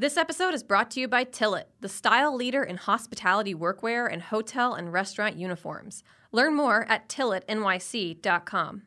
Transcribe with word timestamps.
This 0.00 0.16
episode 0.16 0.54
is 0.54 0.62
brought 0.62 0.92
to 0.92 1.00
you 1.00 1.08
by 1.08 1.24
Tilit, 1.24 1.64
the 1.80 1.88
style 1.88 2.32
leader 2.32 2.62
in 2.62 2.76
hospitality 2.76 3.52
workwear 3.52 4.08
and 4.08 4.22
hotel 4.22 4.74
and 4.74 4.92
restaurant 4.92 5.34
uniforms. 5.34 6.04
Learn 6.30 6.54
more 6.54 6.86
at 6.88 7.08
tilitnyc.com. 7.08 8.82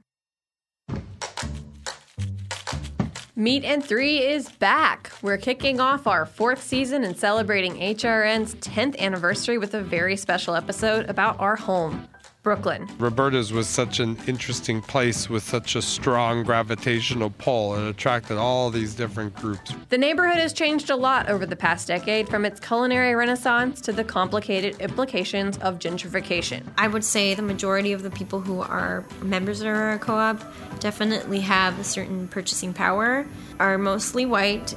Meat 3.36 3.66
and 3.66 3.84
Three 3.84 4.20
is 4.20 4.50
back. 4.54 5.12
We're 5.21 5.38
kicking 5.38 5.82
off 5.82 6.08
our 6.08 6.26
fourth 6.26 6.63
season 6.63 7.04
and 7.04 7.18
celebrating 7.18 7.74
HRN's 7.74 8.56
10th 8.56 8.98
anniversary 8.98 9.58
with 9.58 9.74
a 9.74 9.82
very 9.82 10.16
special 10.16 10.56
episode 10.56 11.10
about 11.10 11.38
our 11.42 11.58
home, 11.58 12.08
Brooklyn. 12.44 12.89
Roberta's 12.97 13.53
was 13.53 13.67
such 13.67 13.99
an 13.99 14.17
interesting 14.26 14.81
place 14.81 15.29
with 15.29 15.44
such 15.44 15.76
a 15.76 15.81
strong 15.81 16.44
gravitational 16.44 17.30
pull. 17.38 17.76
It 17.76 17.88
attracted 17.88 18.38
all 18.38 18.71
these 18.71 18.95
different 18.95 19.35
groups. 19.35 19.73
The 19.90 19.98
neighborhood 19.98 20.38
has 20.38 20.52
changed 20.52 20.90
a 20.90 20.95
lot 20.95 21.30
over 21.30 21.45
the 21.45 21.55
past 21.55 21.88
decade, 21.88 22.27
from 22.27 22.44
its 22.44 22.59
culinary 22.59 23.13
renaissance 23.13 23.80
to 23.82 23.91
the 23.91 24.04
complicated 24.04 24.80
implications 24.82 25.58
of 25.59 25.77
gentrification. 25.77 26.63
I 26.77 26.88
would 26.88 27.04
say 27.04 27.35
the 27.35 27.44
majority 27.44 27.94
of 27.94 28.02
the 28.02 28.09
people 28.09 28.41
who 28.41 28.62
are 28.62 29.05
members 29.21 29.62
of 29.62 29.68
our 29.68 29.99
co 29.99 30.16
op 30.16 30.41
definitely 30.80 31.41
have 31.41 31.80
a 31.80 31.84
certain 31.84 32.27
purchasing 32.27 32.73
power, 32.73 33.27
are 33.60 33.77
mostly 33.77 34.26
white, 34.26 34.73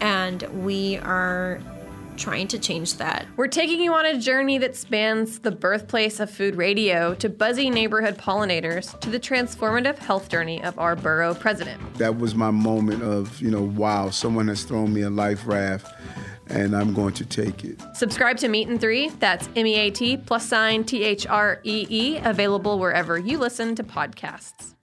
and 0.00 0.42
we 0.64 0.98
are 0.98 1.60
trying 2.20 2.46
to 2.48 2.58
change 2.58 2.94
that. 2.98 3.26
We're 3.36 3.48
taking 3.48 3.80
you 3.80 3.94
on 3.94 4.06
a 4.06 4.20
journey 4.20 4.58
that 4.58 4.76
spans 4.76 5.40
the 5.40 5.50
birthplace 5.50 6.20
of 6.20 6.30
food 6.30 6.54
radio 6.54 7.14
to 7.14 7.28
buzzy 7.28 7.70
neighborhood 7.70 8.18
pollinators 8.18 8.98
to 9.00 9.10
the 9.10 9.18
transformative 9.18 9.98
health 9.98 10.28
journey 10.28 10.62
of 10.62 10.78
our 10.78 10.94
borough 10.94 11.34
president. 11.34 11.80
That 11.94 12.18
was 12.18 12.34
my 12.34 12.50
moment 12.50 13.02
of, 13.02 13.40
you 13.40 13.50
know, 13.50 13.62
wow, 13.62 14.10
someone 14.10 14.48
has 14.48 14.64
thrown 14.64 14.92
me 14.92 15.00
a 15.00 15.10
life 15.10 15.46
raft 15.46 15.92
and 16.48 16.76
I'm 16.76 16.92
going 16.92 17.14
to 17.14 17.24
take 17.24 17.64
it. 17.64 17.80
Subscribe 17.94 18.36
to 18.38 18.48
Meat 18.48 18.68
and 18.68 18.80
Three. 18.80 19.08
That's 19.08 19.48
M 19.56 19.66
E 19.66 19.74
A 19.76 19.90
T 19.90 20.16
plus 20.16 20.46
sign 20.46 20.84
T 20.84 21.04
H 21.04 21.26
R 21.26 21.60
E 21.64 21.86
E, 21.88 22.18
available 22.18 22.78
wherever 22.78 23.18
you 23.18 23.38
listen 23.38 23.74
to 23.76 23.84
podcasts. 23.84 24.74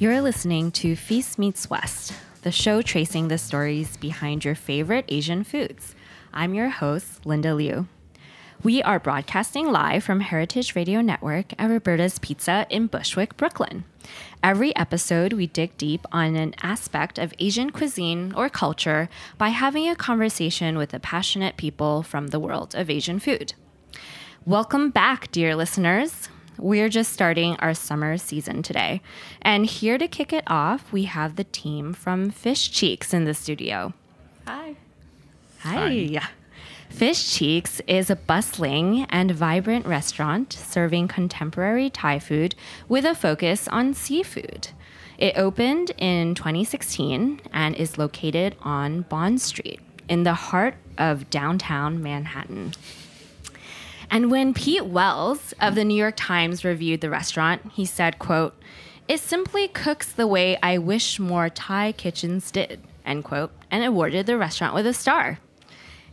You're 0.00 0.22
listening 0.22 0.70
to 0.80 0.96
Feast 0.96 1.38
Meets 1.38 1.68
West, 1.68 2.14
the 2.40 2.50
show 2.50 2.80
tracing 2.80 3.28
the 3.28 3.36
stories 3.36 3.98
behind 3.98 4.46
your 4.46 4.54
favorite 4.54 5.04
Asian 5.08 5.44
foods. 5.44 5.94
I'm 6.32 6.54
your 6.54 6.70
host, 6.70 7.22
Lynda 7.24 7.54
Liu. 7.54 7.86
We 8.62 8.82
are 8.82 8.98
broadcasting 8.98 9.70
live 9.70 10.02
from 10.02 10.20
Heritage 10.20 10.74
Radio 10.74 11.02
Network 11.02 11.52
at 11.60 11.68
Roberta's 11.68 12.18
Pizza 12.18 12.66
in 12.70 12.86
Bushwick, 12.86 13.36
Brooklyn. 13.36 13.84
Every 14.42 14.74
episode, 14.74 15.34
we 15.34 15.46
dig 15.46 15.76
deep 15.76 16.06
on 16.10 16.34
an 16.34 16.54
aspect 16.62 17.18
of 17.18 17.34
Asian 17.38 17.68
cuisine 17.68 18.32
or 18.34 18.48
culture 18.48 19.10
by 19.36 19.50
having 19.50 19.86
a 19.86 19.94
conversation 19.94 20.78
with 20.78 20.92
the 20.92 21.00
passionate 21.00 21.58
people 21.58 22.02
from 22.02 22.28
the 22.28 22.40
world 22.40 22.74
of 22.74 22.88
Asian 22.88 23.18
food. 23.18 23.52
Welcome 24.46 24.88
back, 24.88 25.30
dear 25.30 25.54
listeners. 25.54 26.30
We're 26.58 26.88
just 26.88 27.12
starting 27.12 27.56
our 27.56 27.74
summer 27.74 28.18
season 28.18 28.62
today. 28.62 29.00
And 29.42 29.66
here 29.66 29.98
to 29.98 30.08
kick 30.08 30.32
it 30.32 30.44
off, 30.46 30.92
we 30.92 31.04
have 31.04 31.36
the 31.36 31.44
team 31.44 31.92
from 31.92 32.30
Fish 32.30 32.70
Cheeks 32.70 33.14
in 33.14 33.24
the 33.24 33.34
studio. 33.34 33.94
Hi. 34.46 34.76
Hi. 35.60 36.20
Fish 36.90 37.32
Cheeks 37.32 37.80
is 37.86 38.10
a 38.10 38.16
bustling 38.16 39.04
and 39.10 39.30
vibrant 39.30 39.86
restaurant 39.86 40.52
serving 40.52 41.08
contemporary 41.08 41.88
Thai 41.88 42.18
food 42.18 42.54
with 42.88 43.04
a 43.04 43.14
focus 43.14 43.68
on 43.68 43.94
seafood. 43.94 44.68
It 45.16 45.36
opened 45.36 45.92
in 45.98 46.34
2016 46.34 47.42
and 47.52 47.76
is 47.76 47.96
located 47.96 48.56
on 48.62 49.02
Bond 49.02 49.40
Street 49.40 49.80
in 50.08 50.24
the 50.24 50.34
heart 50.34 50.74
of 50.98 51.30
downtown 51.30 52.02
Manhattan. 52.02 52.72
And 54.10 54.30
when 54.30 54.54
Pete 54.54 54.86
Wells 54.86 55.54
of 55.60 55.76
the 55.76 55.84
New 55.84 55.94
York 55.94 56.14
Times 56.16 56.64
reviewed 56.64 57.00
the 57.00 57.10
restaurant, 57.10 57.72
he 57.72 57.84
said, 57.84 58.18
quote, 58.18 58.60
"It 59.06 59.20
simply 59.20 59.68
cooks 59.68 60.10
the 60.10 60.26
way 60.26 60.58
I 60.62 60.78
wish 60.78 61.20
more 61.20 61.48
Thai 61.48 61.92
kitchens 61.92 62.50
did." 62.50 62.80
End 63.06 63.22
quote, 63.24 63.52
and 63.70 63.84
awarded 63.84 64.26
the 64.26 64.36
restaurant 64.36 64.74
with 64.74 64.86
a 64.86 64.92
star. 64.92 65.38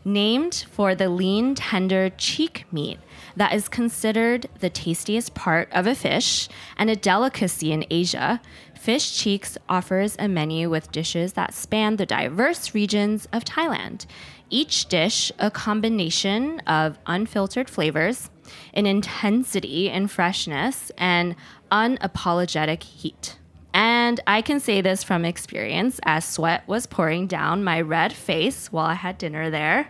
Named 0.05 0.65
for 0.71 0.95
the 0.95 1.09
lean, 1.09 1.53
tender 1.53 2.09
cheek 2.11 2.65
meat 2.71 2.99
that 3.35 3.53
is 3.53 3.67
considered 3.67 4.47
the 4.59 4.69
tastiest 4.69 5.33
part 5.33 5.67
of 5.73 5.85
a 5.85 5.95
fish 5.95 6.47
and 6.77 6.89
a 6.89 6.95
delicacy 6.95 7.73
in 7.73 7.83
Asia, 7.89 8.39
Fish 8.79 9.17
Cheeks 9.17 9.57
offers 9.67 10.15
a 10.19 10.27
menu 10.27 10.69
with 10.69 10.91
dishes 10.91 11.33
that 11.33 11.53
span 11.53 11.95
the 11.95 12.05
diverse 12.05 12.73
regions 12.73 13.27
of 13.33 13.43
Thailand. 13.43 14.05
Each 14.49 14.85
dish 14.85 15.31
a 15.39 15.51
combination 15.51 16.59
of 16.61 16.97
unfiltered 17.05 17.69
flavors, 17.69 18.29
an 18.73 18.85
intensity 18.85 19.89
and 19.89 20.09
freshness, 20.09 20.91
and 20.97 21.35
unapologetic 21.71 22.83
heat. 22.83 23.37
And 23.73 24.19
I 24.25 24.41
can 24.41 24.59
say 24.59 24.81
this 24.81 25.03
from 25.03 25.25
experience 25.25 25.99
as 26.03 26.25
sweat 26.25 26.67
was 26.67 26.87
pouring 26.87 27.27
down 27.27 27.63
my 27.63 27.81
red 27.81 28.13
face 28.13 28.71
while 28.71 28.85
I 28.85 28.95
had 28.95 29.17
dinner 29.17 29.49
there, 29.49 29.89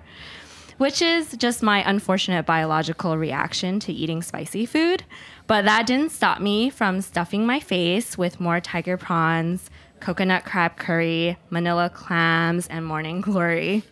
which 0.78 1.02
is 1.02 1.38
just 1.38 1.64
my 1.64 1.88
unfortunate 1.90 2.46
biological 2.46 3.18
reaction 3.18 3.80
to 3.81 3.94
eating 3.94 4.22
spicy 4.22 4.66
food. 4.66 5.04
But 5.47 5.63
that 5.66 5.88
didn't 5.88 6.12
stop 6.12 6.41
me 6.41 6.69
from 6.69 7.02
stuffing 7.02 7.46
my 7.46 7.59
face 7.62 8.18
with 8.18 8.40
more 8.40 8.59
tiger 8.59 8.97
prawns, 8.97 9.69
coconut 10.02 10.44
crab 10.44 10.75
curry, 10.78 11.38
manila 11.50 11.90
clams, 11.90 12.68
and 12.68 12.85
morning 12.85 13.22
glory. 13.22 13.84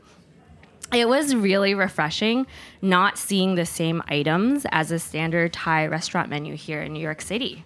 It 0.94 1.08
was 1.10 1.34
really 1.34 1.74
refreshing 1.74 2.46
not 2.82 3.18
seeing 3.18 3.56
the 3.56 3.66
same 3.66 4.04
items 4.08 4.66
as 4.72 4.92
a 4.92 5.00
standard 5.00 5.54
Thai 5.54 5.88
restaurant 5.88 6.30
menu 6.30 6.56
here 6.56 6.82
in 6.82 6.94
New 6.94 7.00
York 7.00 7.22
City. 7.22 7.64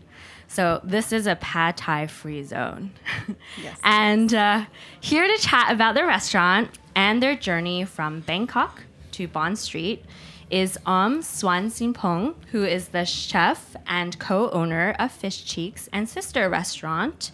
So 0.48 0.82
this 0.84 1.12
is 1.12 1.28
a 1.28 1.36
pad 1.36 1.76
Thai 1.78 2.08
free 2.08 2.44
zone. 2.44 2.92
Yes. 3.62 3.78
and 3.84 4.34
uh, 4.34 4.66
here 5.02 5.28
to 5.28 5.38
chat 5.42 5.72
about 5.72 5.96
the 5.96 6.06
restaurant 6.06 6.70
and 6.96 7.22
their 7.22 7.36
journey 7.36 7.86
from 7.86 8.22
Bangkok 8.22 8.84
to 9.12 9.28
Bond 9.28 9.60
Street 9.60 10.06
is 10.50 10.78
Ohm 10.86 11.20
Suansilphong, 11.22 12.36
who 12.52 12.64
is 12.64 12.90
the 12.90 13.06
chef 13.06 13.76
and 13.86 14.18
co-owner 14.20 14.96
of 15.00 15.12
Fish 15.12 15.46
Cheeks 15.46 15.90
and 15.94 16.10
sister 16.10 16.50
restaurant 16.50 17.32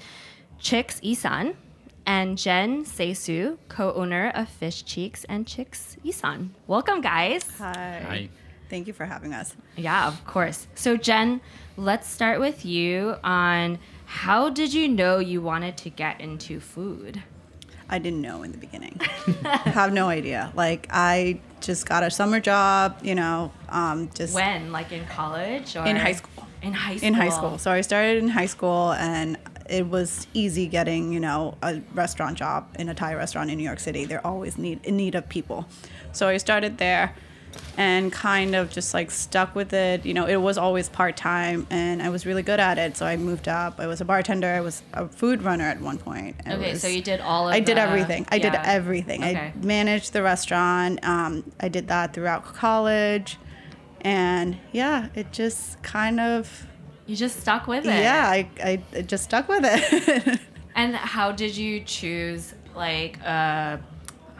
Chicks 0.59 0.99
Isan, 1.03 1.55
and 2.05 2.37
Jenn 2.37 2.85
Saesue, 2.85 3.57
co-owner 3.69 4.31
of 4.35 4.49
Fish 4.49 4.83
Cheeks 4.83 5.25
and 5.25 5.45
Chicks 5.47 5.97
Isan. 6.03 6.53
Welcome, 6.67 7.01
guys. 7.01 7.49
Hi. 7.57 8.03
Hi. 8.07 8.29
Thank 8.69 8.87
you 8.87 8.93
for 8.93 9.05
having 9.05 9.33
us. 9.33 9.55
Yeah, 9.75 10.07
of 10.07 10.25
course. 10.25 10.67
So, 10.75 10.97
Jenn, 10.97 11.41
let's 11.77 12.09
start 12.09 12.39
with 12.39 12.65
you 12.65 13.15
on 13.23 13.79
how 14.05 14.49
did 14.49 14.73
you 14.73 14.87
know 14.87 15.19
you 15.19 15.41
wanted 15.41 15.77
to 15.77 15.89
get 15.89 16.19
into 16.19 16.59
food? 16.59 17.21
I 17.89 17.99
didn't 17.99 18.21
know 18.21 18.43
in 18.43 18.51
the 18.51 18.57
beginning. 18.57 18.99
have 19.43 19.93
no 19.93 20.09
idea. 20.09 20.51
Like 20.55 20.87
I 20.89 21.39
just 21.65 21.87
got 21.87 22.03
a 22.03 22.11
summer 22.11 22.39
job, 22.39 22.99
you 23.01 23.15
know, 23.15 23.51
um, 23.69 24.09
just 24.13 24.35
When, 24.35 24.71
like 24.71 24.91
in 24.91 25.05
college 25.07 25.75
or 25.75 25.85
in 25.85 25.95
high 25.95 26.13
school. 26.13 26.47
In 26.61 26.73
high 26.73 26.95
school. 26.95 27.07
In 27.07 27.13
high 27.13 27.29
school. 27.29 27.57
So 27.57 27.71
I 27.71 27.81
started 27.81 28.17
in 28.17 28.29
high 28.29 28.45
school 28.45 28.93
and 28.93 29.37
it 29.69 29.87
was 29.87 30.27
easy 30.33 30.67
getting, 30.67 31.11
you 31.11 31.19
know, 31.19 31.57
a 31.63 31.81
restaurant 31.93 32.37
job 32.37 32.67
in 32.77 32.89
a 32.89 32.93
Thai 32.93 33.15
restaurant 33.15 33.49
in 33.49 33.57
New 33.57 33.63
York 33.63 33.79
City. 33.79 34.05
They're 34.05 34.25
always 34.25 34.57
need 34.57 34.85
in 34.85 34.95
need 34.97 35.15
of 35.15 35.27
people. 35.27 35.65
So 36.11 36.27
I 36.27 36.37
started 36.37 36.77
there 36.77 37.15
and 37.77 38.11
kind 38.11 38.55
of 38.55 38.69
just 38.69 38.93
like 38.93 39.11
stuck 39.11 39.53
with 39.55 39.73
it. 39.73 40.05
You 40.05 40.13
know, 40.13 40.25
it 40.25 40.37
was 40.37 40.57
always 40.57 40.87
part 40.89 41.17
time 41.17 41.67
and 41.69 42.01
I 42.01 42.09
was 42.09 42.25
really 42.25 42.43
good 42.43 42.59
at 42.59 42.77
it. 42.77 42.95
So 42.97 43.05
I 43.05 43.17
moved 43.17 43.47
up. 43.47 43.79
I 43.79 43.87
was 43.87 44.01
a 44.01 44.05
bartender. 44.05 44.47
I 44.47 44.61
was 44.61 44.81
a 44.93 45.07
food 45.07 45.41
runner 45.41 45.65
at 45.65 45.81
one 45.81 45.97
point. 45.97 46.35
I 46.45 46.53
Okay, 46.53 46.71
was- 46.71 46.81
so 46.81 46.87
you 46.87 47.01
did 47.01 47.19
all 47.19 47.47
of 47.49 47.53
I 47.53 47.59
did 47.59 47.77
the- 47.77 47.81
everything. 47.81 48.25
I 48.29 48.39
did 48.39 48.55
everything. 48.55 49.23
Okay. 49.23 49.53
I 49.55 49.65
managed 49.65 50.13
the 50.13 50.21
restaurant. 50.23 51.03
Um, 51.05 51.51
I 51.59 51.67
did 51.67 51.87
that 51.89 52.13
throughout 52.13 52.43
college. 52.45 53.37
And 54.01 54.57
yeah, 54.71 55.07
it 55.15 55.31
just 55.31 55.81
kind 55.81 56.19
of, 56.19 56.67
You 57.07 57.15
just 57.15 57.39
stuck 57.41 57.67
with 57.67 57.85
it. 57.85 57.89
yeah, 57.89 58.27
I, 58.29 58.47
I, 58.63 58.83
I 58.95 59.01
just 59.01 59.23
stuck 59.25 59.47
with 59.47 59.63
it. 59.65 60.39
And 60.77 60.93
how 60.93 61.31
did 61.31 61.55
you 61.55 61.79
choose 61.85 62.53
like 62.75 63.17
a 63.21 63.79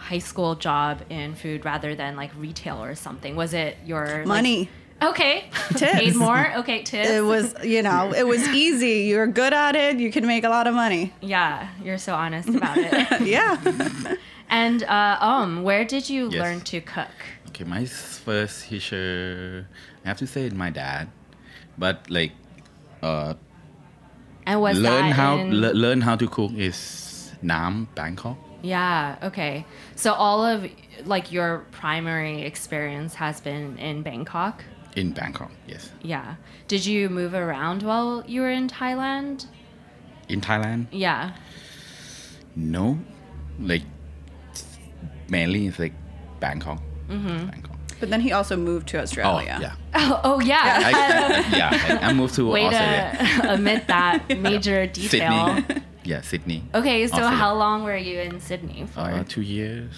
high 0.10 0.20
school 0.30 0.54
job 0.56 1.02
in 1.10 1.34
food 1.36 1.66
rather 1.66 1.96
than 1.96 2.16
like 2.16 2.32
retail 2.38 2.78
or 2.84 2.94
something? 2.96 3.36
Was 3.36 3.54
it 3.54 3.78
your 3.86 4.06
like- 4.08 4.28
Money. 4.28 4.70
Okay. 5.02 5.50
Tips. 5.76 5.92
Paid 5.92 6.16
more. 6.16 6.54
Okay, 6.62 6.80
tips. 6.84 7.10
It 7.10 7.22
was, 7.34 7.54
you 7.66 7.82
know, 7.84 8.14
it 8.16 8.26
was 8.26 8.48
easy. 8.64 9.10
You're 9.12 9.28
good 9.28 9.52
at 9.54 9.76
it. 9.76 10.00
You 10.00 10.10
can 10.10 10.26
make 10.26 10.46
a 10.46 10.50
lot 10.50 10.68
of 10.68 10.74
money. 10.74 11.12
yeah, 11.20 11.68
you're 11.84 11.98
so 11.98 12.14
honest 12.16 12.48
about 12.50 12.78
it. 12.78 13.22
Yeah. 13.36 13.60
and 14.50 14.84
uh, 14.84 15.18
um, 15.20 15.64
where 15.68 15.84
did 15.84 16.10
you 16.10 16.30
Yes. 16.32 16.40
learn 16.42 16.60
to 16.72 16.80
cook? 16.80 17.12
Okay, 17.50 17.66
my 17.66 17.84
first 17.86 18.70
teacher, 18.70 19.68
I 20.06 20.08
have 20.08 20.18
to 20.20 20.28
say, 20.28 20.50
my 20.50 20.70
dad. 20.70 21.10
But 21.78 22.10
like, 22.10 22.32
uh, 23.04 23.34
And 24.48 24.62
was 24.62 24.78
learn 24.80 25.10
that 25.10 25.16
how 25.16 25.38
in... 25.40 25.60
le- 25.62 25.74
learn 25.76 26.02
how 26.02 26.16
to 26.16 26.28
cook 26.28 26.52
is 26.56 27.32
Nam 27.42 27.88
Bangkok. 27.96 28.38
Yeah. 28.64 29.18
Okay. 29.30 29.66
So 29.96 30.14
all 30.14 30.46
of 30.46 30.68
like 31.06 31.32
your 31.32 31.66
primary 31.72 32.42
experience 32.44 33.16
has 33.16 33.40
been 33.42 33.78
in 33.78 34.02
Bangkok. 34.04 34.64
In 34.96 35.12
Bangkok, 35.12 35.52
yes. 35.68 35.90
Yeah. 36.02 36.36
Did 36.68 36.86
you 36.86 37.10
move 37.10 37.34
around 37.34 37.84
while 37.84 38.24
you 38.28 38.42
were 38.42 38.50
in 38.50 38.68
Thailand? 38.70 39.46
In 40.30 40.42
Thailand, 40.42 40.88
Yeah. 40.92 41.32
no, 42.56 42.98
like 43.60 43.84
mainly 45.30 45.68
it's 45.68 45.80
like 45.80 45.94
Bangkok. 46.40 46.82
Mm-hmm. 47.10 47.48
Bangkok. 47.48 47.72
But 48.00 48.10
then 48.10 48.20
he 48.22 48.32
also 48.32 48.58
moved 48.58 48.88
to 48.90 49.00
Australia. 49.02 49.58
Oh 49.60 49.64
Australia. 49.64 49.78
yeah, 49.94 49.94
Oh, 50.12 50.22
oh 50.24 50.40
yeah. 50.42 50.82
I, 50.84 50.90
I- 50.90 51.58
yeah. 51.58 52.00
I, 52.02 52.10
I 52.10 52.14
moved 52.14 52.36
to 52.36 52.46
Way 52.50 52.66
Australia, 52.66 53.42
to 53.42 53.54
omit 53.54 53.88
that 53.88 54.38
major 54.40 54.88
detail. 54.88 55.56
Sydney. 55.56 55.84
Yeah, 56.06 56.22
Sydney. 56.22 56.64
Okay, 56.74 57.06
so 57.08 57.14
Australia. 57.14 57.36
how 57.36 57.56
long 57.56 57.84
were 57.84 57.98
you 57.98 58.20
in 58.20 58.40
Sydney 58.40 58.86
for? 58.94 59.00
Uh, 59.02 59.24
two 59.28 59.42
years. 59.42 59.92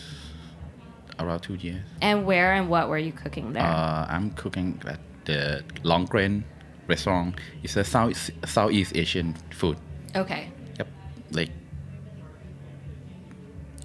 Around 1.19 1.41
two 1.41 1.55
years. 1.55 1.83
and 2.01 2.25
where 2.25 2.53
and 2.53 2.69
what 2.69 2.89
were 2.89 2.97
you 2.97 3.11
cooking 3.11 3.53
there? 3.53 3.63
Uh, 3.63 4.05
I'm 4.07 4.31
cooking 4.31 4.79
at 4.87 4.99
the 5.25 5.63
Longrain 5.83 6.43
restaurant. 6.87 7.35
It's 7.63 7.75
a 7.75 7.83
South 7.83 8.29
Southeast 8.45 8.95
Asian 8.95 9.33
food. 9.49 9.77
okay. 10.15 10.49
Yep. 10.77 10.87
Like 11.31 11.49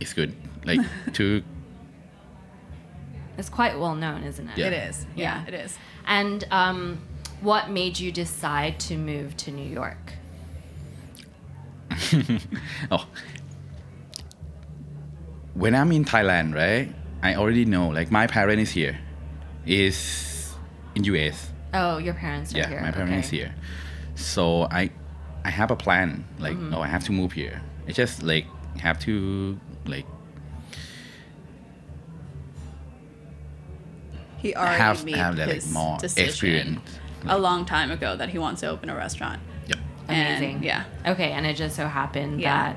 it's 0.01 0.13
good. 0.13 0.35
Like 0.65 0.81
to 1.15 1.43
It's 3.39 3.49
quite 3.49 3.79
well 3.79 3.95
known, 3.95 4.25
isn't 4.25 4.49
it? 4.51 4.59
Yeah. 4.59 4.67
It 4.69 4.73
is. 4.91 5.07
Yeah, 5.17 5.43
Yeah. 5.43 5.49
it 5.49 5.55
is. 5.55 5.79
And 6.07 6.45
um, 6.51 7.01
what 7.41 7.71
made 7.71 7.99
you 7.99 8.13
decide 8.13 8.79
to 8.81 8.97
move 8.97 9.37
to 9.39 9.51
New 9.51 9.69
York? 9.69 10.13
oh 12.91 13.07
when 15.55 15.75
I'm 15.75 15.93
in 15.93 16.05
Thailand, 16.05 16.55
right? 16.55 16.95
I 17.23 17.35
already 17.35 17.65
know 17.65 17.89
like 17.89 18.11
my 18.11 18.27
parent 18.27 18.61
is 18.61 18.71
here, 18.71 18.99
is 19.67 20.55
in 20.95 21.05
US. 21.05 21.51
Oh, 21.75 21.99
your 21.99 22.15
parents 22.15 22.55
are 22.55 22.59
yeah, 22.59 22.69
here. 22.69 22.81
my 22.81 22.91
parent 22.91 23.13
okay. 23.13 23.21
is 23.21 23.29
here. 23.31 23.55
So 24.15 24.65
I 24.71 24.91
I 25.45 25.51
have 25.51 25.71
a 25.71 25.77
plan. 25.77 26.25
Like 26.39 26.55
Mm-hmm. 26.57 26.71
no, 26.71 26.81
I 26.81 26.87
have 26.87 27.05
to 27.05 27.13
move 27.13 27.33
here. 27.33 27.63
I 27.87 27.93
just 27.93 28.23
like 28.23 28.47
have 28.79 28.99
to 29.01 29.59
like 29.87 30.07
He 34.39 34.55
already 34.57 34.79
have 34.79 35.05
made 35.05 35.15
have 35.17 35.37
that 35.37 35.47
like 35.47 35.55
his 35.57 35.73
more 35.73 35.99
decision 35.99 36.29
experience. 36.29 36.99
a 37.27 37.39
long 37.39 37.65
time 37.65 37.91
ago 37.93 38.17
that 38.17 38.29
he 38.31 38.39
wants 38.39 38.61
to 38.63 38.69
open 38.69 38.91
a 38.91 38.97
restaurant. 38.97 39.41
Amazing. 40.09 40.57
And, 40.57 40.65
yeah. 40.65 40.85
Okay, 41.07 41.33
and 41.33 41.47
it 41.47 41.55
just 41.57 41.77
so 41.77 41.87
happened 41.87 42.41
Yeah. 42.41 42.75
that. 42.75 42.77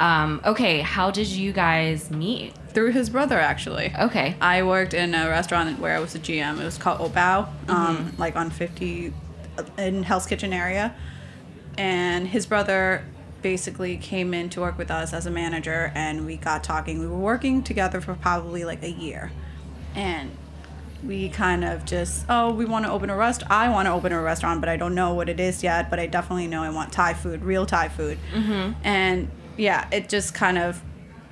Um, 0.00 0.40
okay, 0.44 0.80
how 0.80 1.10
did 1.10 1.26
you 1.26 1.52
guys 1.52 2.10
meet? 2.10 2.54
Through 2.72 2.92
his 2.92 3.10
brother, 3.10 3.38
actually. 3.40 3.92
Okay. 3.98 4.36
I 4.40 4.62
worked 4.62 4.94
in 4.94 5.12
a 5.14 5.28
restaurant 5.28 5.80
where 5.80 5.96
I 5.96 5.98
was 6.00 6.14
a 6.14 6.18
GM. 6.20 6.60
It 6.60 6.64
was 6.64 6.78
called 6.78 7.00
Obao, 7.00 7.48
um, 7.68 7.96
Mm-hmm. 7.96 8.20
like 8.20 8.36
on 8.36 8.50
50 8.50 9.12
uh, 9.58 9.62
in 9.78 10.04
Hell's 10.04 10.26
Kitchen 10.26 10.52
area. 10.52 10.94
And 11.76 12.28
his 12.28 12.46
brother 12.46 13.04
basically 13.42 13.96
came 13.96 14.34
in 14.34 14.50
to 14.50 14.60
work 14.60 14.78
with 14.78 14.90
us 14.90 15.12
as 15.12 15.26
a 15.26 15.30
manager, 15.30 15.90
and 15.94 16.26
we 16.26 16.36
got 16.36 16.62
talking. 16.62 16.98
We 17.00 17.06
were 17.06 17.16
working 17.18 17.62
together 17.62 18.00
for 18.00 18.14
probably 18.14 18.64
like 18.64 18.82
a 18.82 18.90
year. 18.90 19.32
And 19.94 20.30
we 21.04 21.28
kind 21.28 21.64
of 21.64 21.84
just, 21.84 22.24
oh, 22.28 22.52
we 22.52 22.64
want 22.64 22.84
to 22.84 22.90
open 22.90 23.10
a 23.10 23.16
rest. 23.16 23.42
I 23.48 23.68
want 23.68 23.86
to 23.86 23.92
open 23.92 24.12
a 24.12 24.20
restaurant, 24.20 24.60
but 24.60 24.68
I 24.68 24.76
don't 24.76 24.94
know 24.94 25.14
what 25.14 25.28
it 25.28 25.38
is 25.38 25.62
yet. 25.62 25.90
But 25.90 25.98
I 25.98 26.06
definitely 26.06 26.48
know 26.48 26.62
I 26.62 26.70
want 26.70 26.92
Thai 26.92 27.14
food, 27.14 27.42
real 27.42 27.66
Thai 27.66 27.88
food. 27.88 28.18
Mm-hmm. 28.32 28.72
And 28.82 29.30
yeah, 29.56 29.88
it 29.92 30.08
just 30.08 30.34
kind 30.34 30.58
of 30.58 30.82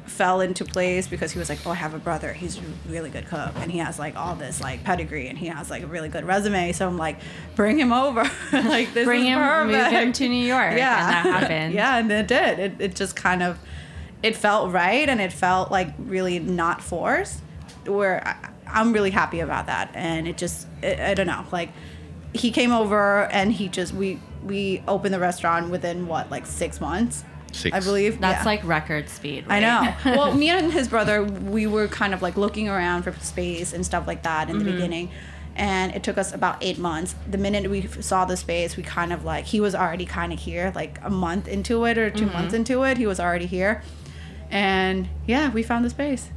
fell 0.07 0.41
into 0.41 0.65
place 0.65 1.09
because 1.09 1.33
he 1.33 1.39
was 1.39 1.49
like, 1.49 1.59
oh, 1.67 1.71
I 1.71 1.75
have 1.75 1.95
a 1.95 1.99
brother. 1.99 2.33
He's 2.33 2.59
a 2.59 2.63
really 2.89 3.11
good 3.11 3.27
cook, 3.27 3.53
and 3.57 3.71
he 3.71 3.79
has 3.79 3.99
like 3.99 4.17
all 4.17 4.35
this 4.35 4.61
like 4.61 4.85
pedigree, 4.85 5.29
and 5.29 5.37
he 5.37 5.47
has 5.47 5.71
like 5.71 5.83
a 5.83 5.87
really 5.87 6.09
good 6.09 6.25
resume. 6.25 6.73
So 6.73 6.87
I'm 6.87 6.97
like, 6.97 7.19
bring 7.55 7.79
him 7.79 7.93
over. 7.93 8.23
like 8.53 8.95
this 8.95 9.05
Bring 9.05 9.23
is 9.23 9.27
him, 9.27 9.67
move 9.67 9.87
him 9.87 10.13
to 10.13 10.29
New 10.29 10.45
York. 10.47 10.77
Yeah, 10.77 10.97
And 10.97 11.27
that 11.27 11.41
happened. 11.41 11.75
yeah, 11.75 11.99
and 11.99 12.11
it 12.11 12.29
did. 12.29 12.59
It, 12.59 12.73
it 12.79 12.95
just 12.95 13.17
kind 13.17 13.43
of, 13.43 13.59
it 14.23 14.37
felt 14.37 14.73
right, 14.73 15.09
and 15.09 15.21
it 15.21 15.33
felt 15.33 15.71
like 15.71 15.89
really 15.99 16.39
not 16.39 16.81
forced. 16.81 17.41
Where 17.85 18.27
I, 18.27 18.51
I'm 18.69 18.93
really 18.93 19.11
happy 19.11 19.41
about 19.41 19.67
that, 19.67 19.91
and 19.95 20.27
it 20.27 20.37
just, 20.37 20.67
I 20.83 21.11
I 21.11 21.15
don't 21.15 21.27
know, 21.27 21.45
like 21.53 21.71
he 22.33 22.51
came 22.51 22.73
over 22.73 23.25
and 23.27 23.53
he 23.53 23.69
just 23.69 23.95
we 23.95 24.21
we 24.45 24.83
opened 24.87 25.15
the 25.15 25.19
restaurant 25.19 25.71
within 25.71 26.07
what 26.07 26.31
like 26.31 26.47
six 26.47 26.81
months, 26.81 27.25
Six. 27.57 27.75
I 27.75 27.81
believe. 27.81 28.21
That's 28.21 28.41
Yeah. 28.41 28.45
like 28.45 28.65
record 28.65 29.09
speed. 29.09 29.45
I 29.49 29.61
know. 29.61 29.95
well, 30.05 30.35
me 30.35 30.51
and 30.51 30.73
his 30.73 30.89
brother, 30.89 31.25
we 31.25 31.67
were 31.67 31.89
kind 31.89 32.13
of 32.15 32.23
like 32.23 32.37
looking 32.37 32.69
around 32.69 33.03
for 33.03 33.13
space 33.21 33.73
and 33.73 33.85
stuff 33.85 34.07
like 34.07 34.23
that 34.23 34.51
in 34.51 34.59
the 34.59 34.65
mm-hmm. 34.65 34.75
beginning. 34.75 35.11
And 35.55 35.95
it 35.95 36.03
took 36.03 36.19
us 36.19 36.35
about 36.35 36.59
eight 36.61 36.79
months. 36.79 37.15
The 37.31 37.39
minute 37.39 37.71
we 37.71 37.87
saw 37.87 38.27
the 38.27 38.37
space, 38.37 38.77
we 38.77 38.83
kind 38.83 39.11
of 39.11 39.25
like, 39.25 39.47
he 39.47 39.59
was 39.59 39.75
already 39.75 40.05
kind 40.05 40.33
of 40.33 40.39
here, 40.39 40.71
like 40.75 40.99
a 41.03 41.09
month 41.09 41.49
into 41.49 41.85
it 41.87 41.97
or 41.97 42.11
2 42.11 42.25
mm-hmm. 42.25 42.33
months 42.35 42.53
into 42.53 42.83
it. 42.83 42.99
He 42.99 43.07
was 43.07 43.19
already 43.19 43.47
here. 43.47 43.83
And 44.51 45.09
yeah, 45.27 45.51
we 45.51 45.63
found 45.63 45.85
the 45.85 45.91
space. 45.91 46.29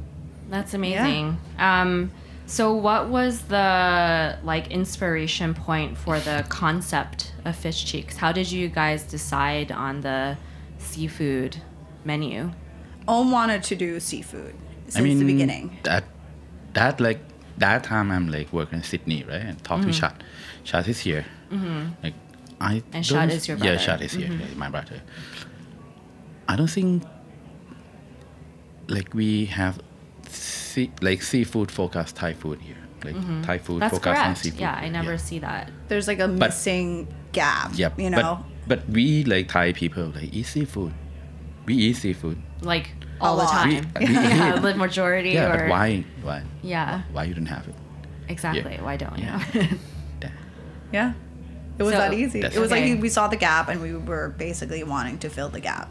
That's 0.50 0.74
amazing. 0.74 1.38
Um, 1.58 2.10
so, 2.46 2.72
what 2.74 3.08
was 3.08 3.42
the 3.42 4.36
like 4.42 4.70
inspiration 4.72 5.54
point 5.54 5.96
for 5.96 6.18
the 6.18 6.44
concept 6.48 7.32
of 7.44 7.54
fish 7.56 7.84
cheeks? 7.84 8.16
How 8.16 8.32
did 8.32 8.50
you 8.50 8.68
guys 8.68 9.04
decide 9.04 9.70
on 9.70 10.00
the 10.00 10.36
seafood 10.78 11.56
menu? 12.04 12.50
Ohm 13.06 13.30
wanted 13.30 13.62
to 13.64 13.76
do 13.76 14.00
seafood 14.00 14.54
since 14.86 14.96
I 14.96 15.00
mean 15.00 15.18
the 15.20 15.24
beginning. 15.24 15.78
That 15.84 16.04
that 16.74 17.00
like 17.00 17.20
that 17.58 17.84
time 17.84 18.10
I'm 18.10 18.28
like 18.30 18.52
working 18.52 18.78
in 18.78 18.84
Sydney, 18.84 19.22
right? 19.24 19.42
And 19.42 19.62
talk 19.64 19.82
to 19.82 19.92
Shad. 19.92 20.22
Shad 20.64 20.88
is 20.88 20.98
here. 20.98 21.24
Like 22.02 22.14
I 22.60 22.74
Mm-hmm. 22.76 22.76
And 22.76 22.92
don't- 22.92 23.02
Shad 23.04 23.30
is 23.30 23.46
your 23.48 23.56
Yeah, 23.58 23.62
brother. 23.62 23.76
Mm-hmm. 23.76 23.84
Shad 23.86 24.02
is 24.02 24.12
here. 24.12 24.32
yeah, 24.32 24.54
my 24.56 24.68
brother. 24.68 25.00
I 26.48 26.56
don't 26.56 26.68
think 26.70 27.04
like 28.88 29.14
we 29.14 29.46
have 29.46 29.80
sea, 30.34 30.90
like 31.00 31.22
seafood 31.22 31.70
focused 31.70 32.16
Thai 32.16 32.32
food 32.34 32.60
here. 32.60 32.76
Like 33.04 33.14
Thai 33.44 33.58
food 33.58 33.74
Mm-hmm. 33.74 33.78
That's 33.80 33.94
focused 33.94 34.20
on 34.22 34.36
seafood. 34.36 34.60
Yeah, 34.60 34.74
I 34.74 34.88
never 34.88 35.16
see 35.18 35.38
that. 35.40 35.70
There's 35.88 36.06
like 36.08 36.20
a 36.20 36.28
missing 36.28 37.08
gap, 37.32 37.72
Yep. 37.74 37.98
you 37.98 38.10
know? 38.10 38.44
But, 38.66 38.86
but 38.86 38.88
we 38.94 39.24
like 39.24 39.48
Thai 39.48 39.72
people 39.72 40.06
like 40.14 40.32
eat 40.32 40.44
seafood. 40.46 40.92
We 41.66 41.74
eat 41.74 41.94
seafood. 41.96 42.38
Like 42.62 42.90
all 43.20 43.36
the 43.36 43.46
time. 43.46 43.90
We- 43.98 44.06
we 44.06 44.12
yeah, 44.14 44.56
the 44.58 44.74
majority 44.74 45.30
Yeah, 45.30 45.52
or 45.54 45.58
but 45.58 45.68
why? 45.70 46.04
Why? 46.22 46.42
Yeah, 46.62 47.02
Why 47.12 47.24
you 47.24 47.34
don't 47.34 47.46
have 47.46 47.66
it? 47.68 47.74
exactly. 48.28 48.78
Why 48.80 48.96
don't 48.96 49.18
you? 49.18 49.24
Yeah. 49.24 49.66
Yeah. 50.92 51.12
It 51.78 51.82
was 51.84 51.92
So- 51.92 51.98
that 51.98 52.12
easy. 52.12 52.40
It 52.40 52.56
was 52.58 52.72
okay. 52.72 52.92
like 52.94 53.02
we 53.02 53.08
saw 53.08 53.28
the 53.28 53.36
gap 53.36 53.68
and 53.68 53.80
we 53.80 53.94
were 53.94 54.30
basically 54.30 54.82
wanting 54.82 55.18
to 55.20 55.30
fill 55.30 55.48
the 55.48 55.60
gap. 55.60 55.88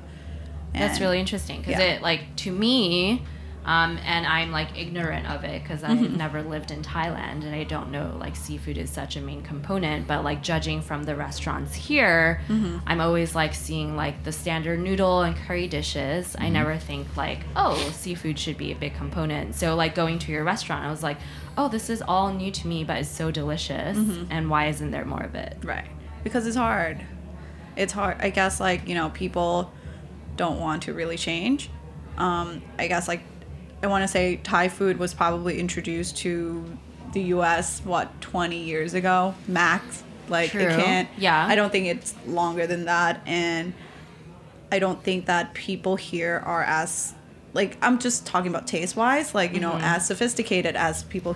That's 0.73 0.99
really 0.99 1.19
interesting 1.19 1.61
because 1.61 1.79
yeah. 1.79 1.95
it 1.95 2.01
like 2.01 2.35
to 2.37 2.51
me, 2.51 3.23
um, 3.65 3.99
and 4.05 4.25
I'm 4.25 4.51
like 4.51 4.77
ignorant 4.79 5.29
of 5.29 5.43
it 5.43 5.61
because 5.61 5.81
Mm-hmm. 5.81 6.03
I've 6.05 6.17
never 6.17 6.41
lived 6.41 6.71
in 6.71 6.81
Thailand 6.81 7.43
and 7.45 7.53
I 7.53 7.63
don't 7.63 7.91
know 7.91 8.15
like 8.19 8.35
seafood 8.35 8.77
is 8.77 8.89
such 8.89 9.15
a 9.15 9.21
main 9.21 9.41
component. 9.43 10.07
But 10.07 10.23
like 10.23 10.41
judging 10.41 10.81
from 10.81 11.03
the 11.03 11.15
restaurants 11.15 11.75
here, 11.75 12.41
Mm-hmm. 12.47 12.77
I'm 12.87 13.01
always 13.01 13.35
like 13.35 13.53
seeing 13.53 13.95
like 13.95 14.23
the 14.23 14.31
standard 14.31 14.79
noodle 14.79 15.21
and 15.21 15.35
curry 15.35 15.67
dishes. 15.67 16.27
Mm-hmm. 16.33 16.43
I 16.43 16.49
never 16.49 16.77
think 16.77 17.15
like 17.17 17.39
oh 17.55 17.75
seafood 17.93 18.39
should 18.39 18.57
be 18.57 18.71
a 18.71 18.75
big 18.75 18.95
component. 18.95 19.55
So 19.55 19.75
like 19.75 19.93
going 19.95 20.19
to 20.19 20.31
your 20.31 20.43
restaurant, 20.43 20.85
I 20.85 20.89
was 20.91 21.03
like, 21.03 21.17
oh 21.57 21.67
this 21.69 21.89
is 21.89 22.01
all 22.01 22.33
new 22.33 22.51
to 22.51 22.67
me, 22.67 22.83
but 22.83 22.97
it's 22.97 23.09
so 23.09 23.29
delicious. 23.31 23.97
Mm-hmm. 23.97 24.31
And 24.31 24.49
why 24.49 24.67
isn't 24.67 24.91
there 24.91 25.05
more 25.05 25.21
of 25.23 25.35
it? 25.35 25.57
Right. 25.63 25.87
Because 26.23 26.47
it's 26.47 26.57
hard. 26.57 27.05
It's 27.75 27.93
hard. 27.93 28.17
I 28.19 28.29
guess, 28.29 28.59
like, 28.59 28.89
you 28.89 28.95
know, 28.95 29.09
people 29.09 29.71
don't 30.35 30.59
want 30.59 30.83
to 30.83 30.93
really 30.93 31.15
change. 31.15 31.69
Um, 32.17 32.61
I 32.77 32.87
guess, 32.87 33.07
like, 33.07 33.21
I 33.81 33.87
want 33.87 34.03
to 34.03 34.07
say 34.07 34.37
Thai 34.37 34.69
food 34.69 34.97
was 34.97 35.13
probably 35.13 35.59
introduced 35.59 36.17
to 36.17 36.77
the 37.13 37.21
US, 37.21 37.81
what, 37.81 38.19
20 38.21 38.57
years 38.57 38.93
ago, 38.93 39.33
max? 39.47 40.03
Like, 40.27 40.51
True. 40.51 40.61
it 40.61 40.75
can't. 40.75 41.09
Yeah. 41.17 41.45
I 41.45 41.55
don't 41.55 41.71
think 41.71 41.87
it's 41.87 42.13
longer 42.27 42.67
than 42.67 42.85
that. 42.85 43.21
And 43.25 43.73
I 44.71 44.79
don't 44.79 45.03
think 45.03 45.25
that 45.25 45.53
people 45.53 45.95
here 45.95 46.43
are 46.45 46.63
as, 46.63 47.13
like, 47.53 47.77
I'm 47.81 47.99
just 47.99 48.25
talking 48.25 48.49
about 48.49 48.67
taste 48.67 48.95
wise, 48.95 49.33
like, 49.33 49.53
you 49.53 49.59
know, 49.59 49.71
mm-hmm. 49.71 49.83
as 49.83 50.05
sophisticated 50.05 50.75
as 50.75 51.03
people 51.03 51.35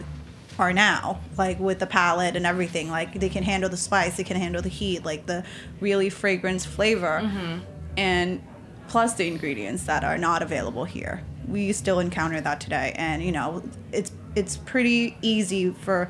are 0.59 0.73
now 0.73 1.19
like 1.35 1.59
with 1.59 1.79
the 1.79 1.87
palate 1.87 2.35
and 2.35 2.45
everything 2.45 2.89
like 2.89 3.19
they 3.19 3.29
can 3.29 3.43
handle 3.43 3.69
the 3.69 3.77
spice 3.77 4.17
they 4.17 4.23
can 4.23 4.37
handle 4.37 4.61
the 4.61 4.69
heat 4.69 5.03
like 5.03 5.25
the 5.25 5.43
really 5.79 6.11
fragrance 6.11 6.63
flavor 6.63 7.21
mm-hmm. 7.23 7.57
and 7.97 8.43
plus 8.87 9.15
the 9.15 9.27
ingredients 9.27 9.85
that 9.85 10.03
are 10.03 10.17
not 10.17 10.43
available 10.43 10.85
here 10.85 11.23
we 11.47 11.71
still 11.73 11.99
encounter 11.99 12.39
that 12.41 12.59
today 12.59 12.93
and 12.95 13.21
you 13.23 13.31
know 13.31 13.63
it's 13.91 14.11
it's 14.35 14.57
pretty 14.57 15.17
easy 15.21 15.69
for 15.71 16.09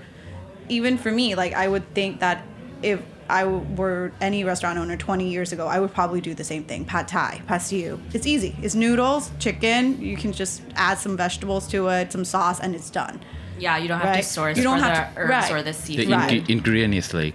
even 0.70 0.98
for 0.98 1.12
me 1.12 1.36
like 1.36 1.54
i 1.54 1.68
would 1.68 1.86
think 1.94 2.20
that 2.20 2.44
if 2.82 3.02
I 3.30 3.46
were 3.46 4.12
any 4.20 4.44
restaurant 4.44 4.78
owner 4.78 4.98
20 4.98 5.30
years 5.30 5.54
ago, 5.54 5.66
I 5.66 5.80
would 5.80 5.94
probably 5.94 6.20
do 6.20 6.34
the 6.34 6.44
same 6.44 6.66
thing. 6.66 6.84
Pad 6.84 7.08
Thai, 7.08 7.42
pad 7.48 7.62
see 7.62 7.86
ew. 7.86 8.00
It's 8.14 8.28
easy. 8.28 8.54
It's 8.62 8.76
noodles, 8.76 9.32
chicken. 9.40 10.00
You 10.02 10.18
can 10.18 10.34
just 10.34 10.62
add 10.76 10.98
some 10.98 11.16
vegetables 11.16 11.66
to 11.70 11.88
it, 11.88 12.12
some 12.12 12.26
sauce, 12.26 12.60
and 12.60 12.76
it's 12.76 12.90
done. 12.90 13.22
Yeah, 13.58 13.78
you 13.78 13.88
don't 13.88 14.00
have 14.02 14.10
to 14.10 14.16
Right. 14.16 14.26
source 14.26 14.58
You 14.58 14.64
don't 14.64 14.80
for 14.80 14.84
have 14.86 15.16
the 15.16 15.16
to- 15.16 15.22
herbs 15.22 15.30
right. 15.32 15.52
or 15.54 15.58
the 15.64 15.72
The 15.72 15.74
seafood. 15.74 16.10
Right. 16.12 16.34
ing- 16.34 16.50
ingredient 16.50 16.94
is 16.94 17.14
like 17.14 17.34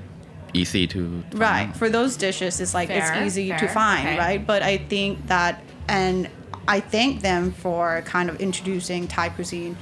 easy 0.53 0.87
to 0.89 1.23
find 1.31 1.41
Right. 1.41 1.75
For 1.77 1.89
those 1.89 2.19
dishes, 2.19 2.61
it's 2.61 2.75
like 2.75 2.89
Fair, 2.89 2.99
it's 3.25 3.27
easy 3.27 3.49
to 3.49 3.67
find, 3.69 4.07
okay. 4.09 4.19
right? 4.19 4.47
But 4.47 4.63
I 4.63 4.77
think 4.77 5.27
that, 5.29 5.63
and 5.89 6.29
I 6.69 6.81
thank 6.81 7.23
them 7.23 7.51
for 7.53 8.03
kind 8.03 8.29
of 8.31 8.41
introducing 8.41 9.09
Thai 9.09 9.31
cuisine 9.31 9.77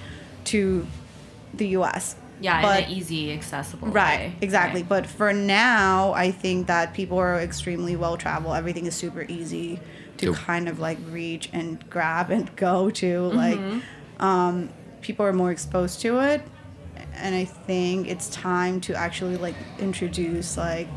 to 0.44 0.86
the 1.52 1.68
U.S. 1.68 2.16
Yeah, 2.40 2.62
but, 2.62 2.84
in 2.84 2.84
an 2.84 2.90
easy, 2.92 3.32
accessible 3.32 3.88
Right, 3.88 4.18
way. 4.18 4.36
exactly. 4.40 4.82
Right. 4.82 4.88
But 4.88 5.06
for 5.06 5.32
now, 5.32 6.12
I 6.12 6.30
think 6.30 6.66
that 6.68 6.94
people 6.94 7.18
are 7.18 7.40
extremely 7.40 7.96
well 7.96 8.16
traveled. 8.16 8.54
Everything 8.56 8.86
is 8.86 8.94
super 8.94 9.24
easy 9.28 9.80
to 10.18 10.26
Yep. 10.26 10.34
kind 10.36 10.68
of 10.68 10.78
like 10.78 10.98
reach 11.10 11.48
and 11.52 11.88
grab 11.90 12.30
and 12.30 12.54
go 12.56 12.90
to. 12.90 13.06
Mm-hmm. 13.06 13.36
Like, 13.36 13.82
um, 14.20 14.68
people 15.00 15.26
are 15.26 15.32
more 15.32 15.50
exposed 15.50 16.00
to 16.02 16.20
it, 16.20 16.42
and 17.14 17.34
I 17.34 17.44
think 17.44 18.08
it's 18.08 18.28
time 18.28 18.80
to 18.82 18.94
actually 18.94 19.36
like 19.38 19.54
introduce 19.78 20.56
like 20.56 20.88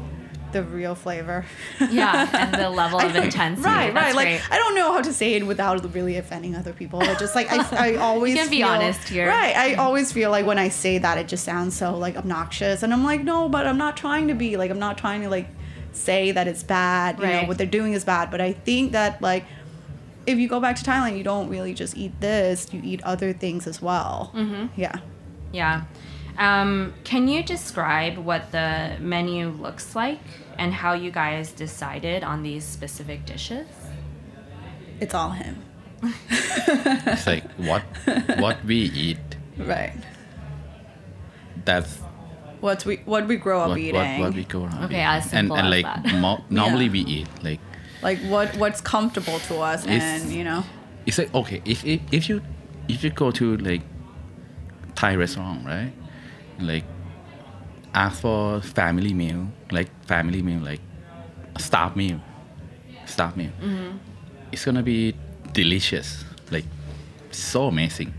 the 0.51 0.63
real 0.63 0.95
flavor. 0.95 1.45
yeah, 1.89 2.29
and 2.33 2.53
the 2.53 2.69
level 2.81 2.99
of 2.99 3.15
intensity. 3.15 3.65
Right, 3.67 3.93
That's 3.93 4.05
right. 4.07 4.15
Like 4.15 4.27
great. 4.27 4.51
I 4.51 4.57
don't 4.57 4.75
know 4.75 4.91
how 4.93 5.01
to 5.01 5.13
say 5.13 5.33
it 5.35 5.45
without 5.45 5.93
really 5.93 6.17
offending 6.17 6.55
other 6.55 6.73
people. 6.73 6.99
But 6.99 7.19
just 7.19 7.35
like 7.35 7.51
I, 7.51 7.93
I 7.93 7.95
always 8.07 8.35
can 8.35 8.49
be 8.49 8.57
feel- 8.57 8.67
honest 8.67 9.07
here. 9.09 9.27
Right. 9.27 9.55
I 9.55 9.73
always 9.75 10.11
feel 10.11 10.31
like 10.31 10.45
when 10.45 10.57
I 10.59 10.69
say 10.69 10.97
that, 10.97 11.17
it 11.17 11.27
just 11.27 11.43
sounds 11.43 11.75
so 11.75 11.95
like 11.97 12.15
obnoxious, 12.17 12.83
and 12.83 12.93
I'm 12.93 13.03
like, 13.03 13.23
no, 13.23 13.49
but 13.49 13.65
I'm 13.67 13.77
not 13.77 13.97
trying 13.97 14.27
to 14.29 14.33
be 14.33 14.57
like 14.57 14.71
I'm 14.71 14.79
not 14.79 14.97
trying 14.97 15.21
to 15.21 15.29
like 15.29 15.47
say 15.91 16.31
that 16.31 16.47
it's 16.47 16.63
bad. 16.63 17.19
You 17.19 17.25
know 17.27 17.43
what 17.45 17.57
they're 17.57 17.67
doing 17.67 17.93
is 17.93 18.03
bad, 18.05 18.31
but 18.31 18.41
I 18.41 18.53
think 18.53 18.91
that 18.93 19.21
like. 19.21 19.45
If 20.27 20.37
you 20.37 20.47
go 20.47 20.59
back 20.59 20.75
to 20.75 20.83
Thailand, 20.83 21.17
you 21.17 21.23
don't 21.23 21.49
really 21.49 21.73
just 21.73 21.97
eat 21.97 22.19
this; 22.21 22.71
you 22.71 22.81
eat 22.83 23.01
other 23.01 23.33
things 23.33 23.65
as 23.65 23.81
well. 23.81 24.31
Mm-hmm. 24.35 24.79
Yeah. 24.79 24.97
Yeah. 25.51 25.85
Um, 26.37 26.93
can 27.03 27.27
you 27.27 27.43
describe 27.43 28.17
what 28.17 28.51
the 28.51 28.95
menu 28.99 29.49
looks 29.49 29.95
like 29.95 30.19
and 30.57 30.73
how 30.73 30.93
you 30.93 31.11
guys 31.11 31.51
decided 31.51 32.23
on 32.23 32.43
these 32.43 32.63
specific 32.63 33.25
dishes? 33.25 33.67
It's 34.99 35.13
all 35.13 35.31
him. 35.31 35.61
It's 36.29 37.27
like 37.27 37.43
what 37.57 37.83
what 38.39 38.63
we 38.65 38.75
eat. 38.77 39.17
Right. 39.57 39.93
That's 41.65 41.99
What's 42.61 42.85
we 42.85 42.97
what 43.05 43.27
we 43.27 43.37
grow 43.37 43.61
up 43.61 43.69
what, 43.69 43.77
eating. 43.77 43.95
what, 43.95 44.19
what 44.19 44.33
we 44.33 44.43
go 44.43 44.63
around. 44.65 44.83
Okay, 44.85 44.95
eating. 44.95 45.05
as 45.05 45.33
and 45.33 45.51
and 45.51 45.69
like 45.69 45.85
that. 45.85 46.15
mo- 46.19 46.43
normally 46.49 46.85
Yeah. 46.85 46.91
we 46.91 46.99
eat 46.99 47.27
like 47.43 47.59
like 48.01 48.19
what 48.29 48.55
what's 48.57 48.81
comfortable 48.81 49.39
to 49.47 49.59
us, 49.59 49.85
It's- 49.85 50.23
and 50.23 50.31
you 50.31 50.43
know. 50.43 50.63
it's 51.05 51.17
like 51.17 51.33
okay 51.33 51.61
if, 51.65 51.83
if 51.85 52.01
if 52.11 52.29
you 52.29 52.41
if 52.87 53.03
you 53.03 53.09
go 53.11 53.31
to 53.31 53.57
like 53.57 53.81
Thai 54.95 55.15
restaurant 55.15 55.65
right 55.65 55.91
like 56.61 56.83
ask 57.93 58.21
for 58.21 58.61
family 58.61 59.13
meal 59.13 59.47
like 59.71 59.89
family 60.05 60.41
meal 60.41 60.59
like 60.59 60.81
staff 61.57 61.95
meal 61.95 62.19
staff 63.05 63.35
meal. 63.35 63.51
Mm-hmm. 63.61 63.97
it's 64.51 64.63
gonna 64.65 64.83
be 64.83 65.15
delicious. 65.53 66.23
Like 66.51 66.65
so 67.31 67.67
amazing. 67.67 68.13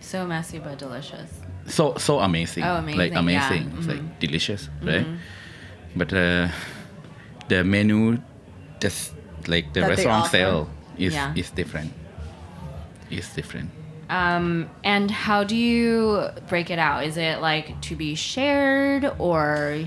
So 0.00 0.26
messy 0.26 0.58
but 0.58 0.78
delicious. 0.78 1.30
so 1.66 1.94
so 1.98 2.20
amazing. 2.20 2.62
Oh, 2.64 2.80
like 2.94 3.12
amazing, 3.14 3.16
yeah. 3.16 3.18
amazing 3.18 3.72
it's 3.78 3.86
like 3.88 4.20
delicious 4.20 4.68
right? 4.82 5.06
But 5.96 6.12
uh, 6.12 6.48
the 7.48 7.64
menu 7.64 8.18
just 8.80 9.14
like 9.48 9.72
the 9.74 9.80
That 9.80 9.88
restaurant 9.90 10.26
sale 10.30 10.68
is 10.96 11.14
Yeah. 11.14 11.34
is 11.34 11.50
different. 11.50 11.92
Is 13.10 13.28
different 13.34 13.70
Um, 14.08 14.70
and 14.84 15.10
how 15.10 15.42
do 15.44 15.56
you 15.56 16.28
break 16.48 16.70
it 16.70 16.78
out? 16.78 17.04
Is 17.04 17.16
it 17.16 17.40
like 17.40 17.80
to 17.82 17.96
be 17.96 18.14
shared 18.14 19.10
or 19.18 19.84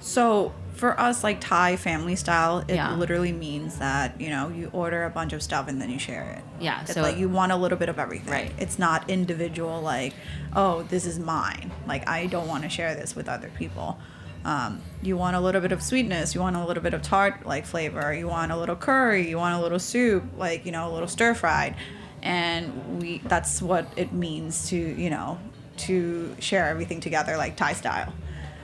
So 0.00 0.52
for 0.74 0.98
us, 1.00 1.24
like 1.24 1.40
Thai 1.40 1.74
family 1.74 2.14
style, 2.14 2.60
it 2.68 2.76
Yeah. 2.76 2.94
literally 2.94 3.32
means 3.32 3.78
that 3.78 4.20
you 4.20 4.30
know 4.30 4.48
you 4.48 4.70
order 4.72 5.02
a 5.04 5.10
bunch 5.10 5.32
of 5.32 5.42
stuff 5.42 5.66
and 5.66 5.82
then 5.82 5.90
you 5.90 5.98
share 5.98 6.22
it. 6.38 6.44
Yeah, 6.62 6.82
It's 6.82 6.94
so- 6.94 7.02
like 7.02 7.18
you 7.18 7.28
want 7.28 7.50
a 7.50 7.56
little 7.56 7.76
bit 7.76 7.88
of 7.88 7.98
everything. 7.98 8.32
Right. 8.32 8.52
It's 8.58 8.78
not 8.78 9.10
individual. 9.10 9.80
Like, 9.82 10.14
oh, 10.54 10.84
this 10.84 11.04
is 11.04 11.18
mine. 11.18 11.72
Like 11.88 12.08
I 12.08 12.26
don't 12.26 12.46
want 12.46 12.62
to 12.62 12.68
share 12.68 12.94
this 12.94 13.16
with 13.16 13.28
other 13.28 13.50
people. 13.58 13.98
Um, 14.44 14.80
you 15.02 15.16
want 15.16 15.34
a 15.34 15.40
little 15.40 15.60
bit 15.60 15.72
of 15.72 15.82
sweetness. 15.82 16.32
You 16.36 16.40
want 16.40 16.54
a 16.54 16.64
little 16.64 16.82
bit 16.82 16.94
of 16.94 17.02
tart 17.02 17.44
like 17.44 17.66
flavor. 17.66 18.14
You 18.14 18.28
want 18.28 18.52
a 18.52 18.56
little 18.56 18.76
curry. 18.76 19.28
You 19.28 19.36
want 19.36 19.56
a 19.56 19.60
little 19.60 19.80
soup, 19.80 20.22
like 20.38 20.64
you 20.64 20.70
know, 20.70 20.88
a 20.88 20.92
little 20.92 21.08
stir 21.08 21.34
fried. 21.34 21.74
And 22.22 23.00
we 23.00 23.18
that's 23.18 23.62
what 23.62 23.86
it 23.96 24.12
means 24.12 24.68
to 24.70 24.76
you 24.76 25.10
know 25.10 25.38
to 25.78 26.34
share 26.40 26.66
everything 26.68 27.00
together 27.00 27.36
like 27.36 27.56
Thai 27.56 27.72
style. 27.72 28.12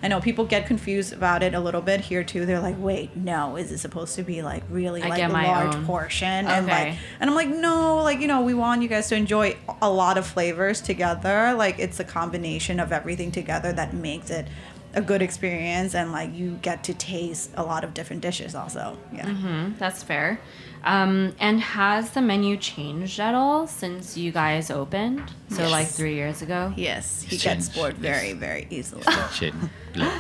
I 0.03 0.09
know 0.09 0.21
people 0.21 0.45
get 0.45 0.67
confused 0.67 1.15
about 1.15 1.43
it 1.43 1.55
a 1.55 1.61
little 1.61 1.81
bit 1.81 2.01
here 2.01 2.23
too. 2.23 2.45
They're 2.45 2.61
like, 2.61 2.77
"Wait, 2.79 3.17
no, 3.17 3.57
is 3.57 3.73
it 3.73 3.79
supposed 3.79 4.17
to 4.17 4.23
be 4.23 4.43
like 4.43 4.63
really 4.69 5.03
I 5.03 5.09
like 5.09 5.23
a 5.23 5.33
large 5.33 5.75
own. 5.75 5.87
portion?" 5.87 6.47
And 6.47 6.67
like, 6.67 6.89
Okay. 6.89 6.99
and 7.21 7.31
I'm 7.31 7.35
like, 7.35 7.49
"No, 7.49 8.03
like 8.03 8.21
you 8.21 8.27
know, 8.29 8.43
we 8.43 8.53
want 8.53 8.83
you 8.83 8.89
guys 8.89 9.09
to 9.09 9.17
enjoy 9.17 9.57
a 9.81 9.89
lot 9.89 10.19
of 10.19 10.27
flavors 10.27 10.83
together. 10.83 11.55
Like 11.55 11.79
it's 11.79 12.01
a 12.01 12.05
combination 12.05 12.81
of 12.81 12.93
everything 12.93 13.33
together 13.33 13.73
that 13.73 13.95
makes 13.95 14.29
it 14.31 14.47
a 14.93 15.01
good 15.01 15.23
experience, 15.23 15.95
and 15.95 16.13
like 16.13 16.35
you 16.35 16.59
get 16.61 16.85
to 16.85 16.93
taste 16.95 17.51
a 17.57 17.63
lot 17.63 17.83
of 17.83 17.95
different 17.95 18.21
dishes 18.21 18.55
also. 18.55 18.99
Yeah. 19.13 19.31
Hmm, 19.31 19.73
that's 19.79 20.03
fair. 20.03 20.39
Um, 20.87 21.35
and 21.41 21.61
has 21.61 22.11
the 22.11 22.21
menu 22.21 22.59
changed 22.59 23.19
at 23.19 23.35
all 23.35 23.67
since 23.67 24.17
you 24.19 24.31
guys 24.33 24.71
opened? 24.71 25.23
So 25.49 25.67
like 25.69 25.87
three 25.89 26.15
years 26.15 26.43
ago. 26.43 26.75
Yes, 26.77 27.23
he 27.23 27.39
Change, 27.39 27.65
gets 27.65 27.69
bored 27.77 27.95
yes. 28.01 28.21
very, 28.21 28.33
very 28.35 28.67
easily. 28.71 29.03
shit 29.33 29.55
like, 29.97 30.11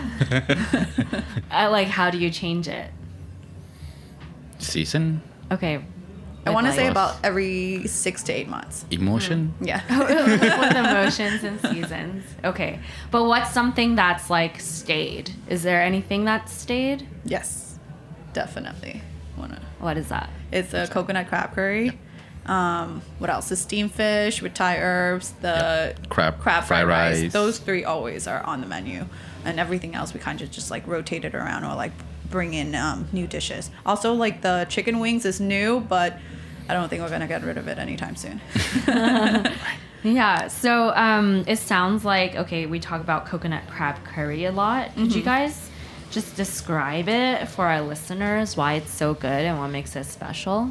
Uh, 1.50 1.84
how 1.84 2.10
do 2.10 2.18
you 2.18 2.30
change 2.30 2.66
it? 2.68 2.90
season 4.58 5.20
Okay. 5.50 5.84
I 6.46 6.50
want 6.50 6.64
to 6.66 6.70
like- 6.70 6.78
say 6.78 6.86
about 6.88 7.16
every 7.24 7.86
six 7.86 8.22
to 8.24 8.32
eight 8.32 8.48
months. 8.48 8.84
emotion 8.90 9.54
Yeah. 9.60 9.80
with 9.98 10.76
emotions 10.76 11.42
and 11.44 11.60
seasons. 11.60 12.24
Okay. 12.44 12.80
But 13.10 13.24
what's 13.24 13.50
something 13.52 13.94
that's 13.96 14.28
like 14.30 14.60
stayed? 14.60 15.30
Is 15.48 15.62
there 15.62 15.82
anything 15.82 16.24
that's 16.24 16.52
stayed? 16.52 17.06
yes, 17.24 17.78
definitely. 18.32 19.02
Wanna. 19.36 19.60
What 19.84 19.98
is 19.98 20.08
that? 20.08 20.30
It's 20.50 20.72
a 20.72 20.86
coconut 20.88 21.28
crab 21.28 21.52
curry. 21.54 21.98
Um, 22.46 23.02
what 23.18 23.28
else? 23.28 23.50
The 23.50 23.56
steamed 23.56 23.92
fish 23.92 24.40
with 24.40 24.54
Thai 24.54 24.78
herbs, 24.78 25.32
the 25.42 25.94
Crab- 26.08 26.40
crab 26.40 26.64
fried 26.64 26.84
fried 26.84 26.86
rice. 26.88 27.22
rice. 27.22 27.32
Those 27.32 27.58
three 27.58 27.84
always 27.84 28.26
are 28.26 28.42
on 28.44 28.60
the 28.62 28.66
menu, 28.66 29.04
and 29.44 29.60
everything 29.60 29.94
else 29.94 30.14
we 30.14 30.20
kind 30.20 30.40
of 30.40 30.50
just 30.50 30.70
like 30.70 30.86
rotate 30.86 31.24
it 31.26 31.34
around 31.34 31.64
or 31.64 31.74
like 31.74 31.92
bring 32.30 32.54
in 32.54 32.74
um, 32.74 33.08
new 33.12 33.26
dishes. 33.26 33.70
Also, 33.84 34.14
like 34.14 34.40
the 34.40 34.66
chicken 34.70 35.00
wings 35.00 35.24
is 35.26 35.38
new, 35.40 35.80
but 35.80 36.18
I 36.68 36.72
don't 36.72 36.88
think 36.88 37.02
we're 37.02 37.10
gonna 37.10 37.26
get 37.28 37.42
rid 37.44 37.58
of 37.58 37.68
it 37.68 37.78
anytime 37.78 38.16
soon. 38.16 38.40
Yeah. 40.06 40.48
So 40.48 40.92
um, 40.94 41.44
it 41.46 41.56
sounds 41.58 42.04
like 42.04 42.36
okay. 42.36 42.66
We 42.66 42.78
talk 42.78 43.00
about 43.00 43.24
coconut 43.24 43.62
crab 43.70 44.04
curry 44.04 44.44
a 44.44 44.52
lot. 44.52 44.94
Could 44.94 45.14
you 45.14 45.22
guys 45.22 45.63
just 46.14 46.36
describe 46.36 47.08
it 47.08 47.46
for 47.48 47.66
our 47.66 47.80
listeners? 47.82 48.56
Why 48.56 48.74
it's 48.74 48.90
so 48.92 49.14
good 49.14 49.44
and 49.44 49.58
what 49.58 49.68
makes 49.68 49.94
it 49.96 50.04
special? 50.04 50.70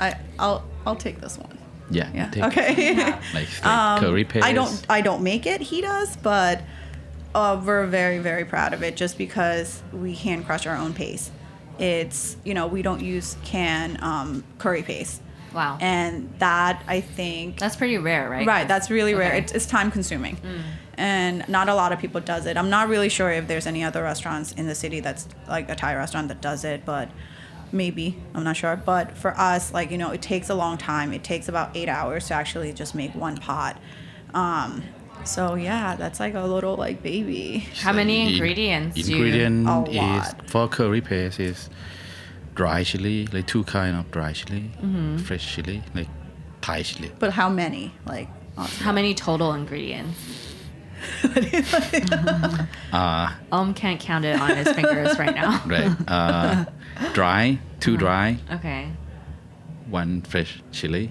I 0.00 0.14
I'll 0.38 0.64
I'll 0.86 0.96
take 0.96 1.20
this 1.20 1.36
one. 1.36 1.58
yeah, 1.90 2.08
Yeah. 2.14 2.30
take- 2.30 2.44
Okay. 2.44 2.94
like, 3.34 3.34
like 3.34 3.66
Um, 3.66 4.00
curry 4.00 4.24
paste 4.24 4.46
I 4.46 4.52
don't 4.52 4.86
I 4.88 5.00
don't 5.00 5.22
make 5.22 5.44
it. 5.46 5.60
He 5.60 5.80
does, 5.80 6.16
but 6.16 6.62
uh, 7.34 7.60
we're 7.64 7.86
very 7.86 8.18
very 8.18 8.44
proud 8.44 8.72
of 8.72 8.82
it 8.82 8.96
just 8.96 9.18
because 9.18 9.82
we 9.92 10.14
hand 10.14 10.46
crush 10.46 10.66
our 10.66 10.76
own 10.76 10.94
paste. 10.94 11.30
It's 11.78 12.36
you 12.44 12.54
know 12.54 12.66
we 12.66 12.82
don't 12.82 13.02
use 13.02 13.36
can 13.44 13.98
um, 14.02 14.44
curry 14.58 14.82
paste. 14.82 15.20
Wow. 15.54 15.78
And 15.80 16.32
that 16.40 16.82
I 16.86 17.00
think 17.00 17.58
That's 17.58 17.74
pretty 17.74 17.96
rare, 17.98 18.28
right? 18.28 18.46
right 18.46 18.68
that's 18.68 18.90
really 18.90 19.14
rare. 19.14 19.34
It's, 19.34 19.50
it's 19.52 19.64
time 19.66 19.90
consuming, 19.90 20.36
and 20.98 21.48
not 21.48 21.68
a 21.68 21.74
lot 21.74 21.92
of 21.92 21.98
people 22.00 22.20
does 22.20 22.44
it. 22.44 22.56
I'm 22.58 22.68
not 22.68 22.88
really 22.88 23.08
sure 23.08 23.30
if 23.30 23.46
there's 23.48 23.66
any 23.66 23.82
other 23.84 24.02
restaurants 24.02 24.52
in 24.52 24.66
the 24.66 24.74
city 24.74 25.00
that's 25.00 25.28
like 25.48 25.70
a 25.70 25.74
Thai 25.74 25.94
restaurant 25.94 26.28
that 26.28 26.40
does 26.42 26.64
it, 26.64 26.84
but 26.84 27.08
maybe 27.72 28.18
I'm 28.34 28.44
not 28.44 28.56
sure. 28.56 28.76
But 28.76 29.16
for 29.16 29.32
us, 29.38 29.72
like 29.72 29.90
you 29.90 29.98
know, 29.98 30.10
it 30.10 30.20
takes 30.20 30.50
a 30.50 30.54
long 30.54 30.76
time. 30.76 31.12
It 31.12 31.22
takes 31.24 31.48
about 31.48 31.74
eight 31.76 31.88
hours 31.88 32.26
to 32.28 32.34
actually 32.34 32.72
just 32.72 32.94
make 32.94 33.14
one 33.14 33.36
pot. 33.38 33.80
Um, 34.34 34.82
So 35.24 35.54
yeah, 35.56 35.94
that's 35.96 36.20
like 36.20 36.34
a 36.34 36.44
little 36.54 36.76
like 36.76 37.02
baby. 37.02 37.66
How 37.82 37.92
many 37.92 38.22
In- 38.22 38.28
ingredients 38.34 38.94
do 38.96 39.02
you- 39.02 39.16
Ingredient 39.16 39.68
A 39.68 39.84
is 39.90 39.96
lot. 39.96 40.50
for 40.50 40.68
curry 40.68 41.00
paste 41.00 41.38
is 41.40 41.68
dry 42.54 42.82
chili, 42.84 43.26
like 43.32 43.46
two 43.46 43.62
kind 43.64 43.94
of 43.96 44.10
dry 44.10 44.32
chili, 44.32 44.70
Mm-hmm. 44.82 45.18
fresh 45.18 45.54
chili, 45.54 45.82
like 45.94 46.08
Thai 46.60 46.82
chili. 46.82 47.10
But 47.18 47.32
how 47.32 47.48
many? 47.48 47.92
Like 48.06 48.28
How 48.86 48.90
many 48.92 49.14
total 49.14 49.52
ingredients? 49.54 50.16
Uh, 52.92 53.32
Ohm 53.52 53.74
can't 53.74 54.00
count 54.00 54.24
it 54.24 54.40
on 54.40 54.56
his 54.56 54.68
fingers 54.72 55.18
right 55.18 55.34
now. 55.34 55.62
right. 55.66 55.90
Uh, 56.08 56.64
dry, 57.12 57.58
too 57.80 57.92
Uh-huh. 57.94 57.98
dry, 58.00 58.38
Okay. 58.52 58.88
one 59.90 60.22
fresh 60.22 60.62
chili, 60.72 61.10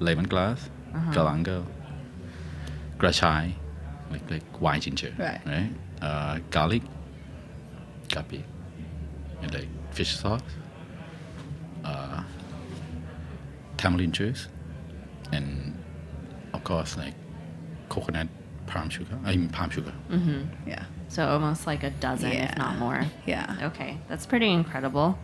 lemongrass, 0.00 0.68
Uh-huh. 0.94 1.12
galangal, 1.12 1.66
grachai, 2.98 3.52
like 4.10 4.30
like 4.30 4.44
white 4.60 4.82
ginger, 4.82 5.12
Right. 5.18 5.40
Right. 5.46 5.70
Uh, 6.00 6.38
garlic, 6.50 6.82
gapi, 8.08 8.42
and 9.42 9.52
like 9.54 9.68
fish 9.92 10.16
sauce, 10.16 10.40
uh, 11.84 12.22
tamarind 13.76 14.14
juice, 14.14 14.48
and 15.32 15.76
of 16.54 16.64
course 16.64 16.96
like 16.96 17.14
coconut 17.88 18.28
palm 18.68 18.88
sugar. 18.90 19.18
I 19.24 19.36
mean 19.36 19.48
palm 19.48 19.70
sugar. 19.70 19.92
Mm-hmm. 20.10 20.68
yeah, 20.68 20.84
So 21.08 21.26
almost 21.28 21.66
like 21.66 21.82
a 21.82 21.90
dozen, 21.90 22.32
if 22.32 22.56
not 22.56 22.78
more. 22.78 23.04
yeah. 23.26 23.56
Okay, 23.68 23.98
that's 24.08 24.26
pretty 24.26 24.50
incredible. 24.52 25.18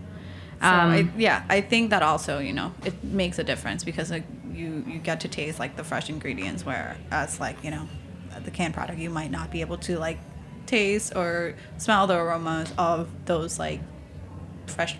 So 0.60 0.66
Um, 0.68 0.90
I, 0.90 1.08
yeah, 1.16 1.44
I 1.48 1.60
think 1.60 1.90
that 1.90 2.02
also 2.02 2.38
you 2.38 2.52
know 2.52 2.72
it 2.84 2.94
makes 3.04 3.38
a 3.38 3.44
difference 3.44 3.84
because 3.84 4.10
like 4.10 4.24
you 4.52 4.84
you 4.86 4.98
get 4.98 5.20
to 5.20 5.28
taste 5.28 5.58
like 5.58 5.76
the 5.76 5.84
fresh 5.84 6.08
ingredients, 6.08 6.64
whereas 6.64 7.40
like 7.40 7.56
you 7.64 7.70
know 7.70 7.88
the 8.44 8.50
canned 8.50 8.74
product 8.74 8.98
you 8.98 9.10
might 9.10 9.30
not 9.30 9.50
be 9.50 9.60
able 9.60 9.78
to 9.78 9.98
like 9.98 10.18
taste 10.66 11.12
or 11.14 11.54
smell 11.78 12.06
the 12.06 12.14
aromas 12.16 12.72
of 12.78 13.08
those 13.26 13.58
like 13.58 13.80
fresh, 14.66 14.96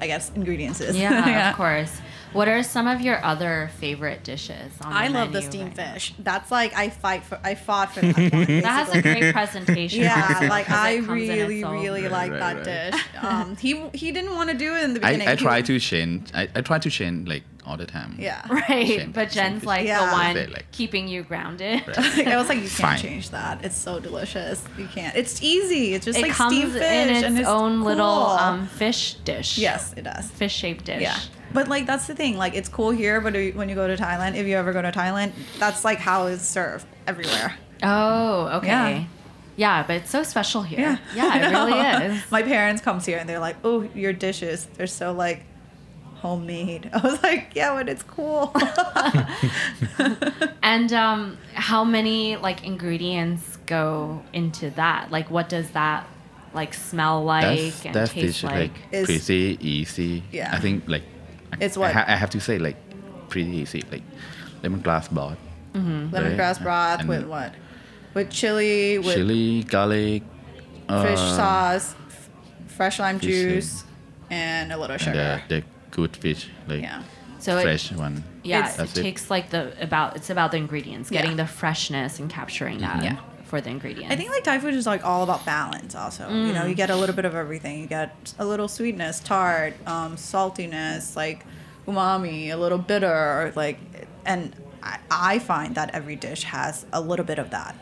I 0.00 0.06
guess 0.06 0.30
ingredients. 0.34 0.80
Is. 0.80 0.96
yeah, 1.04 1.50
of 1.50 1.56
course. 1.56 1.92
What 2.32 2.48
are 2.48 2.62
some 2.62 2.86
of 2.86 3.00
your 3.00 3.24
other 3.24 3.70
favorite 3.78 4.22
dishes? 4.24 4.72
On 4.82 4.90
the 4.92 4.96
I 4.98 5.08
love 5.08 5.32
the 5.32 5.42
steamed 5.42 5.76
right 5.78 5.86
now? 5.86 5.92
fish. 5.94 6.14
That's 6.18 6.50
like 6.50 6.76
I 6.76 6.90
fight 6.90 7.24
for. 7.24 7.38
I 7.42 7.54
fought 7.54 7.92
for 7.92 8.00
that. 8.02 8.32
one, 8.32 8.44
That 8.60 8.86
has 8.86 8.94
a 8.94 9.02
great 9.02 9.32
presentation. 9.32 10.02
Yeah, 10.02 10.26
also, 10.34 10.46
like 10.48 10.66
'cause 10.66 10.74
it 10.76 10.78
I 10.80 10.96
comes 11.06 11.08
in 11.28 11.30
its 11.30 11.48
really, 11.48 11.64
really 11.64 12.02
Right, 12.02 12.10
like 12.12 12.30
right, 12.32 12.38
that 12.40 12.56
right. 12.56 12.92
dish. 12.92 13.04
Um, 13.22 13.56
he 13.56 13.88
he 13.94 14.12
didn't 14.12 14.34
want 14.34 14.50
to 14.50 14.56
do 14.56 14.74
it 14.76 14.84
in 14.84 14.94
the 14.94 15.00
beginning. 15.00 15.28
I, 15.28 15.32
I 15.32 15.36
He 15.36 15.42
try 15.42 15.62
to 15.62 15.78
change. 15.80 16.30
I, 16.34 16.48
I 16.54 16.60
try 16.60 16.78
to 16.78 16.90
change 16.90 17.26
like 17.28 17.42
all 17.68 17.76
the 17.76 17.86
time. 17.86 18.16
Yeah. 18.18 18.42
Right, 18.50 18.86
Shame- 18.86 19.12
but 19.12 19.30
Jenn's 19.30 19.64
like 19.64 19.86
Yeah. 19.86 20.06
the 20.06 20.12
one 20.12 20.34
Say, 20.34 20.46
like- 20.46 20.70
keeping 20.72 21.06
you 21.08 21.22
grounded. 21.22 21.82
I 21.96 22.36
was 22.36 22.48
like, 22.48 22.58
you 22.62 22.68
can't 22.68 22.70
Fine. 22.70 22.98
change 22.98 23.30
that. 23.30 23.64
It's 23.64 23.76
so 23.76 24.00
delicious. 24.00 24.64
You 24.78 24.86
can't. 24.86 25.14
It's 25.16 25.42
easy. 25.42 25.94
It's 25.94 26.04
just 26.06 26.18
It 26.18 26.22
like 26.22 26.32
comes 26.32 26.54
steamed 26.56 26.72
fish 26.72 26.82
in 26.82 27.16
its, 27.16 27.24
and 27.26 27.38
it's 27.38 27.48
own 27.48 27.82
little 27.82 28.06
um, 28.06 28.66
fish 28.66 29.14
dish. 29.24 29.58
yes, 29.58 29.92
it 29.96 30.02
does. 30.02 30.30
fish 30.30 30.54
shaped 30.54 30.84
dish. 30.86 31.02
Yeah. 31.02 31.18
But 31.52 31.68
like 31.68 31.86
that's 31.86 32.06
the 32.06 32.14
thing. 32.14 32.36
Like 32.36 32.54
it's 32.54 32.68
cool 32.68 32.90
here, 32.90 33.20
but 33.20 33.32
when 33.32 33.68
you 33.68 33.74
go 33.74 33.86
to 33.86 33.96
Thailand, 33.96 34.34
if 34.36 34.46
you 34.46 34.56
ever 34.56 34.72
go 34.72 34.82
to 34.82 34.90
Thailand, 34.92 35.32
that's 35.58 35.84
like 35.84 35.98
how 35.98 36.26
it's 36.26 36.44
served 36.46 36.86
everywhere. 37.06 37.54
Oh, 37.82 38.48
okay. 38.58 38.66
Yeah. 38.66 39.04
Yeah. 39.56 39.84
but 39.86 39.96
it's 39.96 40.10
so 40.10 40.22
special 40.24 40.62
here. 40.62 40.80
Yeah, 40.80 40.98
Yeah, 41.14 41.48
it 41.48 41.50
really 41.50 42.12
is. 42.16 42.30
My 42.30 42.42
parents 42.42 42.82
comes 42.82 43.06
here 43.06 43.18
and 43.18 43.28
they're 43.28 43.38
like, 43.38 43.56
"Oh, 43.64 43.82
your 43.94 44.12
dishes, 44.12 44.66
they're 44.74 44.86
so 44.86 45.12
like 45.12 45.44
homemade." 46.20 46.90
I 46.94 46.98
was 46.98 47.22
like, 47.22 47.52
"Yeah, 47.54 47.74
but 47.74 47.88
it's 47.88 48.02
cool." 48.02 48.54
And 50.62 50.92
um, 50.92 51.38
how 51.54 51.82
many 51.84 52.36
like 52.36 52.64
ingredients 52.64 53.56
go 53.66 54.22
into 54.32 54.70
that? 54.70 55.10
Like, 55.10 55.30
what 55.30 55.48
does 55.48 55.70
that 55.70 56.06
like 56.54 56.74
smell 56.74 57.24
like 57.24 57.58
That's 57.58 57.84
and 57.86 57.94
that's 57.94 58.12
taste 58.12 58.42
dish 58.42 58.44
like? 58.44 58.54
like 58.54 58.72
Is- 58.92 59.06
pretty 59.06 59.58
easy. 59.60 60.22
Yeah. 60.32 60.50
I 60.52 60.60
think 60.60 60.84
like 60.88 61.04
I- 61.52 61.56
It's 61.64 61.76
I, 61.76 61.80
what? 61.80 61.92
ha- 61.94 62.04
I 62.06 62.16
have 62.16 62.30
to 62.30 62.40
say 62.40 62.58
like 62.58 62.76
pretty 63.30 63.50
easy 63.50 63.82
like 63.90 64.02
lemongrass 64.62 65.10
broth, 65.10 65.38
Lemongrass 65.74 66.56
Right. 66.56 66.62
broth 66.62 67.00
And- 67.00 67.08
with 67.08 67.26
what? 67.26 67.54
With 68.14 68.30
chili, 68.30 68.98
with 68.98 69.14
chili, 69.14 69.62
garlic, 69.64 70.22
fish 70.88 71.18
uh, 71.18 71.36
sauce, 71.36 71.94
f- 72.08 72.30
fresh 72.66 72.98
lime 72.98 73.18
fish 73.20 73.28
juice, 73.30 73.84
and 74.30 74.72
a 74.72 74.76
little 74.78 74.94
and 74.94 75.02
sugar. 75.02 75.42
the, 75.48 75.56
the 75.60 75.64
good 75.90 76.16
fish 76.16 76.48
like 76.66 76.82
yeah. 76.82 77.02
So 77.40 77.56
it, 77.58 77.62
fresh 77.62 77.92
one. 77.92 78.24
yeah, 78.42 78.58
It's- 78.58 78.74
it 78.74 78.78
That's 78.78 78.98
it. 78.98 79.02
takes 79.02 79.30
like 79.30 79.50
the 79.50 79.72
about 79.80 80.16
it's 80.16 80.30
about 80.30 80.50
the 80.50 80.56
ingredients, 80.56 81.08
getting 81.10 81.32
Yeah. 81.32 81.36
the 81.44 81.46
freshness 81.46 82.18
and 82.18 82.28
capturing 82.28 82.78
that 82.78 83.02
Yeah. 83.02 83.16
for 83.44 83.60
the 83.60 83.70
ingredients. 83.70 84.12
I 84.12 84.16
think 84.16 84.30
like 84.30 84.42
Thai 84.44 84.58
food 84.58 84.74
is 84.74 84.86
like 84.86 85.04
all 85.04 85.22
about 85.22 85.44
balance. 85.46 85.94
Also, 85.94 86.28
you 86.28 86.52
know, 86.52 86.64
you 86.66 86.74
get 86.74 86.90
a 86.90 86.96
little 86.96 87.14
bit 87.14 87.24
of 87.24 87.34
everything. 87.34 87.80
You 87.80 87.86
get 87.86 88.34
a 88.38 88.44
little 88.44 88.66
sweetness, 88.68 89.20
tart, 89.20 89.74
um, 89.86 90.16
saltiness, 90.16 91.14
like 91.16 91.44
umami, 91.86 92.50
a 92.50 92.56
little 92.56 92.78
bitter, 92.78 93.52
like, 93.56 93.78
and 94.26 94.54
I, 94.82 94.98
I 95.10 95.38
find 95.38 95.74
that 95.76 95.90
every 95.94 96.16
dish 96.16 96.42
has 96.44 96.86
a 96.92 97.00
little 97.00 97.24
bit 97.24 97.38
of 97.38 97.50
that. 97.50 97.74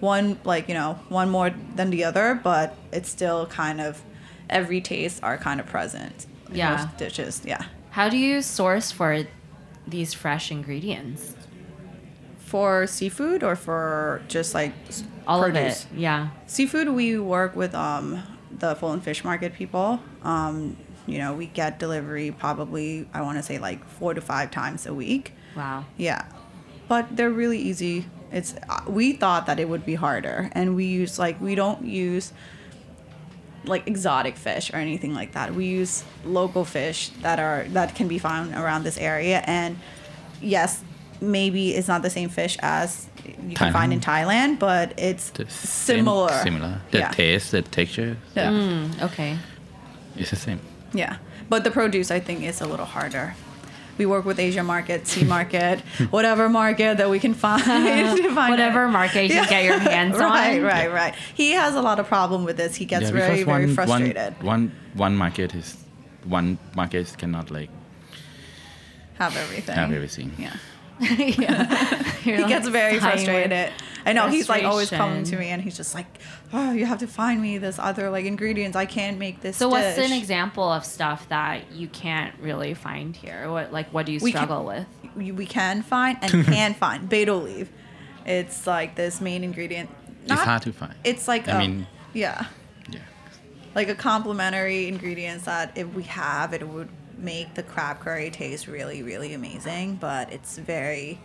One 0.00 0.38
like 0.44 0.68
you 0.68 0.74
know 0.74 0.98
one 1.10 1.30
more 1.30 1.50
than 1.76 1.90
the 1.90 2.02
other, 2.04 2.34
but 2.42 2.76
it's 2.92 3.08
still 3.08 3.46
kind 3.46 3.80
of 3.80 4.02
every 4.50 4.80
taste 4.80 5.22
are 5.22 5.36
kind 5.38 5.60
of 5.60 5.66
present. 5.66 6.26
Yeah. 6.56 6.88
dishes. 6.96 7.42
Yeah. 7.44 7.62
How 7.90 8.08
do 8.08 8.16
you 8.16 8.42
source 8.42 8.90
for 8.92 9.24
these 9.86 10.14
fresh 10.14 10.50
ingredients? 10.50 11.34
For 12.38 12.86
seafood 12.86 13.42
or 13.42 13.56
for 13.56 14.22
just 14.28 14.54
like 14.54 14.72
All 15.26 15.42
produce? 15.42 15.84
of 15.86 15.92
it. 15.92 15.98
Yeah. 16.00 16.28
Seafood, 16.46 16.88
we 16.88 17.18
work 17.18 17.56
with 17.56 17.74
um, 17.74 18.22
the 18.58 18.74
Fulton 18.74 19.00
Fish 19.00 19.24
Market 19.24 19.54
people. 19.54 20.00
Um, 20.22 20.76
you 21.06 21.18
know, 21.18 21.32
we 21.34 21.46
get 21.46 21.78
delivery 21.78 22.30
probably, 22.30 23.08
I 23.14 23.22
want 23.22 23.38
to 23.38 23.42
say 23.42 23.58
like 23.58 23.84
four 23.88 24.12
to 24.14 24.20
five 24.20 24.50
times 24.50 24.86
a 24.86 24.92
week. 24.94 25.32
Wow. 25.56 25.84
Yeah. 25.96 26.26
But 26.88 27.16
they're 27.16 27.30
really 27.30 27.58
easy. 27.58 28.06
It's 28.30 28.54
uh, 28.68 28.82
we 28.86 29.12
thought 29.12 29.46
that 29.46 29.58
it 29.58 29.68
would 29.68 29.84
be 29.84 29.94
harder 29.94 30.50
and 30.52 30.76
we 30.76 30.84
use 30.86 31.18
like 31.18 31.40
we 31.40 31.54
don't 31.54 31.84
use 31.84 32.32
like 33.64 33.86
exotic 33.86 34.36
fish 34.36 34.72
or 34.72 34.76
anything 34.76 35.14
like 35.14 35.32
that. 35.32 35.54
We 35.54 35.66
use 35.66 36.04
local 36.24 36.64
fish 36.64 37.10
that 37.22 37.38
are 37.38 37.64
that 37.70 37.94
can 37.94 38.08
be 38.08 38.18
found 38.18 38.54
around 38.54 38.84
this 38.84 38.98
area 38.98 39.42
and 39.46 39.78
yes, 40.40 40.82
maybe 41.20 41.74
it's 41.74 41.88
not 41.88 42.02
the 42.02 42.10
same 42.10 42.28
fish 42.28 42.56
as 42.60 43.06
you 43.48 43.54
can 43.54 43.72
find 43.72 43.92
in 43.92 44.00
Thailand, 44.00 44.58
but 44.58 44.92
it's 44.98 45.30
The 45.30 45.44
same- 45.48 45.98
similar. 45.98 46.32
Similar. 46.42 46.80
The 46.90 46.98
yeah. 46.98 47.10
taste, 47.10 47.52
the 47.52 47.62
texture, 47.62 48.16
Yeah. 48.34 48.50
Mm, 48.50 49.02
okay. 49.02 49.38
it's 50.16 50.30
the 50.30 50.36
same. 50.36 50.58
Yeah. 50.92 51.16
But 51.48 51.62
the 51.64 51.70
produce 51.70 52.10
I 52.10 52.18
think 52.20 52.42
is 52.42 52.60
a 52.60 52.66
little 52.66 52.86
harder. 52.86 53.34
We 54.02 54.06
work 54.06 54.24
with 54.24 54.40
Asia 54.40 54.64
market, 54.64 55.06
Sea 55.06 55.22
market, 55.22 55.78
whatever 56.10 56.48
market 56.48 56.96
that 56.98 57.08
we 57.08 57.20
can 57.20 57.34
find. 57.34 57.62
find 58.34 58.34
Whatever 58.50 58.86
it. 58.86 58.88
market 58.88 59.22
you 59.28 59.34
can 59.34 59.48
get 59.48 59.62
your 59.62 59.78
hands 59.78 60.18
right, 60.18 60.56
on. 60.58 60.62
Right, 60.64 60.88
right, 60.88 60.92
right. 60.92 61.14
He 61.34 61.52
has 61.52 61.76
a 61.76 61.80
lot 61.80 62.00
of 62.00 62.08
problem 62.08 62.44
with 62.44 62.56
this. 62.56 62.74
He 62.74 62.84
gets 62.84 63.04
yeah, 63.04 63.10
very, 63.12 63.44
because 63.44 63.44
very 63.44 63.66
one, 63.66 63.74
frustrated. 63.76 64.42
One, 64.42 64.44
one, 64.44 64.72
one 64.94 65.16
market 65.16 65.54
is 65.54 65.76
one 66.24 66.58
market 66.74 67.14
cannot 67.16 67.52
like 67.52 67.70
have 69.18 69.36
everything. 69.36 69.76
have 69.76 69.92
everything. 69.92 70.32
Yeah. 70.36 70.56
You're 70.98 72.36
He 72.36 72.42
like 72.42 72.48
gets 72.48 72.66
very 72.66 72.98
sighing 72.98 73.18
with- 73.18 73.24
frustrated. 73.24 73.72
I 74.04 74.12
know 74.12 74.28
he's 74.28 74.48
like 74.48 74.64
always 74.64 74.90
coming 74.90 75.24
to 75.24 75.36
me, 75.36 75.48
and 75.48 75.60
he's 75.62 75.76
just 75.76 75.94
like, 75.94 76.06
"Oh, 76.52 76.72
you 76.72 76.86
have 76.86 76.98
to 76.98 77.06
find 77.06 77.40
me 77.40 77.58
this 77.58 77.78
other 77.78 78.10
like 78.10 78.24
ingredients. 78.24 78.76
I 78.76 78.86
can't 78.86 79.18
make 79.18 79.40
this." 79.40 79.56
So 79.56 79.68
what's 79.68 79.98
an 79.98 80.12
example 80.12 80.64
of 80.64 80.84
stuff 80.84 81.28
that 81.28 81.70
you 81.72 81.88
can't 81.88 82.34
really 82.40 82.74
find 82.74 83.14
here? 83.16 83.50
What 83.50 83.72
like 83.72 83.88
what 83.92 84.06
do 84.06 84.12
you 84.12 84.20
We 84.22 84.32
can- 84.32 84.44
struggle 84.44 84.64
with? 84.64 84.86
we, 85.14 85.30
we 85.32 85.46
can 85.46 85.82
find 85.82 86.18
and 86.22 86.44
can 86.46 86.74
find 86.74 87.08
betel 87.08 87.38
leaf. 87.42 87.70
It's 88.24 88.66
like 88.66 88.94
this 88.94 89.20
main 89.20 89.44
ingredient. 89.44 89.90
it's 90.24 90.40
hard 90.40 90.62
to 90.62 90.72
find. 90.72 90.94
It's 91.04 91.26
like 91.28 91.48
I 91.48 91.52
a- 91.52 91.58
mean, 91.58 91.86
yeah, 92.12 92.46
yeah. 92.88 93.00
like 93.74 93.88
a 93.88 93.94
complementary 93.94 94.88
ingredients 94.88 95.44
that 95.44 95.76
if 95.76 95.92
we 95.94 96.04
have 96.04 96.54
it 96.54 96.66
would 96.66 96.88
make 97.18 97.54
the 97.54 97.62
crab 97.62 98.00
curry 98.00 98.30
taste 98.30 98.66
really 98.66 99.02
really 99.02 99.32
amazing. 99.34 99.96
But 99.96 100.32
it's 100.32 100.58
very. 100.58 101.20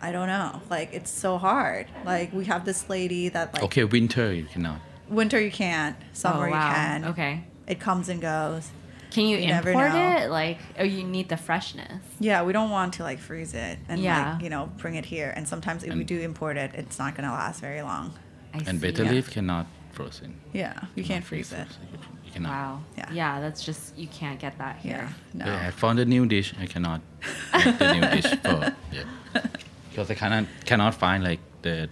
I 0.00 0.12
don't 0.12 0.28
know. 0.28 0.60
Like 0.70 0.92
it's 0.92 1.10
so 1.10 1.38
hard. 1.38 1.86
Like 2.04 2.32
we 2.32 2.44
have 2.46 2.64
this 2.64 2.88
lady 2.88 3.28
that 3.30 3.54
like 3.54 3.62
Okay, 3.64 3.84
winter 3.84 4.32
you 4.32 4.44
cannot. 4.44 4.80
winter 5.08 5.40
you 5.40 5.50
can't, 5.50 5.96
summer 6.12 6.48
oh, 6.48 6.50
wow. 6.50 6.68
you 6.68 6.74
can. 6.74 7.04
Okay. 7.06 7.44
It 7.66 7.80
comes 7.80 8.08
and 8.08 8.20
goes. 8.20 8.70
Can 9.10 9.24
you, 9.26 9.38
You 9.38 9.46
never 9.46 9.70
import 9.70 9.92
know. 9.92 10.16
it? 10.18 10.28
Like, 10.30 10.58
oh, 10.78 10.84
you 10.84 11.02
need 11.02 11.30
the 11.30 11.38
freshness. 11.38 12.02
Yeah, 12.20 12.42
we 12.42 12.52
don't 12.52 12.70
want 12.70 12.92
to 12.94 13.02
like 13.02 13.18
freeze 13.18 13.54
it 13.54 13.78
and 13.88 14.00
Yeah. 14.02 14.34
like 14.34 14.42
you 14.42 14.50
know 14.50 14.70
bring 14.76 14.94
it 14.96 15.06
here. 15.06 15.32
And 15.34 15.48
sometimes 15.48 15.82
if 15.82 15.94
we 15.94 16.04
do 16.04 16.20
import 16.20 16.56
it, 16.58 16.72
it's 16.74 16.98
not 16.98 17.14
gonna 17.14 17.32
last 17.32 17.60
very 17.60 17.80
long. 17.82 18.12
I 18.54 18.58
And 18.58 18.66
see. 18.80 18.86
betel 18.86 19.06
Yeah. 19.06 19.12
leaf 19.12 19.30
cannot 19.30 19.66
frozen. 19.92 20.34
Yeah, 20.52 20.72
you 20.94 21.02
can't 21.04 21.24
Cannot 21.24 21.24
freeze 21.24 21.52
it. 21.52 21.66
frozen. 21.66 21.82
You 22.26 22.32
cannot. 22.32 22.50
Wow. 22.50 22.80
Yeah. 22.98 23.10
Yeah. 23.12 23.40
that's 23.40 23.64
just 23.64 23.96
you 23.96 24.08
can't 24.08 24.38
get 24.38 24.58
that 24.58 24.76
here. 24.78 25.08
Yeah, 25.34 25.44
no. 25.44 25.46
Yeah, 25.46 25.66
I 25.68 25.70
found 25.70 25.98
a 25.98 26.04
new 26.04 26.26
dish. 26.26 26.52
I 26.60 26.66
cannot 26.66 27.00
make 27.64 27.78
the 27.78 27.92
new 27.94 28.00
dish 28.20 28.30
for 28.44 28.74
yeah. 28.92 29.04
Because 29.98 30.12
I 30.12 30.14
cannot 30.14 30.44
cannot 30.64 30.94
find 30.94 31.24
like 31.24 31.40
the 31.62 31.88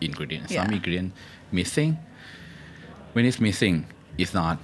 ingredient. 0.00 0.50
Yeah. 0.50 0.64
Some 0.64 0.72
ingredient 0.72 1.12
missing. 1.52 1.98
When 3.12 3.26
it's 3.26 3.38
missing, 3.38 3.86
it's 4.16 4.32
not. 4.32 4.58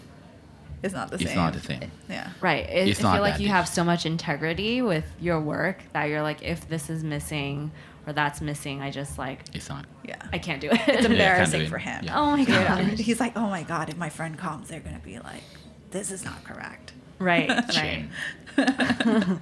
It's 0.82 0.94
not 0.94 1.08
the 1.10 1.16
It's 1.16 1.24
same. 1.24 1.28
It's 1.28 1.36
not 1.36 1.52
the 1.52 1.60
same. 1.60 1.90
Yeah. 2.08 2.30
Right. 2.40 2.64
It, 2.70 2.88
It's 2.88 3.04
I 3.04 3.14
feel 3.14 3.20
like 3.22 3.34
you 3.34 3.46
deep. 3.46 3.48
have 3.48 3.68
so 3.68 3.84
much 3.84 4.06
integrity 4.06 4.80
with 4.80 5.04
your 5.20 5.40
work 5.40 5.82
that 5.92 6.04
you're 6.08 6.22
like, 6.22 6.42
if 6.42 6.66
this 6.68 6.88
is 6.88 7.04
missing 7.04 7.70
or 8.06 8.12
that's 8.14 8.40
missing, 8.40 8.80
I 8.80 8.90
just 8.90 9.18
like, 9.18 9.40
It's 9.52 9.68
not. 9.68 9.84
Yeah. 10.02 10.16
I 10.32 10.38
can't 10.38 10.60
do 10.62 10.70
it. 10.70 10.80
It's 10.88 11.04
embarrassing 11.12 11.60
do 11.60 11.66
it. 11.66 11.68
for 11.68 11.78
him. 11.78 12.02
Yeah. 12.04 12.18
oh 12.18 12.30
my 12.36 12.42
Yeah. 12.42 12.82
god. 12.82 12.98
He's 12.98 13.20
like, 13.20 13.36
oh 13.36 13.48
my 13.48 13.62
god, 13.62 13.90
if 13.90 13.98
my 13.98 14.08
friend 14.08 14.38
comes, 14.38 14.68
they're 14.68 14.80
gonna 14.80 15.00
be 15.00 15.18
like, 15.18 15.42
this 15.90 16.10
is 16.10 16.24
not 16.24 16.42
correct. 16.44 16.92
Right. 17.18 17.50
Right. 17.76 18.08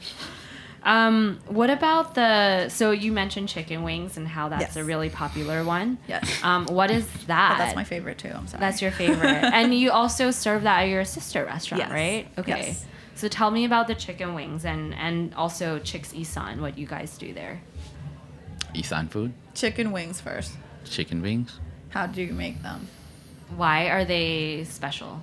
Shame. 0.84 0.92
Um, 0.92 1.40
what 1.46 1.70
about 1.70 2.14
the? 2.14 2.68
So 2.68 2.90
you 2.90 3.10
mentioned 3.12 3.48
chicken 3.48 3.82
wings 3.82 4.16
and 4.16 4.28
how 4.28 4.48
that's 4.48 4.62
Yes. 4.62 4.76
a 4.76 4.84
really 4.84 5.08
popular 5.10 5.64
one. 5.64 5.98
Yes. 6.08 6.42
Um, 6.44 6.66
what 6.66 6.90
is 6.90 7.06
that? 7.26 7.56
But 7.56 7.64
that's 7.64 7.76
my 7.76 7.84
favorite 7.84 8.18
too. 8.18 8.28
I'm 8.34 8.46
sorry. 8.46 8.60
That's 8.60 8.80
your 8.82 8.90
favorite, 8.90 9.44
and 9.54 9.74
you 9.74 9.90
also 9.92 10.30
serve 10.30 10.62
that 10.64 10.82
at 10.82 10.88
your 10.88 11.04
sister 11.04 11.44
restaurant, 11.44 11.84
Yes. 11.84 11.90
right? 11.92 12.26
Okay. 12.38 12.66
Yes. 12.68 12.86
So 13.16 13.28
tell 13.28 13.50
me 13.50 13.64
about 13.64 13.86
the 13.86 13.94
chicken 13.94 14.34
wings 14.34 14.64
and 14.64 14.92
and 14.94 15.32
also 15.34 15.78
Chicks 15.78 16.12
Isan, 16.12 16.60
what 16.60 16.76
you 16.76 16.86
guys 16.86 17.16
do 17.16 17.32
there. 17.32 17.60
Isan 18.74 19.08
food, 19.08 19.32
chicken 19.54 19.92
wings 19.92 20.20
first. 20.20 20.52
chicken 20.84 21.22
wings. 21.22 21.60
How 21.90 22.06
do 22.06 22.20
you 22.22 22.34
make 22.34 22.60
them? 22.62 22.88
Why 23.56 23.88
are 23.88 24.04
they 24.04 24.64
special? 24.64 25.20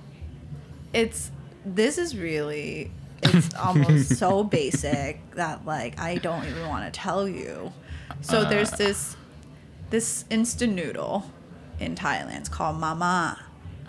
It's 0.94 1.30
this 1.64 1.98
is 1.98 2.16
really 2.16 2.90
it's 3.22 3.54
almost 3.58 4.16
so 4.16 4.44
basic 4.44 5.30
that 5.34 5.64
like 5.66 5.98
I 6.00 6.16
don't 6.16 6.44
even 6.46 6.68
want 6.68 6.84
to 6.92 6.98
tell 7.00 7.28
you. 7.28 7.72
So 8.20 8.38
uh. 8.40 8.48
there's 8.48 8.70
this 8.72 9.16
this 9.90 10.24
instant 10.30 10.74
noodle 10.74 11.30
in 11.78 11.94
Thailand. 11.94 12.38
It's 12.38 12.48
called 12.48 12.76
mama, 12.78 13.38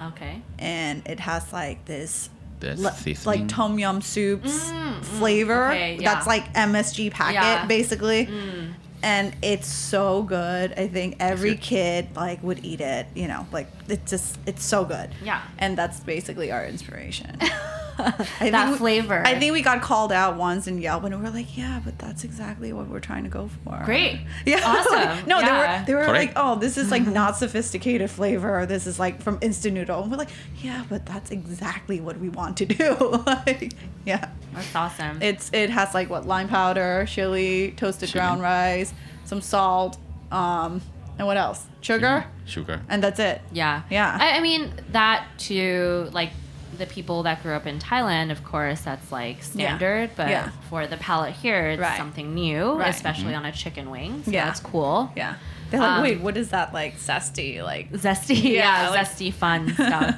Okay. 0.02 0.42
and 0.60 1.02
it 1.08 1.20
has 1.22 1.52
like 1.54 1.86
this 1.86 2.30
There's 2.60 2.80
le- 2.82 2.96
like 3.26 3.48
tom 3.48 3.80
yum 3.80 4.02
soup's 4.02 4.72
mm, 4.72 5.00
mm, 5.00 5.04
flavor. 5.04 5.68
okay, 5.68 5.98
yeah. 6.00 6.14
That's 6.14 6.28
like 6.28 6.54
MSG 6.54 7.12
packet 7.12 7.36
Yeah. 7.36 7.66
basically. 7.68 8.26
Mm. 8.28 8.74
And 9.02 9.36
it's 9.42 9.68
so 9.68 10.24
good. 10.24 10.74
I 10.78 10.88
think 10.88 11.18
every 11.20 11.56
kid 11.58 12.08
like 12.16 12.42
would 12.42 12.64
eat 12.64 12.80
it. 12.80 13.06
You 13.16 13.28
know, 13.28 13.46
like 13.52 13.68
it's 13.90 14.10
just 14.10 14.40
it's 14.46 14.64
so 14.64 14.86
good. 14.86 15.10
Yeah. 15.24 15.42
And 15.58 15.78
that's 15.78 16.00
basically 16.00 16.52
our 16.52 16.66
inspiration. 16.66 17.38
I 17.98 18.50
That 18.50 18.66
think 18.66 18.72
we- 18.72 18.78
flavor. 18.78 19.22
I 19.26 19.38
think 19.40 19.54
we 19.54 19.62
got 19.62 19.82
called 19.82 20.12
out 20.12 20.36
once 20.38 20.68
in 20.68 20.78
Yelp, 20.80 21.04
and 21.04 21.16
we 21.16 21.22
were 21.22 21.30
like, 21.30 21.56
"Yeah, 21.58 21.80
but 21.84 21.98
that's 22.00 22.24
exactly 22.24 22.74
what 22.74 22.88
we're 22.88 23.00
trying 23.00 23.24
to 23.24 23.30
go 23.30 23.50
for." 23.64 23.82
Great. 23.86 24.22
Yeah. 24.46 24.62
Awesome. 24.64 25.28
no, 25.28 25.40
Yeah. 25.40 25.46
they 25.46 25.52
were 25.54 25.86
they 25.86 25.94
were 26.08 26.12
Correct. 26.14 26.36
like, 26.36 26.44
"Oh, 26.46 26.56
this 26.58 26.78
is 26.78 26.92
like 26.92 27.06
not 27.22 27.38
sophisticated 27.38 28.10
flavor. 28.10 28.60
Or 28.60 28.66
this 28.66 28.88
is 28.88 29.00
like 29.00 29.22
from 29.22 29.38
instant 29.42 29.76
noodle." 29.76 30.02
And 30.02 30.12
we're 30.12 30.18
like, 30.18 30.30
"Yeah, 30.62 30.84
but 30.90 31.06
that's 31.06 31.32
exactly 31.32 32.00
what 32.02 32.20
we 32.20 32.30
want 32.30 32.58
to 32.58 32.66
do." 32.66 33.24
like, 33.26 33.74
yeah. 34.06 34.30
That's 34.54 34.76
awesome. 34.76 35.22
It's 35.22 35.50
it 35.54 35.70
has 35.70 35.94
like 35.94 36.10
what 36.10 36.26
lime 36.28 36.48
powder, 36.48 37.06
chili, 37.08 37.74
toasted 37.78 38.10
Chili. 38.10 38.20
ground 38.22 38.42
rice, 38.42 38.94
some 39.26 39.42
salt, 39.42 39.98
um, 40.32 40.82
and 41.18 41.28
what 41.28 41.38
else? 41.38 41.66
Sugar, 41.82 42.26
Sugar. 42.46 42.82
and 42.90 43.04
that's 43.04 43.20
it. 43.20 43.42
yeah. 43.52 43.82
Yeah. 43.90 44.18
I, 44.20 44.38
I 44.38 44.40
mean 44.42 44.72
that 44.94 45.26
too, 45.38 46.08
like 46.12 46.30
the 46.78 46.86
people 46.86 47.24
that 47.24 47.42
grew 47.44 47.54
up 47.54 47.66
in 47.68 47.80
Thailand, 47.80 48.32
of 48.32 48.44
course, 48.44 48.82
that's 48.82 49.12
like 49.12 49.44
standard. 49.44 50.12
But 50.16 50.30
Yeah. 50.30 50.50
for 50.70 50.88
the 50.88 50.98
palate 50.98 51.34
here, 51.34 51.68
it's 51.70 51.82
Right. 51.82 51.98
something 51.98 52.34
new, 52.34 52.74
Right. 52.74 52.90
especially 52.90 53.34
on 53.36 53.46
a 53.46 53.52
chicken 53.52 53.90
wing. 53.90 54.22
So 54.26 54.32
Yeah. 54.32 54.46
that's 54.46 54.60
cool. 54.60 55.12
Yeah. 55.16 55.36
They're 55.70 55.80
like, 55.80 55.90
Um, 55.90 56.02
"Wait, 56.04 56.20
what 56.22 56.38
is 56.38 56.50
that 56.50 56.74
like 56.74 57.00
zesty 57.00 57.64
like?" 57.64 57.92
Zesty, 57.94 58.44
Yeah, 58.44 58.84
yeah, 58.84 58.90
like- 58.90 59.00
zesty 59.08 59.34
fun 59.34 59.74
stuff. 59.74 60.16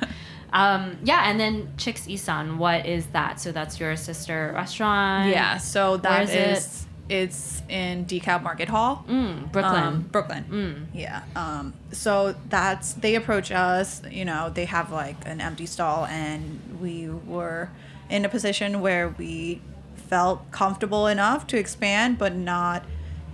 Um, 0.53 0.97
yeah, 1.03 1.29
and 1.29 1.39
then 1.39 1.69
Chicks 1.77 2.07
Isan, 2.07 2.57
what 2.57 2.85
is 2.85 3.07
that? 3.07 3.39
So 3.41 3.51
that's 3.51 3.79
your 3.79 3.95
sister 3.97 4.51
restaurant. 4.55 5.29
Yeah, 5.29 5.57
so 5.57 5.97
that 5.97 6.23
is 6.23 6.29
it? 6.29 6.47
is 6.57 6.85
it's 7.09 7.61
in 7.69 8.05
DeKalb 8.05 8.41
Market 8.43 8.67
Hall. 8.67 9.05
Mm, 9.07 9.51
Brooklyn. 9.51 9.83
Um, 9.83 10.01
Brooklyn. 10.01 10.87
Yeah. 10.93 11.23
Um, 11.35 11.73
so 11.91 12.35
that's 12.49 12.93
they 12.93 13.15
approach 13.15 13.51
us. 13.51 14.01
You 14.09 14.25
know, 14.25 14.49
they 14.49 14.65
have 14.65 14.91
like 14.91 15.17
an 15.25 15.41
empty 15.41 15.65
stall, 15.65 16.05
and 16.05 16.79
we 16.81 17.09
were 17.09 17.69
in 18.09 18.25
a 18.25 18.29
position 18.29 18.81
where 18.81 19.09
we 19.09 19.61
felt 19.95 20.51
comfortable 20.51 21.07
enough 21.07 21.47
to 21.47 21.57
expand, 21.57 22.17
but 22.17 22.35
not 22.35 22.83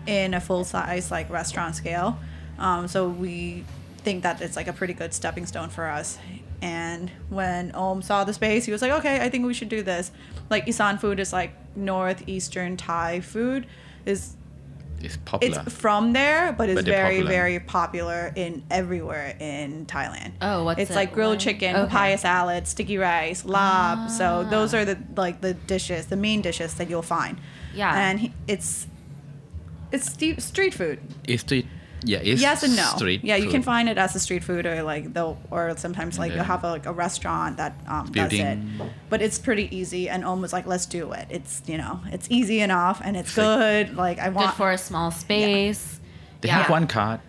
in 0.07 0.33
a 0.33 0.41
full 0.41 0.63
size 0.63 1.11
like 1.11 1.29
restaurant 1.29 1.75
scale. 1.75 2.17
Um, 2.57 2.87
so 2.87 3.07
we 3.07 3.63
think 3.99 4.23
that 4.23 4.41
it's 4.41 4.55
like 4.55 4.67
a 4.67 4.73
pretty 4.73 4.93
good 4.93 5.13
stepping 5.13 5.45
stone 5.45 5.69
for 5.69 5.85
us. 5.87 6.17
And 6.61 7.09
when 7.29 7.71
Ohm 7.75 8.01
saw 8.01 8.23
the 8.23 8.33
space, 8.33 8.65
he 8.65 8.71
was 8.71 8.81
like, 8.81 8.91
"Okay, 8.91 9.19
I 9.19 9.29
think 9.29 9.45
we 9.45 9.53
should 9.53 9.69
do 9.69 9.81
this." 9.81 10.11
Like 10.49 10.67
Isan 10.67 10.97
food 10.99 11.19
is 11.19 11.33
like 11.33 11.51
northeastern 11.75 12.77
Thai 12.77 13.21
food 13.21 13.65
is 14.05 14.35
It's 14.99 15.17
popular. 15.25 15.63
it's 15.65 15.73
from 15.73 16.13
there, 16.13 16.51
but 16.53 16.69
it's 16.69 16.77
But 16.81 16.85
very, 16.85 17.15
popular. 17.15 17.31
very 17.31 17.59
popular 17.59 18.33
in 18.35 18.61
everywhere 18.69 19.35
in 19.39 19.85
Thailand. 19.87 20.33
Oh, 20.41 20.63
what's 20.65 20.79
it's 20.79 20.91
it? 20.91 20.95
like 20.95 21.13
grilled 21.13 21.37
What? 21.37 21.39
chicken, 21.39 21.75
Okay. 21.75 21.87
papaya 21.89 22.17
salad, 22.19 22.67
sticky 22.67 22.97
rice, 22.99 23.41
larb. 23.43 24.09
So 24.11 24.43
ah. 24.45 24.49
those 24.49 24.73
are 24.75 24.85
the 24.85 24.97
like 25.17 25.41
the 25.41 25.53
dishes, 25.55 26.05
the 26.07 26.17
main 26.17 26.41
dishes 26.41 26.75
that 26.75 26.89
you'll 26.89 27.01
find. 27.01 27.39
Yeah. 27.73 27.95
and 28.09 28.19
he, 28.19 28.33
it's 28.47 28.85
it's 29.91 30.09
steep, 30.11 30.39
street 30.41 30.73
food. 30.73 30.99
it's 31.27 31.41
street. 31.41 31.65
Yeah, 32.03 32.19
it's 32.19 32.41
yes 32.41 32.63
and 32.63 32.75
no. 32.75 32.83
Street. 32.95 33.23
yeah, 33.23 33.35
you 33.35 33.49
can 33.49 33.61
find 33.61 33.87
it 33.87 33.97
as 33.97 34.15
a 34.15 34.19
street 34.19 34.43
food 34.43 34.65
or 34.65 34.81
like 34.83 35.13
they'll 35.13 35.37
or 35.51 35.75
sometimes 35.77 36.17
like 36.17 36.29
Yeah. 36.31 36.37
you'll 36.37 36.45
have 36.45 36.63
a, 36.63 36.69
like 36.71 36.85
a 36.85 36.93
restaurant 36.93 37.57
that 37.57 37.73
um, 37.87 38.07
does 38.11 38.33
it. 38.33 38.57
But 39.09 39.21
it's 39.21 39.37
pretty 39.37 39.75
easy, 39.75 40.09
and 40.09 40.25
Ohm 40.25 40.41
was 40.41 40.51
like, 40.53 40.65
"Let's 40.65 40.85
do 40.87 41.11
it. 41.11 41.27
It's 41.29 41.61
you 41.67 41.77
know, 41.77 41.99
it's 42.11 42.27
easy 42.31 42.59
enough, 42.61 43.01
and 43.03 43.15
it's 43.15 43.29
It's 43.29 43.35
good. 43.35 43.95
Like 43.95 44.19
I 44.19 44.25
Good 44.29 44.35
want 44.35 44.55
for 44.55 44.71
a 44.71 44.77
small 44.77 45.11
space. 45.11 45.99
They 46.41 46.47
Yeah. 46.49 46.61
have 46.61 46.69
one 46.69 46.87
card. 46.87 47.19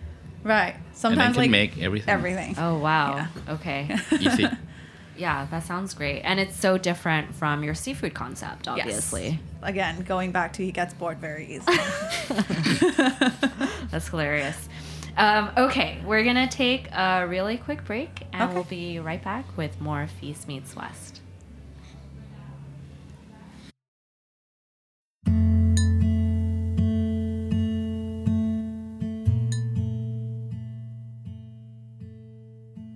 right. 0.43 0.73
and 0.75 0.83
Sometimes 0.95 1.33
can 1.35 1.43
like 1.43 1.51
make 1.51 1.77
everything. 1.81 2.09
everything. 2.09 2.55
Oh 2.57 2.77
wow. 2.79 3.27
Okay. 3.49 3.95
Easy. 4.19 4.47
yeah, 5.17 5.47
that 5.51 5.63
sounds 5.63 5.93
great. 5.93 6.21
And 6.21 6.39
it's 6.39 6.55
so 6.55 6.77
different 6.77 7.33
from 7.35 7.63
your 7.63 7.73
seafood 7.75 8.13
concept, 8.13 8.67
obviously. 8.67 9.23
Yes. 9.23 9.31
obviously. 9.33 9.39
Again, 9.61 10.01
going 10.03 10.31
back 10.31 10.53
to 10.53 10.63
he 10.65 10.71
gets 10.71 10.93
bored 10.93 11.19
very 11.19 11.45
easily. 11.45 11.77
That's 13.91 14.07
hilarious. 14.09 14.69
Um, 15.15 15.51
okay, 15.55 16.01
we're 16.05 16.23
gonna 16.23 16.47
take 16.47 16.91
a 16.91 17.25
really 17.27 17.57
quick 17.57 17.85
break 17.85 18.23
and 18.33 18.43
Okay. 18.43 18.53
we'll 18.53 18.63
be 18.63 18.99
right 18.99 19.23
back 19.23 19.45
with 19.57 19.79
more 19.79 20.07
Feast 20.19 20.47
Meets 20.47 20.75
West. 20.75 21.21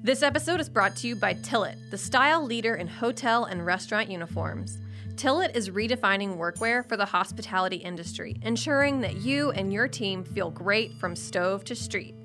This 0.08 0.24
episode 0.24 0.62
is 0.62 0.70
brought 0.70 0.96
to 0.96 1.08
you 1.10 1.18
by 1.18 1.34
Tilit, 1.34 1.76
the 1.92 1.98
style 1.98 2.42
leader 2.42 2.76
in 2.76 2.88
hotel 2.88 3.44
and 3.44 3.66
restaurant 3.66 4.10
uniforms. 4.10 4.78
Tilit 5.16 5.54
is 5.54 5.70
redefining 5.70 6.38
workwear 6.38 6.88
for 6.88 6.96
the 6.96 7.04
hospitality 7.04 7.76
industry, 7.76 8.38
ensuring 8.42 9.02
that 9.02 9.18
you 9.18 9.52
and 9.52 9.74
your 9.74 9.90
team 9.90 10.24
feel 10.24 10.50
great 10.50 10.94
from 10.94 11.14
stove 11.14 11.66
to 11.66 11.76
street. 11.76 12.16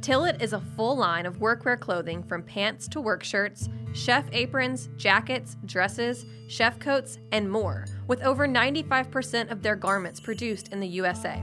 Tilit 0.00 0.42
is 0.42 0.52
a 0.52 0.60
full 0.74 0.96
line 0.96 1.26
of 1.26 1.38
workwear 1.38 1.78
clothing 1.78 2.24
from 2.24 2.42
pants 2.42 2.88
to 2.88 3.00
work 3.00 3.22
shirts, 3.22 3.68
chef 3.92 4.24
aprons, 4.32 4.88
jackets, 4.96 5.56
dresses, 5.64 6.26
chef 6.48 6.80
coats, 6.80 7.20
and 7.30 7.48
more, 7.48 7.86
with 8.08 8.20
over 8.24 8.48
95% 8.48 9.52
of 9.52 9.62
their 9.62 9.76
garments 9.76 10.18
produced 10.18 10.72
in 10.72 10.80
the 10.80 10.88
USA. 10.88 11.40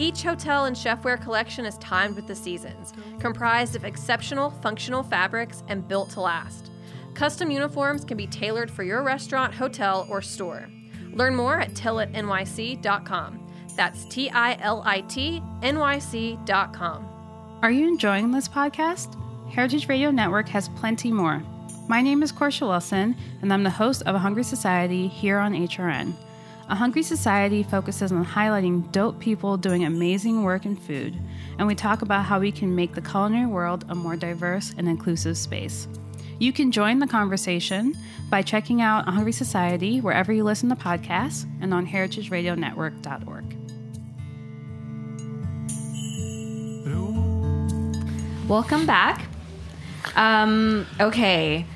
Each 0.00 0.22
hotel 0.22 0.64
and 0.64 0.74
chefware 0.74 1.20
collection 1.20 1.66
is 1.66 1.76
timed 1.76 2.16
with 2.16 2.26
the 2.26 2.34
seasons, 2.34 2.94
comprised 3.18 3.76
of 3.76 3.84
exceptional 3.84 4.48
functional 4.48 5.02
fabrics 5.02 5.62
and 5.68 5.86
built 5.86 6.08
to 6.12 6.22
last. 6.22 6.70
Custom 7.12 7.50
uniforms 7.50 8.06
can 8.06 8.16
be 8.16 8.26
tailored 8.26 8.70
for 8.70 8.82
your 8.82 9.02
restaurant, 9.02 9.52
hotel, 9.52 10.06
or 10.08 10.22
store. 10.22 10.70
Learn 11.12 11.34
more 11.36 11.60
at 11.60 11.74
tilitnyc.com. 11.74 13.46
That's 13.76 14.06
T 14.06 14.30
I 14.30 14.56
L 14.62 14.82
I 14.86 15.02
T 15.02 15.42
N 15.62 15.78
Y 15.78 15.98
C.com. 15.98 17.06
Are 17.60 17.70
you 17.70 17.86
enjoying 17.86 18.30
this 18.30 18.48
podcast? 18.48 19.20
Heritage 19.52 19.86
Radio 19.86 20.10
Network 20.10 20.48
has 20.48 20.70
plenty 20.70 21.12
more. 21.12 21.42
My 21.88 22.00
name 22.00 22.22
is 22.22 22.32
Korsha 22.32 22.66
Wilson, 22.66 23.14
and 23.42 23.52
I'm 23.52 23.64
the 23.64 23.70
host 23.70 24.02
of 24.06 24.14
A 24.14 24.18
Hungry 24.18 24.44
Society 24.44 25.08
here 25.08 25.36
on 25.36 25.52
HRN. 25.52 26.14
A 26.70 26.76
Hungry 26.76 27.02
Society 27.02 27.64
focuses 27.64 28.12
on 28.12 28.24
highlighting 28.24 28.92
dope 28.92 29.18
people 29.18 29.56
doing 29.56 29.84
amazing 29.84 30.44
work 30.44 30.64
in 30.64 30.76
food, 30.76 31.18
and 31.58 31.66
we 31.66 31.74
talk 31.74 32.02
about 32.02 32.24
how 32.24 32.38
we 32.38 32.52
can 32.52 32.76
make 32.76 32.94
the 32.94 33.00
culinary 33.00 33.46
world 33.46 33.84
a 33.88 33.94
more 33.96 34.14
diverse 34.14 34.72
and 34.78 34.88
inclusive 34.88 35.36
space. 35.36 35.88
You 36.38 36.52
can 36.52 36.70
join 36.70 37.00
the 37.00 37.08
conversation 37.08 37.96
by 38.30 38.42
checking 38.42 38.82
out 38.82 39.08
A 39.08 39.10
Hungry 39.10 39.32
Society 39.32 40.00
wherever 40.00 40.32
you 40.32 40.44
listen 40.44 40.68
to 40.68 40.76
podcasts 40.76 41.44
and 41.60 41.74
on 41.74 41.88
heritageradionetwork.org. 41.88 43.56
Welcome 48.48 48.86
back. 48.86 49.26
Um, 50.14 50.86
okay. 51.00 51.66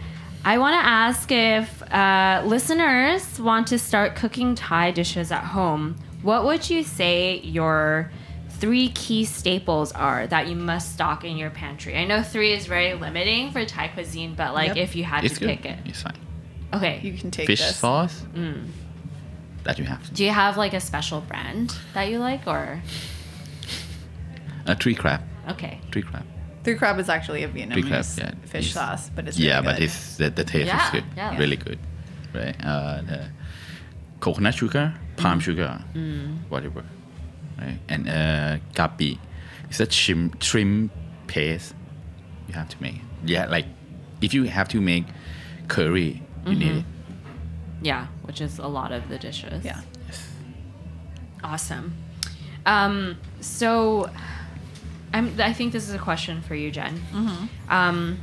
I 0.44 0.58
want 0.58 0.74
to 0.74 0.86
ask 0.86 1.32
if 1.32 1.82
uh, 1.94 2.42
listeners 2.44 3.38
want 3.38 3.66
to 3.68 3.78
start 3.78 4.16
cooking 4.16 4.54
Thai 4.54 4.90
dishes 4.90 5.30
at 5.32 5.44
home. 5.44 5.96
What 6.22 6.44
would 6.44 6.68
you 6.68 6.82
say 6.82 7.38
your 7.40 8.10
three 8.50 8.88
key 8.90 9.24
staples 9.24 9.92
are 9.92 10.26
that 10.26 10.48
you 10.48 10.56
must 10.56 10.92
stock 10.94 11.24
in 11.24 11.36
your 11.36 11.50
pantry? 11.50 11.96
I 11.96 12.04
know 12.04 12.22
three 12.22 12.52
is 12.52 12.66
very 12.66 12.94
limiting 12.94 13.52
for 13.52 13.64
Thai 13.64 13.88
cuisine, 13.88 14.34
but 14.34 14.54
like 14.54 14.68
Yep. 14.68 14.76
if 14.76 14.96
you 14.96 15.04
had 15.04 15.24
It's 15.24 15.34
to 15.34 15.40
good. 15.40 15.48
pick 15.62 15.66
it. 15.66 15.78
It's 15.84 16.02
fine. 16.02 16.16
Okay. 16.72 17.00
You 17.02 17.12
can 17.16 17.30
take 17.30 17.46
Fish 17.46 17.60
this. 17.60 17.76
sauce. 17.76 18.22
Mm. 18.34 18.66
That 19.64 19.78
you 19.78 19.84
have. 19.84 20.12
Do 20.12 20.24
you 20.24 20.30
have 20.30 20.56
like 20.56 20.74
a 20.74 20.80
special 20.80 21.20
brand 21.20 21.74
that 21.94 22.08
you 22.10 22.18
like 22.18 22.46
or 22.46 22.82
A 24.66 24.74
tree 24.74 24.94
crab. 24.94 25.20
okay. 25.50 25.78
Tree 25.90 26.02
crab. 26.02 26.24
Three 26.64 26.74
crab 26.76 26.98
is 26.98 27.08
actually 27.08 27.42
a 27.44 27.48
Vietnamese 27.48 27.86
crab, 27.88 28.04
yeah. 28.18 28.48
fish 28.48 28.70
It's- 28.70 28.72
sauce, 28.72 29.10
but 29.14 29.28
it's 29.28 29.38
yeah, 29.38 29.56
really 29.60 29.64
but 29.66 29.80
it's 29.82 30.16
the, 30.16 30.30
the 30.30 30.44
taste 30.44 30.66
Yeah, 30.66 30.86
is 30.86 30.90
good. 30.92 31.04
yeah. 31.16 31.38
Really 31.38 31.56
good. 31.56 31.78
Right. 32.34 32.56
Uh, 32.64 33.02
the 33.02 33.28
coconut 34.20 34.54
sugar, 34.54 34.94
palm 35.16 35.40
sugar, 35.40 35.78
whatever. 36.48 36.84
Right. 37.60 37.78
And 37.88 38.08
uh, 38.08 38.56
gapi. 38.74 39.18
It's 39.68 39.80
a 39.80 39.90
shrimp, 39.90 40.42
shrimp 40.42 40.90
paste 41.26 41.74
you 42.48 42.54
have 42.54 42.68
to 42.70 42.82
make. 42.82 43.00
Yeah, 43.24 43.46
like 43.46 43.66
if 44.20 44.32
you 44.34 44.44
have 44.44 44.68
to 44.68 44.80
make 44.80 45.04
curry, 45.68 46.22
you 46.46 46.54
need 46.54 46.76
it. 46.78 46.84
Yeah, 47.82 48.06
which 48.22 48.40
is 48.40 48.58
a 48.58 48.66
lot 48.66 48.90
of 48.92 49.08
the 49.08 49.18
dishes. 49.18 49.64
yeah. 49.64 49.80
Awesome. 51.42 51.94
Um, 52.66 53.18
so, 53.40 54.08
I'm, 55.14 55.40
I 55.40 55.52
think 55.52 55.72
this 55.72 55.88
is 55.88 55.94
a 55.94 55.98
question 55.98 56.42
for 56.42 56.56
you, 56.56 56.72
Jenn. 56.72 57.00
Um, 57.68 58.18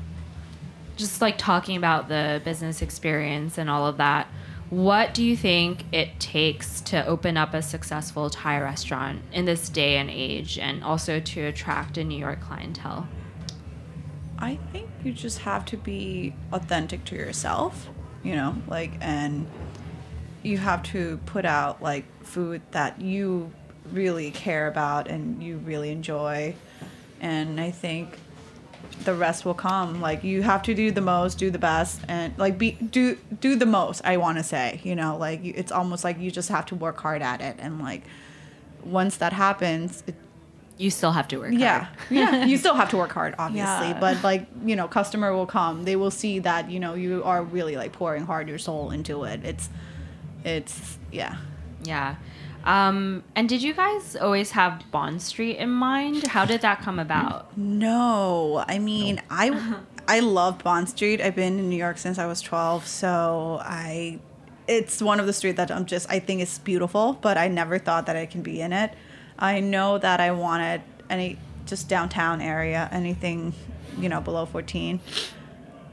just 0.98 1.22
like 1.22 1.38
talking 1.38 1.78
about 1.78 2.10
the 2.10 2.42
business 2.44 2.82
experience 2.82 3.58
and 3.58 3.70
all 3.70 3.88
of 3.88 3.96
that, 3.98 4.28
what 4.70 5.14
do 5.14 5.24
you 5.24 5.38
think 5.38 5.86
it 5.94 6.20
takes 6.20 6.82
to 6.82 7.06
open 7.06 7.38
up 7.38 7.54
a 7.54 7.62
successful 7.62 8.30
Thai 8.30 8.60
restaurant 8.60 9.22
in 9.32 9.46
this 9.46 9.70
day 9.70 9.98
and 9.98 10.10
age 10.10 10.60
and 10.60 10.84
also 10.84 11.22
to 11.22 11.42
attract 11.46 11.98
a 11.98 12.04
New 12.04 12.20
York 12.20 12.42
clientele? 12.42 13.08
I 14.38 14.60
think 14.74 14.90
you 15.04 15.14
just 15.14 15.40
have 15.40 15.64
to 15.68 15.78
be 15.78 16.36
authentic 16.52 17.06
to 17.06 17.16
yourself, 17.16 17.90
you 18.22 18.36
know, 18.36 18.56
like, 18.68 18.92
and 19.00 19.48
you 20.44 20.58
have 20.58 20.84
to 20.84 21.22
put 21.26 21.46
out 21.46 21.82
like 21.82 22.06
food 22.26 22.62
that 22.72 23.00
you 23.00 23.50
really 23.94 24.32
care 24.32 24.68
about 24.68 25.08
and 25.08 25.42
you 25.42 25.56
really 25.58 25.90
enjoy. 25.90 26.54
And 27.22 27.62
I 27.62 27.72
think 27.72 28.18
the 29.06 29.14
rest 29.14 29.46
will 29.46 29.54
come. 29.54 30.02
Like 30.02 30.24
you 30.24 30.42
have 30.42 30.64
to 30.64 30.74
do 30.74 30.92
the 30.92 31.02
most, 31.02 31.38
do 31.38 31.50
the 31.50 31.60
best, 31.60 32.02
and 32.08 32.38
like 32.38 32.58
be 32.58 32.72
do 32.72 33.16
do 33.40 33.56
the 33.56 33.66
most. 33.66 34.02
I 34.04 34.18
want 34.18 34.38
to 34.40 34.44
say, 34.44 34.82
you 34.84 34.96
know, 34.96 35.16
like 35.18 35.44
you, 35.44 35.54
it's 35.56 35.72
almost 35.72 36.04
like 36.04 36.20
you 36.20 36.32
just 36.32 36.50
have 36.50 36.66
to 36.68 36.76
work 36.76 37.00
hard 37.00 37.22
at 37.22 37.40
it, 37.42 37.56
and 37.60 37.80
like 37.80 38.04
once 38.84 39.18
that 39.18 39.34
happens, 39.34 40.04
it, 40.08 40.16
You 40.78 40.90
still 40.90 41.12
have 41.12 41.28
to 41.28 41.38
work 41.38 41.54
yeah, 41.54 41.84
hard. 41.86 41.98
yeah. 42.10 42.46
You 42.46 42.58
still 42.58 42.74
have 42.74 42.90
to 42.90 42.98
work 42.98 43.12
hard, 43.12 43.36
obviously, 43.40 43.90
Yeah. 43.90 44.00
but 44.00 44.24
like 44.24 44.48
you 44.66 44.76
know, 44.76 44.88
customer 44.88 45.32
will 45.34 45.46
come. 45.48 45.84
They 45.86 45.96
will 45.96 46.12
see 46.12 46.40
that 46.40 46.72
you 46.72 46.80
know 46.80 46.96
you 46.96 47.24
are 47.24 47.44
really 47.44 47.76
like 47.76 47.92
pouring 47.92 48.26
hard 48.26 48.48
your 48.50 48.58
soul 48.60 48.90
into 48.92 49.24
it. 49.26 49.46
It's, 49.46 49.70
it's 50.44 50.98
yeah. 51.12 51.38
Yeah. 51.84 52.16
Um, 52.64 53.24
and 53.36 53.50
did 53.50 53.64
you 53.64 53.74
guys 53.74 54.16
always 54.16 54.52
have 54.52 54.84
Bond 54.92 55.22
Street 55.22 55.58
in 55.58 55.70
mind? 55.70 56.28
How 56.28 56.46
did 56.46 56.62
that 56.62 56.82
come 56.82 57.00
about? 57.00 57.58
No, 57.58 58.64
I 58.68 58.80
mean 58.80 59.22
I 59.30 59.76
I 60.08 60.20
love 60.20 60.64
Bond 60.64 60.90
Street. 60.90 61.22
I've 61.22 61.36
been 61.36 61.60
in 61.60 61.70
New 61.70 61.78
York 61.78 61.98
since 61.98 62.18
I 62.18 62.26
was 62.26 62.42
12, 62.42 62.86
so 62.88 63.60
I 63.62 64.20
it's 64.68 65.02
one 65.02 65.20
of 65.20 65.26
the 65.26 65.34
street 65.34 65.56
that 65.58 65.72
I'm 65.72 65.86
just 65.86 66.10
I 66.10 66.20
think 66.20 66.42
it's 66.42 66.60
beautiful, 66.60 67.14
but 67.14 67.38
I 67.38 67.48
never 67.48 67.80
thought 67.80 68.06
that 68.06 68.16
I 68.16 68.26
can 68.26 68.42
be 68.42 68.62
in 68.62 68.74
it. 68.74 68.94
I 69.40 69.60
know 69.60 69.98
that 69.98 70.20
I 70.20 70.32
wanted 70.32 70.82
any 71.10 71.38
just 71.66 71.90
downtown 71.90 72.42
area, 72.42 72.90
anything, 72.92 73.54
you 73.98 74.10
know, 74.10 74.22
below 74.22 74.46
14. 74.46 75.00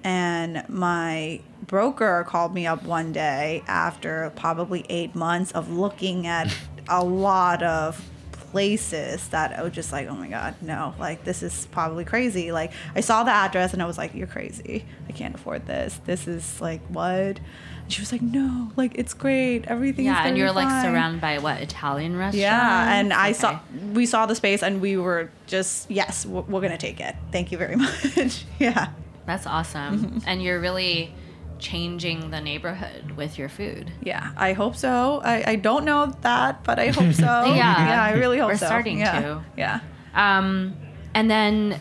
And 0.04 0.64
my 0.68 1.40
broker 1.68 2.24
called 2.26 2.52
me 2.52 2.66
up 2.66 2.82
one 2.82 3.12
day 3.12 3.62
after 3.68 4.32
probably 4.34 4.84
eight 4.88 5.14
months 5.14 5.52
of 5.52 5.70
looking 5.70 6.26
at 6.26 6.52
a 6.88 7.04
lot 7.04 7.62
of 7.62 8.04
places 8.32 9.28
that 9.28 9.58
I 9.58 9.62
was 9.62 9.72
just 9.72 9.92
like, 9.92 10.08
oh 10.08 10.14
my 10.14 10.28
God, 10.28 10.54
no, 10.62 10.94
like 10.98 11.22
this 11.24 11.42
is 11.42 11.68
probably 11.70 12.04
crazy. 12.04 12.50
Like 12.50 12.72
I 12.96 13.00
saw 13.00 13.22
the 13.22 13.30
address 13.30 13.74
and 13.74 13.82
I 13.82 13.86
was 13.86 13.98
like, 13.98 14.14
you're 14.14 14.26
crazy. 14.26 14.86
I 15.08 15.12
can't 15.12 15.34
afford 15.34 15.66
this. 15.66 16.00
This 16.06 16.26
is 16.26 16.60
like, 16.60 16.80
what? 16.88 17.04
And 17.04 17.92
she 17.92 18.00
was 18.00 18.10
like, 18.10 18.22
no, 18.22 18.72
like 18.74 18.92
it's 18.96 19.12
great. 19.12 19.66
Everything 19.66 20.06
Yeah, 20.06 20.26
and 20.26 20.36
you're 20.36 20.48
be 20.48 20.54
like 20.54 20.82
surrounded 20.82 21.20
by 21.20 21.38
what 21.38 21.60
Italian 21.60 22.16
restaurants? 22.16 22.38
Yeah, 22.38 22.94
and 22.98 23.12
I 23.12 23.32
saw 23.32 23.60
we 23.92 24.06
saw 24.06 24.24
the 24.24 24.34
space 24.34 24.62
and 24.62 24.80
we 24.80 24.96
were 24.96 25.30
just 25.46 25.90
yes, 25.90 26.24
we're, 26.24 26.40
we're 26.42 26.62
gonna 26.62 26.78
take 26.78 27.00
it. 27.00 27.16
Thank 27.30 27.52
you 27.52 27.58
very 27.58 27.76
much. 28.16 28.46
yeah. 28.58 28.88
That's 29.26 29.46
awesome. 29.46 29.98
Mm-hmm. 29.98 30.18
and 30.26 30.42
you're 30.42 30.58
really 30.58 31.12
changing 31.58 32.30
the 32.30 32.40
neighborhood 32.40 33.12
with 33.12 33.38
your 33.38 33.48
food. 33.48 33.92
Yeah, 34.02 34.32
I 34.36 34.52
hope 34.52 34.76
so. 34.76 35.20
I, 35.24 35.52
I 35.52 35.56
don't 35.56 35.84
know 35.84 36.14
that, 36.22 36.64
but 36.64 36.78
I 36.78 36.88
hope 36.88 37.12
so. 37.14 37.24
Yeah. 37.48 37.88
yeah, 37.88 38.02
I 38.02 38.12
really 38.12 38.38
hope 38.38 38.48
We're 38.48 38.56
so. 38.56 38.66
starting 38.66 38.98
yeah. 38.98 39.20
to. 39.20 39.44
Yeah. 39.56 39.80
Um, 40.14 40.76
and 41.14 41.30
then, 41.30 41.80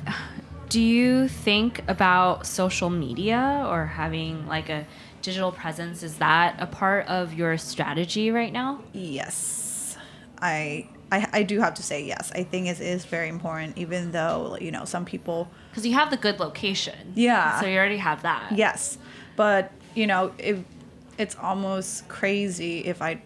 do 0.69 0.81
you 0.81 1.27
think 1.27 1.83
about 1.87 2.45
social 2.45 2.89
media 2.89 3.65
or 3.67 3.85
having 3.85 4.47
like 4.47 4.69
a 4.69 4.85
digital 5.21 5.51
presence? 5.51 6.03
Is 6.03 6.17
that 6.17 6.55
a 6.59 6.67
part 6.67 7.05
of 7.07 7.33
your 7.33 7.57
strategy 7.57 8.31
right 8.31 8.51
now? 8.51 8.81
Yes, 8.93 9.97
I, 10.41 10.89
I 11.11 11.27
I 11.33 11.43
do 11.43 11.59
have 11.59 11.73
to 11.75 11.83
say 11.83 12.03
yes. 12.03 12.31
I 12.33 12.43
think 12.43 12.67
it 12.67 12.79
is 12.79 13.05
very 13.05 13.29
important, 13.29 13.77
even 13.77 14.11
though 14.11 14.57
you 14.59 14.71
know 14.71 14.85
some 14.85 15.05
people. 15.05 15.49
Because 15.71 15.85
you 15.85 15.93
have 15.93 16.09
the 16.09 16.17
good 16.17 16.39
location. 16.39 17.13
Yeah. 17.15 17.59
So 17.59 17.67
you 17.67 17.77
already 17.77 17.97
have 17.97 18.23
that. 18.23 18.53
Yes, 18.53 18.97
but 19.38 19.71
you 19.95 20.06
know 20.06 20.34
if 20.38 20.60
it's 21.17 21.36
almost 21.36 22.08
crazy 22.10 22.80
if 22.80 23.02
I 23.02 23.21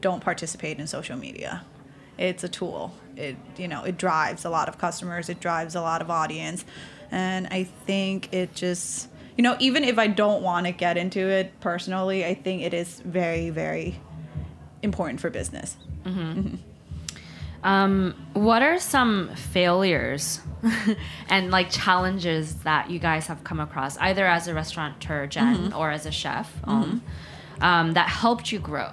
don't 0.00 0.22
participate 0.22 0.78
in 0.78 0.86
social 0.86 1.16
media. 1.16 1.64
It's 2.16 2.42
a 2.44 2.48
tool. 2.48 2.94
It 3.16 3.36
you 3.56 3.68
know 3.68 3.84
it 3.84 3.96
drives 3.96 4.44
a 4.44 4.50
lot 4.50 4.68
of 4.68 4.78
customers. 4.78 5.28
It 5.28 5.40
drives 5.40 5.74
a 5.74 5.80
lot 5.80 6.02
of 6.02 6.10
audience, 6.10 6.64
and 7.10 7.46
I 7.48 7.64
think 7.64 8.32
it 8.32 8.54
just 8.54 9.08
you 9.36 9.42
know 9.42 9.56
even 9.60 9.84
if 9.84 9.98
I 9.98 10.08
don't 10.08 10.42
want 10.42 10.66
to 10.66 10.72
get 10.72 10.96
into 10.96 11.20
it 11.20 11.58
personally, 11.60 12.24
I 12.24 12.34
think 12.34 12.62
it 12.62 12.74
is 12.74 13.00
very 13.00 13.50
very 13.50 14.00
important 14.82 15.20
for 15.20 15.30
business. 15.30 15.76
Mm-hmm. 16.04 16.20
Mm-hmm. 16.20 16.56
Um, 17.64 18.14
what 18.34 18.62
are 18.62 18.78
some 18.78 19.34
failures 19.34 20.40
and 21.28 21.50
like 21.50 21.70
challenges 21.70 22.54
that 22.62 22.90
you 22.90 22.98
guys 22.98 23.26
have 23.26 23.42
come 23.44 23.60
across, 23.60 23.96
either 23.98 24.26
as 24.26 24.48
a 24.48 24.54
restaurateur, 24.54 25.26
Jenn, 25.26 25.56
Mm-hmm. 25.56 25.76
or 25.76 25.90
as 25.90 26.06
a 26.06 26.10
chef, 26.12 26.52
um, 26.64 27.02
um, 27.60 27.92
that 27.94 28.08
helped 28.08 28.52
you 28.52 28.58
grow? 28.58 28.90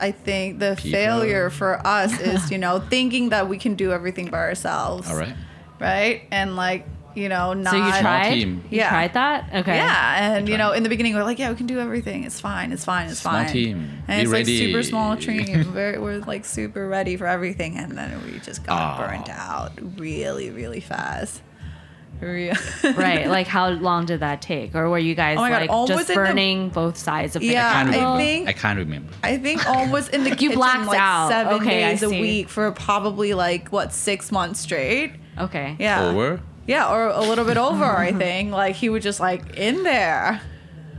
I 0.00 0.10
think 0.12 0.58
the 0.58 0.74
People. 0.76 0.90
failure 0.90 1.48
for 1.50 1.84
us 1.86 2.18
is, 2.20 2.50
you 2.52 2.58
know, 2.58 2.80
thinking 2.80 3.28
that 3.30 3.48
we 3.48 3.56
can 3.56 3.74
do 3.74 3.92
everything 3.92 4.28
by 4.30 4.38
ourselves. 4.38 5.08
All 5.08 5.16
right. 5.16 5.34
Right? 5.80 6.22
And 6.30 6.56
like, 6.56 6.86
you 7.14 7.28
know, 7.28 7.52
not 7.52 7.70
So 7.72 7.76
you 7.76 7.92
tried? 8.00 8.30
team. 8.34 8.64
You 8.70 8.78
Yeah. 8.78 8.88
tried 8.88 9.14
that? 9.14 9.48
Okay. 9.54 9.76
Yeah, 9.76 10.36
and 10.36 10.48
you 10.48 10.56
know, 10.58 10.72
in 10.72 10.82
the 10.82 10.88
beginning, 10.88 11.14
we're 11.14 11.24
like, 11.24 11.38
yeah, 11.38 11.50
we 11.50 11.56
can 11.56 11.66
do 11.66 11.78
everything. 11.80 12.24
It's 12.24 12.40
fine. 12.40 12.72
It's 12.72 12.84
fine. 12.84 13.08
It's 13.08 13.20
Small 13.20 13.34
fine. 13.34 13.52
team. 13.52 14.02
And 14.08 14.16
Be 14.18 14.22
it's 14.22 14.30
like 14.30 14.38
ready. 14.46 14.58
super 14.58 14.82
small 14.82 15.16
team. 15.28 15.72
we're, 15.74 16.00
we're 16.00 16.18
like 16.20 16.44
super 16.44 16.88
ready 16.88 17.16
for 17.16 17.26
everything, 17.26 17.76
and 17.78 17.96
then 17.96 18.20
we 18.24 18.38
just 18.40 18.64
got 18.64 18.98
Oh. 19.00 19.06
burnt 19.06 19.28
out 19.28 19.72
really, 19.98 20.50
really 20.50 20.80
fast. 20.80 21.42
Right. 22.22 23.26
Like, 23.26 23.48
how 23.48 23.70
long 23.70 24.06
did 24.06 24.20
that 24.20 24.40
take? 24.42 24.76
Or 24.76 24.88
were 24.88 24.98
you 24.98 25.16
guys 25.16 25.38
Oh 25.38 25.40
my 25.40 25.50
God, 25.50 25.60
like 25.62 25.70
almost 25.70 25.92
just 25.92 26.10
in 26.10 26.14
the- 26.16 26.24
burning 26.28 26.68
both 26.68 26.96
sides 26.96 27.34
of 27.34 27.40
the 27.42 27.48
Yeah, 27.48 27.72
Can't 27.72 27.88
I 27.96 28.16
think- 28.16 28.48
I 28.48 28.52
can't 28.52 28.78
remember. 28.78 29.12
I 29.24 29.38
think 29.38 29.68
almost 29.68 30.10
in 30.10 30.22
the 30.22 30.30
kitchen 30.36 30.54
blacked 30.54 30.86
like 30.86 31.00
out. 31.00 31.30
seven 31.30 31.54
Okay, 31.54 31.80
days 31.80 32.04
a 32.04 32.08
week 32.10 32.48
for 32.48 32.70
probably 32.70 33.34
like 33.34 33.70
what 33.70 33.92
six 33.92 34.30
months 34.30 34.60
straight. 34.60 35.14
Okay. 35.36 35.74
Yeah. 35.80 36.04
Over. 36.10 36.40
Yeah, 36.66 36.92
or 36.92 37.06
a 37.08 37.20
little 37.20 37.44
bit 37.44 37.56
over, 37.56 37.84
I 37.84 38.12
think. 38.24 38.52
Like 38.52 38.76
he 38.76 38.88
was 38.88 39.02
just 39.02 39.20
like 39.20 39.56
in 39.56 39.82
there. 39.82 40.40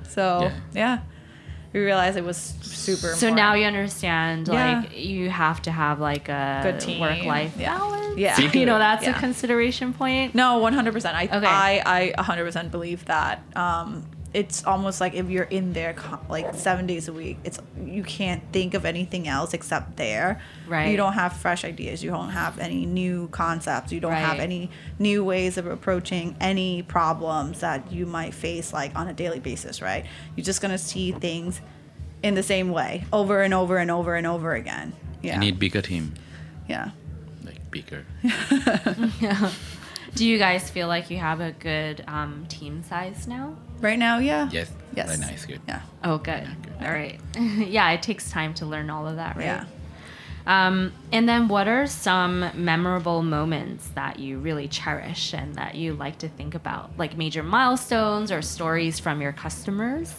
So 0.09 0.41
Yeah. 0.43 0.51
yeah, 0.73 0.99
we 1.73 1.79
realized 1.79 2.17
it 2.17 2.23
was 2.23 2.37
super. 2.37 3.07
So 3.15 3.27
important. 3.27 3.35
now 3.37 3.53
you 3.55 3.65
understand, 3.65 4.47
Yeah. 4.47 4.81
like, 4.81 4.97
you 4.97 5.29
have 5.29 5.61
to 5.63 5.71
have 5.71 5.99
like 5.99 6.29
a 6.29 6.59
Good 6.63 6.79
team. 6.79 6.99
work 6.99 7.23
life 7.23 7.53
Yeah. 7.57 7.77
balance. 7.77 8.17
Yeah. 8.17 8.35
See? 8.35 8.49
You 8.59 8.65
know, 8.65 8.77
that's 8.77 9.07
a 9.07 9.13
consideration 9.13 9.93
point. 9.93 10.35
No, 10.35 10.57
one 10.59 10.73
hundred 10.73 10.93
percent. 10.93 11.15
I 11.17 11.23
Okay. 11.25 11.47
I 11.47 11.81
I 11.85 12.13
one 12.17 12.25
hundred 12.25 12.45
percent 12.45 12.71
believe 12.71 13.05
that. 13.05 13.41
Um, 13.55 14.05
it's 14.33 14.65
almost 14.65 14.99
like 14.99 15.13
if 15.13 15.29
you're 15.29 15.43
in 15.43 15.73
there 15.73 15.95
like 16.27 16.55
seven 16.55 16.87
days 16.87 17.07
a 17.07 17.13
week, 17.13 17.37
it's 17.43 17.59
you 17.85 18.03
can't 18.03 18.41
think 18.51 18.73
of 18.73 18.85
anything 18.85 19.27
else 19.27 19.53
except 19.53 19.95
there. 19.95 20.41
Right. 20.67 20.89
You 20.89 20.97
don't 20.97 21.13
have 21.13 21.33
fresh 21.33 21.63
ideas. 21.63 22.03
You 22.03 22.09
don't 22.09 22.29
have 22.29 22.57
any 22.57 22.85
new 22.85 23.27
concepts. 23.29 23.91
You 23.91 23.99
don't 23.99 24.11
have 24.11 24.39
any 24.39 24.71
new 24.97 25.23
ways 25.23 25.57
of 25.57 25.67
approaching 25.67 26.35
any 26.41 26.81
problems 26.81 27.59
that 27.59 27.91
you 27.91 28.05
might 28.05 28.33
face 28.33 28.73
like 28.73 28.95
on 28.95 29.07
a 29.07 29.13
daily 29.13 29.39
basis, 29.39 29.81
right? 29.81 30.05
You're 30.35 30.45
just 30.45 30.61
gonna 30.61 30.79
see 30.79 31.11
things 31.11 31.61
in 32.23 32.33
the 32.33 32.43
same 32.43 32.71
way 32.71 33.05
over 33.13 33.41
and 33.41 33.53
over 33.53 33.77
and 33.77 33.91
over 33.91 34.15
and 34.15 34.25
over 34.25 34.55
again. 34.55 34.93
Yeah. 35.21 35.35
I 35.35 35.39
need 35.39 35.59
bigger 35.59 35.81
team, 35.81 36.15
yeah. 36.67 36.91
like 37.45 37.69
bigger. 37.69 38.05
Yeah. 39.19 39.51
Do 40.15 40.27
you 40.27 40.37
guys 40.37 40.69
feel 40.69 40.87
like 40.87 41.09
you 41.09 41.17
have 41.17 41.41
a 41.41 41.53
good 41.53 42.03
um, 42.07 42.45
team 42.47 42.83
size 42.83 43.27
now? 43.27 43.55
Right 43.83 43.99
now, 43.99 44.19
yeah. 44.19 44.49
Yes. 44.49 44.71
Yes. 44.95 45.07
Very 45.07 45.29
nice. 45.29 45.45
Good. 45.45 45.59
Yeah. 45.67 45.81
Oh, 46.05 46.17
good. 46.17 46.47
All 46.79 46.89
right. 46.89 47.19
yeah, 47.35 47.91
it 47.91 48.01
takes 48.01 48.31
time 48.31 48.53
to 48.55 48.65
learn 48.65 48.89
all 48.89 49.05
of 49.07 49.17
that, 49.17 49.35
right? 49.35 49.43
Yeah. 49.43 49.65
Um, 50.47 50.93
and 51.11 51.27
then, 51.27 51.49
what 51.49 51.67
are 51.67 51.85
some 51.85 52.49
memorable 52.53 53.23
moments 53.23 53.89
that 53.89 54.19
you 54.19 54.39
really 54.39 54.69
cherish 54.69 55.33
and 55.33 55.55
that 55.55 55.75
you 55.75 55.93
like 55.95 56.17
to 56.19 56.29
think 56.29 56.55
about, 56.55 56.91
like 56.97 57.17
major 57.17 57.43
milestones 57.43 58.31
or 58.31 58.41
stories 58.41 58.99
from 58.99 59.21
your 59.21 59.33
customers? 59.33 60.13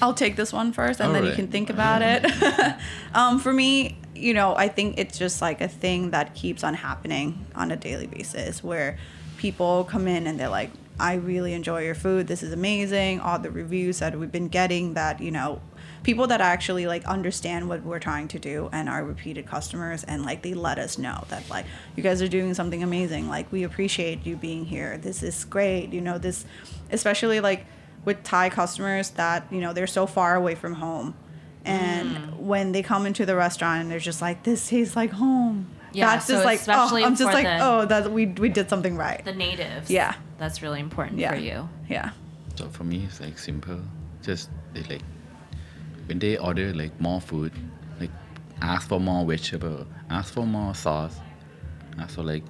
I'll 0.00 0.14
take 0.14 0.36
this 0.36 0.52
one 0.54 0.72
first, 0.72 1.00
and 1.00 1.14
then 1.14 1.26
you 1.26 1.32
can 1.32 1.48
think 1.48 1.68
about 1.68 2.02
it. 2.02 2.24
um, 3.14 3.38
for 3.38 3.52
me, 3.52 3.98
you 4.14 4.32
know, 4.32 4.54
I 4.56 4.68
think 4.68 4.98
it's 4.98 5.18
just 5.18 5.42
like 5.42 5.60
a 5.60 5.68
thing 5.68 6.10
that 6.10 6.34
keeps 6.34 6.64
on 6.64 6.74
happening 6.74 7.46
on 7.54 7.70
a 7.70 7.76
daily 7.76 8.06
basis, 8.06 8.62
where 8.64 8.96
people 9.38 9.84
come 9.84 10.06
in 10.06 10.26
and 10.26 10.38
they're 10.38 10.48
like, 10.50 10.70
"I 11.00 11.14
really 11.14 11.54
enjoy 11.54 11.84
your 11.84 11.94
food. 11.94 12.26
This 12.26 12.42
is 12.42 12.52
amazing." 12.52 13.20
All 13.20 13.38
the 13.38 13.50
reviews 13.50 14.00
that 14.00 14.18
we've 14.18 14.30
been 14.32 14.48
getting, 14.48 14.94
that 14.94 15.20
you 15.20 15.30
know, 15.30 15.60
people 16.02 16.26
that 16.26 16.40
actually 16.40 16.86
like 16.86 17.04
understand 17.06 17.68
what 17.68 17.82
we're 17.84 17.98
trying 17.98 18.28
to 18.28 18.38
do 18.38 18.68
and 18.72 18.88
are 18.88 19.02
repeated 19.04 19.46
customers, 19.46 20.04
and 20.04 20.24
like 20.24 20.42
they 20.42 20.54
let 20.54 20.78
us 20.78 20.98
know 20.98 21.24
that 21.28 21.42
like 21.48 21.64
you 21.96 22.02
guys 22.02 22.20
are 22.20 22.28
doing 22.28 22.52
something 22.54 22.82
amazing. 22.82 23.28
Like 23.28 23.50
we 23.52 23.62
appreciate 23.64 24.26
you 24.26 24.36
being 24.36 24.64
here. 24.66 24.98
This 24.98 25.22
is 25.22 25.44
great. 25.44 25.92
You 25.92 26.00
know, 26.00 26.18
this, 26.18 26.44
especially 26.90 27.40
like 27.40 27.64
with 28.04 28.22
Thai 28.22 28.50
customers 28.50 29.10
that 29.10 29.46
you 29.50 29.60
know 29.60 29.72
they're 29.72 29.86
so 29.86 30.06
far 30.06 30.34
away 30.34 30.54
from 30.54 30.74
home, 30.74 31.14
and 31.64 32.08
Mm. 32.16 32.36
when 32.40 32.72
they 32.72 32.82
come 32.82 33.06
into 33.06 33.24
the 33.26 33.36
restaurant 33.36 33.82
and 33.82 33.90
they're 33.90 33.98
just 33.98 34.20
like, 34.22 34.42
"This 34.44 34.68
tastes 34.68 34.96
like 34.96 35.12
home." 35.12 35.66
Yeah, 35.92 36.06
that's 36.14 36.26
so 36.26 36.34
just 36.34 36.44
like, 36.44 36.58
oh, 36.58 36.62
especially 36.62 37.04
I'm 37.04 37.16
just 37.16 37.32
like, 37.32 37.44
the- 37.46 37.58
oh, 37.64 37.84
that 37.86 38.10
we 38.12 38.26
we 38.26 38.48
did 38.48 38.68
something 38.68 38.96
right. 38.96 39.24
The 39.24 39.34
natives. 39.34 39.90
Yeah. 39.90 40.14
That's 40.38 40.62
really 40.62 40.80
important 40.80 41.18
Yeah. 41.18 41.30
for 41.32 41.38
you. 41.40 41.68
yeah, 41.88 42.10
So 42.54 42.68
for 42.68 42.84
me, 42.84 43.04
it's 43.04 43.20
like 43.20 43.38
simple. 43.38 43.80
Just 44.22 44.50
they 44.74 44.82
like 44.82 45.02
when 46.06 46.18
they 46.18 46.36
order 46.38 46.72
like 46.74 46.98
more 47.00 47.20
food, 47.20 47.52
like 48.00 48.10
ask 48.62 48.88
for 48.88 49.00
more 49.00 49.24
vegetable, 49.26 49.86
ask 50.10 50.32
for 50.34 50.46
more 50.46 50.74
sauce, 50.74 51.16
ask 51.98 52.14
for 52.14 52.22
like 52.22 52.44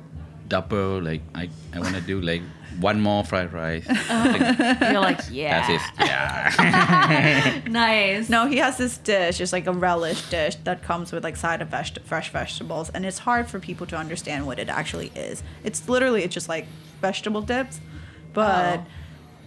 double. 0.48 1.00
Like 1.02 1.22
I 1.34 1.48
I 1.72 1.80
want 1.80 1.94
to 1.94 2.00
do 2.00 2.20
like 2.20 2.42
one 2.80 3.00
more 3.00 3.24
fried 3.24 3.52
rice. 3.52 3.86
Like, 3.88 3.98
uh-huh. 4.10 4.90
You're 4.92 5.00
like, 5.00 5.20
yeah. 5.30 5.66
That's 5.66 5.82
it. 5.82 6.06
Yeah. 6.06 7.62
Nice. 7.68 8.28
No, 8.28 8.46
he 8.46 8.58
has 8.58 8.76
this 8.78 8.98
dish, 8.98 9.38
just 9.38 9.52
like 9.52 9.66
a 9.66 9.72
relish 9.72 10.22
dish 10.30 10.56
that 10.64 10.82
comes 10.82 11.12
with 11.12 11.24
like 11.24 11.36
side 11.36 11.60
of 11.60 11.68
veg- 11.68 12.02
fresh 12.04 12.30
vegetables, 12.30 12.90
and 12.90 13.04
it's 13.04 13.18
hard 13.18 13.48
for 13.48 13.58
people 13.58 13.86
to 13.86 13.96
understand 13.96 14.46
what 14.46 14.58
it 14.58 14.68
actually 14.68 15.12
is. 15.14 15.42
It's 15.64 15.88
literally 15.88 16.22
it's 16.24 16.34
just 16.34 16.48
like 16.48 16.66
vegetable 17.00 17.42
dips, 17.42 17.80
but 18.32 18.80
Oh. 18.80 18.86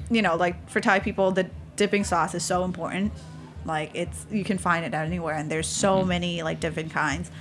you 0.10 0.22
know, 0.22 0.36
like 0.36 0.70
for 0.70 0.80
Thai 0.80 1.00
people, 1.00 1.32
the 1.32 1.50
dipping 1.76 2.04
sauce 2.04 2.36
is 2.36 2.44
so 2.44 2.64
important. 2.64 3.12
Like 3.66 3.92
it's 3.94 4.26
you 4.32 4.44
can 4.44 4.58
find 4.58 4.86
it 4.86 4.94
anywhere, 4.94 5.36
and 5.36 5.50
there's 5.50 5.68
so 5.68 6.00
mm-hmm. 6.00 6.10
many 6.10 6.44
like 6.44 6.60
different 6.60 6.92
kinds. 6.92 7.32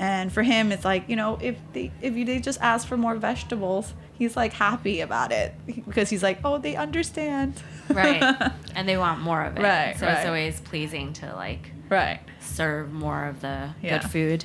And 0.00 0.32
for 0.32 0.42
him, 0.44 0.70
it's 0.70 0.84
like 0.84 1.08
you 1.08 1.16
know, 1.16 1.38
if 1.42 1.56
they 1.72 1.90
if 2.00 2.14
you 2.14 2.24
they 2.24 2.38
just 2.38 2.60
ask 2.60 2.86
for 2.86 2.96
more 2.96 3.16
vegetables, 3.16 3.94
he's 4.14 4.36
like 4.36 4.52
happy 4.52 5.00
about 5.00 5.32
it 5.32 5.54
because 5.66 6.08
he's 6.08 6.22
like, 6.22 6.38
oh, 6.44 6.58
they 6.58 6.76
understand. 6.76 7.60
right. 7.90 8.52
And 8.76 8.88
they 8.88 8.96
want 8.96 9.20
more 9.20 9.42
of 9.42 9.56
it. 9.56 9.62
Right, 9.62 9.98
So 9.98 10.06
it's 10.06 10.24
always 10.24 10.60
pleasing 10.60 11.12
to 11.14 11.34
like 11.34 11.72
right. 11.88 12.20
serve 12.38 12.92
more 12.92 13.24
of 13.26 13.40
the 13.40 13.70
Yeah. 13.82 13.98
good 13.98 14.08
food. 14.10 14.44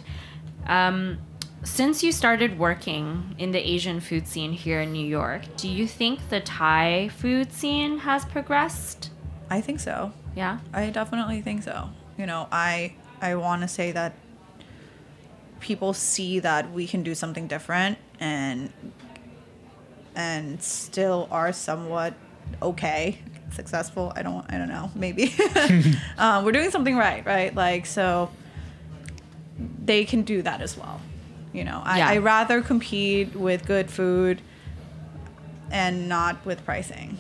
Um, 0.65 1.19
since 1.63 2.01
you 2.03 2.11
started 2.11 2.57
working 2.57 3.35
in 3.37 3.51
the 3.51 3.59
Asian 3.59 3.99
food 3.99 4.27
scene 4.27 4.53
here 4.53 4.81
in 4.81 4.91
New 4.91 5.05
York, 5.05 5.43
do 5.55 5.69
you 5.69 5.87
think 5.87 6.29
the 6.29 6.39
Thai 6.39 7.09
food 7.09 7.53
scene 7.53 7.99
has 7.99 8.25
progressed? 8.25 9.11
I 9.51 9.61
think 9.61 9.79
so. 9.79 10.13
Yeah. 10.35 10.59
I 10.73 10.89
definitely 10.89 11.41
think 11.41 11.61
so. 11.63 11.89
You 12.17 12.25
know, 12.25 12.47
I 12.51 12.95
I 13.21 13.35
want 13.35 13.61
to 13.61 13.67
say 13.67 13.91
that 13.91 14.13
people 15.63 15.93
see 15.93 16.39
that 16.39 16.71
we 16.71 16.85
can 16.85 17.01
do 17.01 17.15
something 17.15 17.47
different 17.47 17.97
and 18.19 18.71
and 20.15 20.61
still 20.61 21.27
are 21.31 21.51
somewhat 21.51 22.13
okay, 22.61 23.17
successful. 23.51 24.13
I 24.15 24.21
don't 24.21 24.45
I 24.53 24.57
don't 24.59 24.69
know, 24.69 24.91
maybe. 24.93 25.33
um, 26.17 26.43
we're 26.45 26.51
doing 26.51 26.69
something 26.69 26.95
right, 26.95 27.25
right? 27.25 27.53
Like 27.55 27.85
so 27.85 28.29
they 29.85 30.05
can 30.05 30.21
do 30.23 30.41
that 30.43 30.61
as 30.61 30.77
well. 30.77 31.01
You 31.53 31.63
know, 31.63 31.81
I, 31.83 31.97
Yeah. 31.99 32.09
I 32.09 32.17
rather 32.17 32.61
compete 32.61 33.35
with 33.35 33.65
good 33.65 33.89
food 33.89 34.41
and 35.71 36.07
not 36.09 36.45
with 36.45 36.63
pricing. 36.65 37.17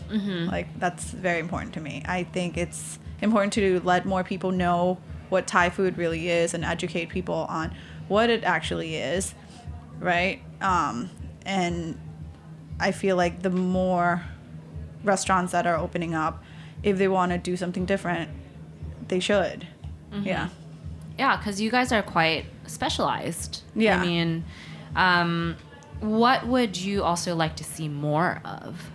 Like 0.51 0.67
that's 0.79 1.05
very 1.05 1.39
important 1.39 1.73
to 1.75 1.79
me. 1.81 2.03
I 2.05 2.23
think 2.23 2.57
it's 2.57 2.99
important 3.21 3.53
to 3.53 3.79
let 3.83 4.05
more 4.05 4.23
people 4.23 4.51
know 4.51 4.99
what 5.29 5.47
Thai 5.47 5.69
food 5.69 5.97
really 5.97 6.29
is 6.29 6.53
and 6.53 6.63
educate 6.63 7.09
people 7.09 7.45
on 7.49 7.73
what 8.13 8.29
it 8.29 8.43
actually 8.43 8.95
is, 8.95 9.33
right? 9.99 10.39
Um, 10.61 11.09
and 11.47 11.99
I 12.79 12.91
feel 12.91 13.15
like 13.17 13.41
the 13.41 13.49
more 13.49 14.23
restaurants 15.03 15.51
that 15.51 15.65
are 15.65 15.75
opening 15.75 16.13
up, 16.13 16.43
if 16.83 16.99
they 16.99 17.07
want 17.07 17.31
to 17.31 17.39
do 17.39 17.57
something 17.57 17.85
different, 17.85 18.29
they 19.07 19.19
should. 19.19 19.67
Yeah. 20.21 20.49
Yeah, 21.17 21.37
because 21.37 21.59
you 21.59 21.71
guys 21.71 21.91
are 21.91 22.03
quite 22.03 22.45
specialized. 22.67 23.63
Yeah. 23.75 23.99
I 23.99 24.05
mean, 24.05 24.45
um, 24.95 25.55
what 25.99 26.45
would 26.45 26.77
you 26.77 27.03
also 27.03 27.35
like 27.35 27.55
to 27.55 27.63
see 27.63 27.89
more 27.89 28.41
of? 28.45 28.91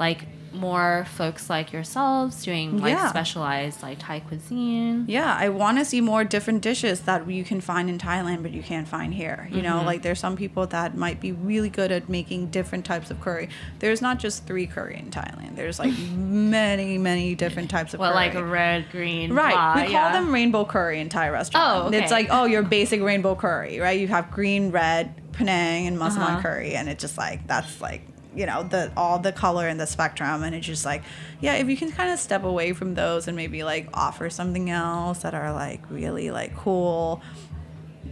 Like 0.00 0.26
more 0.54 1.06
folks 1.14 1.48
like 1.50 1.72
yourselves 1.72 2.44
doing 2.44 2.78
like 2.78 2.92
Yeah. 2.92 3.08
specialized 3.08 3.82
like 3.82 3.98
Thai 3.98 4.20
cuisine. 4.20 5.04
Yeah, 5.08 5.34
I 5.38 5.48
want 5.48 5.78
to 5.78 5.84
see 5.84 6.00
more 6.00 6.24
different 6.24 6.62
dishes 6.62 7.00
that 7.02 7.28
you 7.30 7.44
can 7.44 7.60
find 7.60 7.88
in 7.88 7.98
Thailand, 7.98 8.42
but 8.42 8.52
you 8.52 8.62
can't 8.62 8.86
find 8.88 9.14
here. 9.14 9.48
You 9.50 9.62
know, 9.62 9.82
like 9.84 10.02
there's 10.02 10.20
some 10.20 10.36
people 10.36 10.66
that 10.68 10.96
might 10.96 11.20
be 11.20 11.32
really 11.32 11.68
good 11.68 11.90
at 11.92 12.08
making 12.08 12.46
different 12.48 12.84
types 12.84 13.10
of 13.10 13.20
curry. 13.20 13.48
There's 13.78 14.02
not 14.02 14.18
just 14.18 14.46
three 14.46 14.66
curry 14.66 14.96
in 14.98 15.10
Thailand. 15.10 15.56
There's 15.56 15.78
like 15.78 15.92
many, 16.16 16.98
many 16.98 17.34
different 17.34 17.70
types 17.70 17.94
of 17.94 18.00
Well, 18.00 18.10
curry. 18.12 18.26
like 18.26 18.34
a 18.34 18.44
red, 18.44 18.86
green, 18.90 19.32
Right. 19.32 19.52
blah, 19.52 19.74
we 19.76 19.82
call 19.82 19.90
yeah. 19.92 20.12
them 20.12 20.32
rainbow 20.32 20.64
curry 20.64 21.00
in 21.00 21.08
Thai 21.08 21.28
restaurants. 21.30 21.84
Oh, 21.84 21.88
okay. 21.88 21.98
It's 22.02 22.10
like, 22.12 22.28
oh, 22.30 22.44
your 22.44 22.62
basic 22.78 23.00
rainbow 23.02 23.34
curry, 23.34 23.78
right? 23.80 23.98
You 23.98 24.08
have 24.08 24.30
green, 24.30 24.70
red, 24.70 25.14
Penang, 25.32 25.86
and 25.86 25.98
Muslim 25.98 26.22
Uh-huh. 26.26 26.42
curry, 26.42 26.74
and 26.74 26.88
it's 26.88 27.00
just 27.00 27.16
like 27.16 27.46
that's 27.46 27.80
like 27.80 28.02
you 28.34 28.46
know 28.46 28.62
the 28.62 28.92
all 28.96 29.18
the 29.18 29.32
color 29.32 29.68
and 29.68 29.78
the 29.78 29.86
spectrum, 29.86 30.42
and 30.42 30.54
it's 30.54 30.66
just 30.66 30.84
like, 30.84 31.02
yeah, 31.40 31.54
if 31.54 31.68
you 31.68 31.76
can 31.76 31.90
kind 31.90 32.10
of 32.12 32.18
step 32.18 32.44
away 32.44 32.72
from 32.72 32.94
those 32.94 33.28
and 33.28 33.36
maybe 33.36 33.64
like 33.64 33.88
offer 33.94 34.30
something 34.30 34.70
else 34.70 35.20
that 35.20 35.34
are 35.34 35.52
like 35.52 35.82
really 35.90 36.30
like 36.30 36.56
cool, 36.56 37.22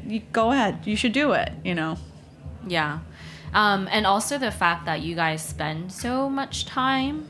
you 0.07 0.21
go 0.33 0.53
ahead. 0.53 0.87
You 0.87 0.97
should 0.97 1.13
do 1.13 1.33
it. 1.33 1.53
You 1.65 1.75
know. 1.75 1.97
Yeah. 2.67 3.01
Um, 3.53 3.89
and 3.91 4.07
also 4.07 4.39
the 4.39 4.51
fact 4.53 4.87
that 4.87 5.01
you 5.01 5.17
guys 5.17 5.43
spend 5.43 5.93
so 5.93 6.29
much 6.31 6.67
time 6.67 7.27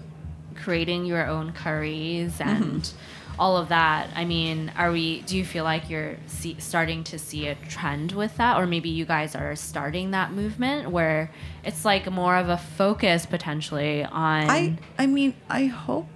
creating 0.55 1.07
your 1.07 1.27
own 1.27 1.53
curries 1.53 2.39
Mm-hmm. 2.39 2.97
And 3.41 3.47
all 3.47 3.57
of 3.57 3.69
that. 3.71 4.11
I 4.15 4.25
mean, 4.25 4.71
are 4.77 4.93
we, 4.93 5.23
do 5.23 5.37
you 5.37 5.45
feel 5.45 5.65
like 5.65 5.89
you're 5.91 6.17
see, 6.27 6.57
starting 6.59 7.05
to 7.05 7.19
see 7.19 7.47
a 7.49 7.55
trend 7.55 8.13
with 8.13 8.37
that? 8.37 8.59
Or 8.59 8.67
maybe 8.67 8.89
you 8.91 9.05
guys 9.05 9.35
are 9.35 9.57
starting 9.57 10.11
that 10.13 10.33
movement 10.33 10.91
where 10.91 11.31
it's 11.65 11.85
like 11.85 12.11
more 12.11 12.37
of 12.37 12.49
a 12.49 12.57
focus 12.59 13.27
potentially 13.27 14.05
on. 14.05 14.51
I 14.51 14.79
I 14.99 15.07
mean 15.07 15.35
I 15.49 15.67
hope 15.67 16.07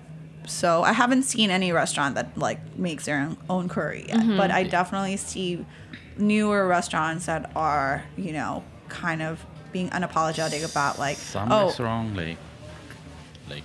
so. 0.47 0.83
I 0.83 0.93
haven't 0.93 1.23
seen 1.25 1.51
any 1.51 1.73
restaurant 1.73 2.15
that 2.17 2.37
like 2.37 2.61
makes 2.79 3.07
their 3.07 3.21
own, 3.21 3.37
own 3.49 3.69
curry 3.69 4.05
yet, 4.09 4.19
Mm-hmm. 4.19 4.37
but 4.37 4.51
I 4.51 4.65
definitely 4.65 5.17
see 5.17 5.65
newer 6.17 6.67
restaurants 6.69 7.27
that 7.27 7.51
are 7.57 8.05
you 8.17 8.33
know 8.33 8.63
kind 8.89 9.21
of 9.23 9.45
being 9.73 9.91
unapologetic 9.91 10.65
about 10.71 10.99
like 10.99 11.17
Some 11.17 11.51
oh 11.51 11.67
restaurant 11.67 12.17
like 12.17 12.37
like 13.49 13.65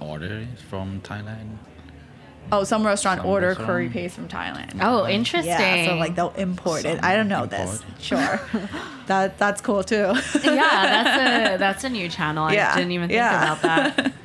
order 0.00 0.46
from 0.68 1.00
Thailand. 1.00 1.56
Oh, 2.52 2.64
some 2.64 2.86
restaurant 2.86 3.20
Some 3.20 3.28
order 3.28 3.48
restaurant. 3.48 3.66
curry 3.66 3.88
paste 3.88 4.14
from 4.14 4.28
Thailand. 4.28 4.78
Oh, 4.80 5.06
interesting. 5.06 5.52
Yeah, 5.52 5.86
so 5.86 5.94
like 5.96 6.14
they'll 6.14 6.30
import 6.30 6.84
it. 6.84 7.02
I 7.02 7.16
don't 7.16 7.28
know 7.28 7.46
this. 7.46 7.82
Sure, 7.98 8.40
that 9.06 9.38
that's 9.38 9.60
cool 9.60 9.82
too. 9.82 9.96
yeah, 9.96 10.22
that's 10.34 11.54
a 11.54 11.56
that's 11.58 11.84
a 11.84 11.88
new 11.88 12.08
channel. 12.08 12.52
Yeah, 12.52 12.72
I 12.72 12.76
didn't 12.76 12.92
even 12.92 13.08
think 13.08 13.16
yeah. 13.16 13.52
about 13.58 13.62
that. 13.62 14.12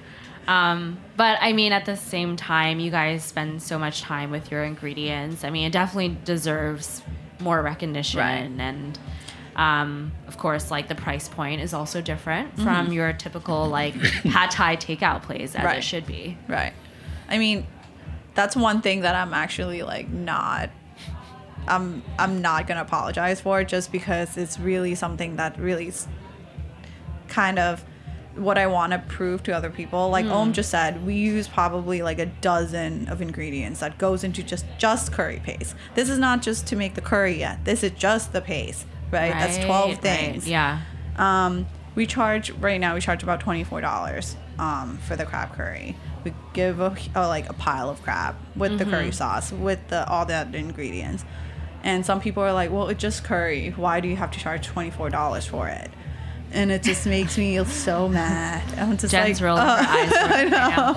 Um, 0.47 0.97
but 1.17 1.37
I 1.39 1.53
mean, 1.53 1.71
at 1.71 1.85
the 1.85 1.95
same 1.95 2.35
time, 2.35 2.79
you 2.79 2.89
guys 2.91 3.23
spend 3.23 3.61
so 3.61 3.77
much 3.77 4.01
time 4.01 4.31
with 4.31 4.51
your 4.51 4.63
ingredients. 4.63 5.43
I 5.43 5.51
mean, 5.51 5.67
it 5.67 5.71
definitely 5.71 6.17
deserves 6.25 7.03
more 7.39 7.61
recognition, 7.61 8.19
Right. 8.19 8.49
and 8.59 8.99
um, 9.55 10.11
of 10.27 10.37
course, 10.39 10.71
like 10.71 10.87
the 10.87 10.95
price 10.95 11.29
point 11.29 11.61
is 11.61 11.73
also 11.73 12.01
different 12.01 12.59
from 12.59 12.91
your 12.91 13.13
typical 13.13 13.67
like 13.69 13.93
pad 14.23 14.49
thai 14.51 14.75
takeout 14.77 15.21
place, 15.21 15.55
as 15.55 15.77
it 15.77 15.83
should 15.83 16.07
be. 16.07 16.37
Right. 16.47 16.73
I 17.29 17.37
mean, 17.37 17.67
that's 18.35 18.55
one 18.55 18.81
thing 18.81 19.01
that 19.01 19.15
I'm 19.15 19.33
actually 19.33 19.83
like 19.83 20.09
not 20.09 20.69
I'm 21.67 22.01
I'm 22.17 22.41
not 22.41 22.67
going 22.67 22.77
to 22.77 22.81
apologize 22.81 23.39
for 23.41 23.63
just 23.63 23.91
because 23.91 24.37
it's 24.37 24.59
really 24.59 24.95
something 24.95 25.35
that 25.35 25.59
really 25.59 25.91
kind 27.27 27.59
of 27.59 27.83
what 28.35 28.57
I 28.57 28.65
want 28.67 28.93
to 28.93 28.99
prove 28.99 29.43
to 29.43 29.51
other 29.51 29.69
people. 29.69 30.09
Like 30.09 30.25
Ohm 30.25 30.53
just 30.53 30.69
said, 30.71 31.05
we 31.05 31.15
use 31.15 31.47
probably 31.47 32.01
like 32.01 32.17
a 32.17 32.25
dozen 32.27 33.07
of 33.09 33.21
ingredients 33.21 33.81
that 33.81 33.97
goes 33.97 34.23
into 34.23 34.41
just 34.41 34.65
just 34.77 35.11
curry 35.11 35.41
paste. 35.43 35.75
This 35.95 36.09
is 36.09 36.17
not 36.17 36.41
just 36.41 36.65
to 36.67 36.75
make 36.75 36.93
the 36.95 37.01
curry 37.01 37.37
yet. 37.37 37.63
This 37.65 37.83
is 37.83 37.91
just 37.91 38.31
the 38.33 38.41
paste, 38.41 38.85
right? 39.11 39.31
That's 39.33 39.57
12 39.57 39.97
things. 39.97 40.43
right, 40.45 40.47
Yeah. 40.47 40.81
Um, 41.17 41.67
we 41.93 42.05
charge 42.07 42.51
right 42.51 42.79
now. 42.79 42.93
We 42.95 43.01
charge 43.01 43.21
about 43.21 43.41
twenty 43.41 43.65
four 43.65 43.81
dollars 43.81 44.37
um, 44.57 44.97
for 44.99 45.17
the 45.17 45.25
crab 45.25 45.53
curry. 45.53 45.97
We 46.23 46.33
give 46.53 46.79
a, 46.79 46.87
a 46.87 46.97
oh, 47.15 47.27
like 47.27 47.49
a 47.49 47.53
pile 47.53 47.89
of 47.89 48.01
crab 48.03 48.35
with 48.55 48.77
the 48.77 48.85
curry 48.85 49.05
mm-hmm. 49.05 49.11
sauce 49.11 49.51
with 49.51 49.79
the 49.89 50.07
all 50.07 50.25
the 50.25 50.35
other 50.35 50.57
ingredients. 50.57 51.25
And 51.83 52.05
some 52.05 52.21
people 52.21 52.43
are 52.43 52.53
like, 52.53 52.71
"Well, 52.71 52.89
it's 52.89 53.01
just 53.01 53.23
curry. 53.23 53.71
Why 53.71 53.99
do 53.99 54.07
you 54.07 54.15
have 54.15 54.31
to 54.31 54.39
charge 54.39 54.67
twenty 54.67 54.91
four 54.91 55.09
dollars 55.09 55.45
for 55.45 55.67
it?" 55.67 55.89
And 56.53 56.71
it 56.71 56.83
just 56.83 57.05
makes 57.17 57.37
me 57.37 57.63
so 57.65 58.07
mad. 58.07 58.63
I'm 58.77 58.97
just 58.97 59.11
Jenn's 59.11 59.41
like, 59.41 59.45
rolling 59.45 59.63
her 59.63 59.69
oh, 59.69 59.87
eyes 59.87 60.11
right 60.29 60.49
now. 60.49 60.95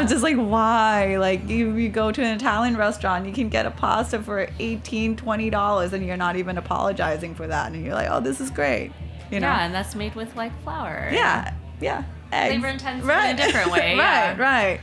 I'm 0.00 0.08
just 0.08 0.22
like, 0.22 0.36
why? 0.36 1.16
Like, 1.16 1.48
you, 1.48 1.74
you 1.76 1.88
go 1.88 2.12
to 2.12 2.22
an 2.22 2.36
Italian 2.36 2.76
restaurant, 2.76 3.26
you 3.26 3.32
can 3.32 3.48
get 3.48 3.66
a 3.66 3.70
pasta 3.70 4.22
for 4.22 4.48
18 4.58 5.16
$20, 5.16 5.92
and 5.92 6.06
you're 6.06 6.16
not 6.16 6.36
even 6.36 6.58
apologizing 6.58 7.34
for 7.34 7.46
that. 7.46 7.72
And 7.72 7.84
you're 7.84 7.94
like, 7.94 8.08
oh, 8.10 8.20
this 8.20 8.40
is 8.40 8.50
great. 8.50 8.92
You 9.30 9.40
know? 9.40 9.48
Yeah, 9.48 9.64
and 9.64 9.74
that's 9.74 9.94
made 9.94 10.14
with 10.14 10.34
like 10.36 10.52
flour. 10.62 11.10
Yeah, 11.12 11.54
yeah. 11.80 12.04
Eggs. 12.34 12.52
Flavor 12.52 12.68
intensity 12.68 13.12
in 13.12 13.34
a 13.34 13.36
different 13.36 13.70
way, 13.70 13.78
right, 13.96 14.36
yeah. 14.36 14.36
right. 14.36 14.80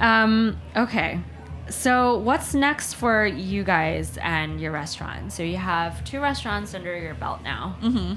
Um, 0.00 0.60
okay. 0.76 1.20
So 1.70 2.18
what's 2.18 2.54
next 2.54 2.94
for 2.94 3.24
you 3.26 3.64
guys 3.64 4.18
and 4.18 4.60
your 4.60 4.72
restaurant? 4.72 5.32
So 5.32 5.42
you 5.42 5.56
have 5.56 6.04
two 6.04 6.20
restaurants 6.20 6.74
under 6.74 6.96
your 6.96 7.14
belt 7.14 7.42
now. 7.42 7.76
Mm-hmm. 7.80 8.14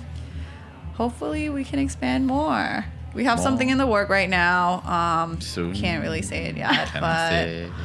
Hopefully, 0.96 1.50
we 1.50 1.64
can 1.64 1.80
expand 1.80 2.28
more. 2.28 2.86
We 3.18 3.24
have 3.26 3.40
More. 3.40 3.44
something 3.44 3.70
in 3.70 3.78
the 3.80 3.88
work 3.88 4.10
right 4.10 4.30
now. 4.30 4.82
Um, 4.86 5.42
Soon. 5.42 5.74
Can't 5.74 6.04
really 6.04 6.22
say 6.22 6.46
it 6.46 6.56
yet, 6.56 6.88
Can 6.90 7.02
but 7.02 7.10
I? 7.10 7.70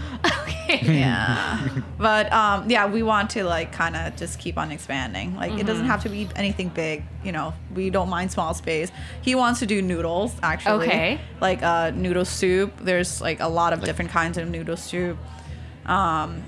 Okay. 0.72 1.00
yeah 1.00 1.68
but 1.98 2.32
um 2.32 2.70
yeah 2.70 2.86
we 2.86 3.02
want 3.02 3.28
to 3.30 3.42
like 3.42 3.72
kind 3.72 3.96
of 3.96 4.14
just 4.14 4.38
keep 4.38 4.56
on 4.56 4.70
expanding 4.70 5.34
like 5.34 5.50
it 5.50 5.54
Mm-hmm. 5.56 5.66
doesn't 5.66 5.86
have 5.86 6.02
to 6.04 6.08
be 6.08 6.28
anything 6.36 6.68
big 6.68 7.02
you 7.24 7.32
know 7.32 7.52
we 7.74 7.90
don't 7.90 8.08
mind 8.08 8.30
small 8.30 8.54
space 8.54 8.92
he 9.20 9.34
wants 9.34 9.58
to 9.58 9.66
do 9.66 9.82
noodles 9.82 10.32
actually 10.40 10.86
Okay. 10.86 11.20
like 11.40 11.60
uh 11.64 11.90
noodle 11.90 12.24
soup 12.24 12.72
there's 12.80 13.20
like 13.20 13.40
a 13.40 13.48
lot 13.48 13.72
of 13.72 13.80
Like- 13.80 13.86
different 13.86 14.10
kinds 14.12 14.38
of 14.38 14.48
noodle 14.48 14.76
soup 14.76 15.18
um 15.86 16.44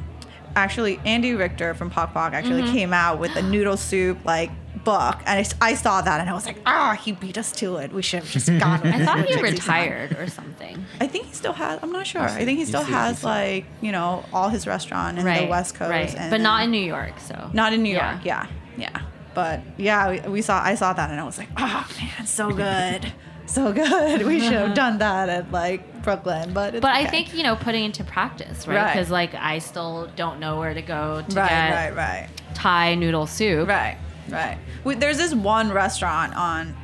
actually 0.54 1.00
Andy 1.04 1.34
Ricker 1.34 1.74
from 1.74 1.90
Pok 1.90 2.14
Pok 2.14 2.32
actually 2.32 2.62
Mm-hmm. 2.62 2.72
came 2.72 2.92
out 2.92 3.18
with 3.18 3.34
a 3.34 3.42
noodle 3.42 3.76
soup 3.76 4.24
like 4.24 4.50
book 4.84 5.16
and 5.26 5.46
I 5.60 5.74
saw 5.74 6.00
that 6.02 6.20
and 6.20 6.28
i 6.28 6.34
was 6.34 6.46
like 6.46 6.58
ah 6.66 6.98
he 7.02 7.12
beat 7.12 7.38
us 7.38 7.50
to 7.52 7.76
it 7.76 7.92
we 7.92 8.02
should 8.02 8.20
have 8.22 8.30
just 8.30 8.48
gone 8.58 8.80
with 8.82 8.94
I 8.98 9.04
thought 9.04 9.24
he 9.32 9.40
retired 9.40 10.12
or 10.16 10.28
something. 10.28 10.84
I 11.00 11.06
think 11.06 11.26
he 11.26 11.32
still 11.34 11.52
has. 11.54 11.80
I'm 11.82 11.92
not 11.92 12.06
sure. 12.06 12.22
I 12.22 12.44
think 12.44 12.58
he 12.58 12.64
still 12.64 12.82
still- 12.82 12.94
has 12.96 13.24
like 13.24 13.64
you 13.80 13.92
know 13.92 14.24
all 14.32 14.48
his 14.48 14.66
restaurant 14.66 15.18
in 15.18 15.24
right. 15.24 15.42
the 15.42 15.46
West 15.48 15.74
Coast, 15.74 15.90
Right. 15.90 16.14
and 16.14 16.30
But 16.30 16.40
not 16.40 16.64
in 16.64 16.70
New 16.70 16.86
York, 16.96 17.18
so. 17.20 17.50
not 17.52 17.72
in 17.72 17.82
New 17.82 17.94
York. 17.94 18.18
Yeah, 18.24 18.46
yeah. 18.76 19.02
But 19.34 19.60
yeah, 19.78 20.10
we, 20.10 20.20
we 20.30 20.42
saw. 20.42 20.62
I 20.62 20.74
saw 20.76 20.92
that 20.92 21.10
and 21.10 21.18
I 21.20 21.24
was 21.24 21.38
like, 21.38 21.48
oh 21.56 21.86
man, 22.00 22.26
so 22.26 22.50
good, 22.66 23.12
so 23.46 23.72
good. 23.72 24.24
We 24.26 24.38
should 24.40 24.52
have 24.52 24.74
done 24.74 24.98
that 24.98 25.28
at 25.28 25.50
like 25.50 26.02
Brooklyn, 26.04 26.52
but 26.52 26.74
it's 26.76 26.82
But 26.82 26.94
I 26.94 27.06
think, 27.06 27.34
you 27.34 27.42
know, 27.42 27.56
putting 27.56 27.82
into 27.84 28.04
practice, 28.04 28.68
right? 28.68 28.76
Right. 28.76 28.92
Because, 28.92 29.10
like, 29.10 29.34
I 29.34 29.58
still 29.58 30.08
don't 30.16 30.38
know 30.38 30.58
where 30.60 30.74
to 30.74 30.82
go 30.82 31.24
to 31.28 31.36
right, 31.36 31.48
get 31.48 31.74
right, 31.74 31.96
right, 31.96 32.28
Thai 32.54 32.94
noodle 32.94 33.26
soup. 33.26 33.68
right, 33.68 33.96
right. 34.28 34.58
We, 34.84 34.94
there's 34.94 35.18
this 35.18 35.34
one 35.34 35.72
restaurant 35.72 36.34
on 36.34 36.76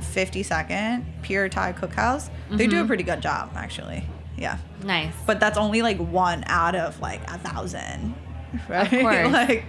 52nd 0.00 1.04
Pure 1.22 1.48
Thai 1.50 1.72
Cookhouse. 1.72 2.30
They 2.50 2.66
do 2.66 2.76
a 2.76 2.78
mm-hmm. 2.80 2.86
pretty 2.88 3.02
good 3.02 3.20
job 3.20 3.52
actually. 3.54 4.04
Yeah. 4.36 4.58
Nice. 4.82 5.14
but 5.26 5.40
that's 5.40 5.56
only 5.56 5.80
like 5.82 5.98
one 5.98 6.44
out 6.46 6.74
of 6.74 7.00
like 7.00 7.22
a 7.30 7.38
thousand 7.38 8.14
right 8.68 8.92
Of 8.92 9.00
course. 9.00 9.28
like 9.32 9.64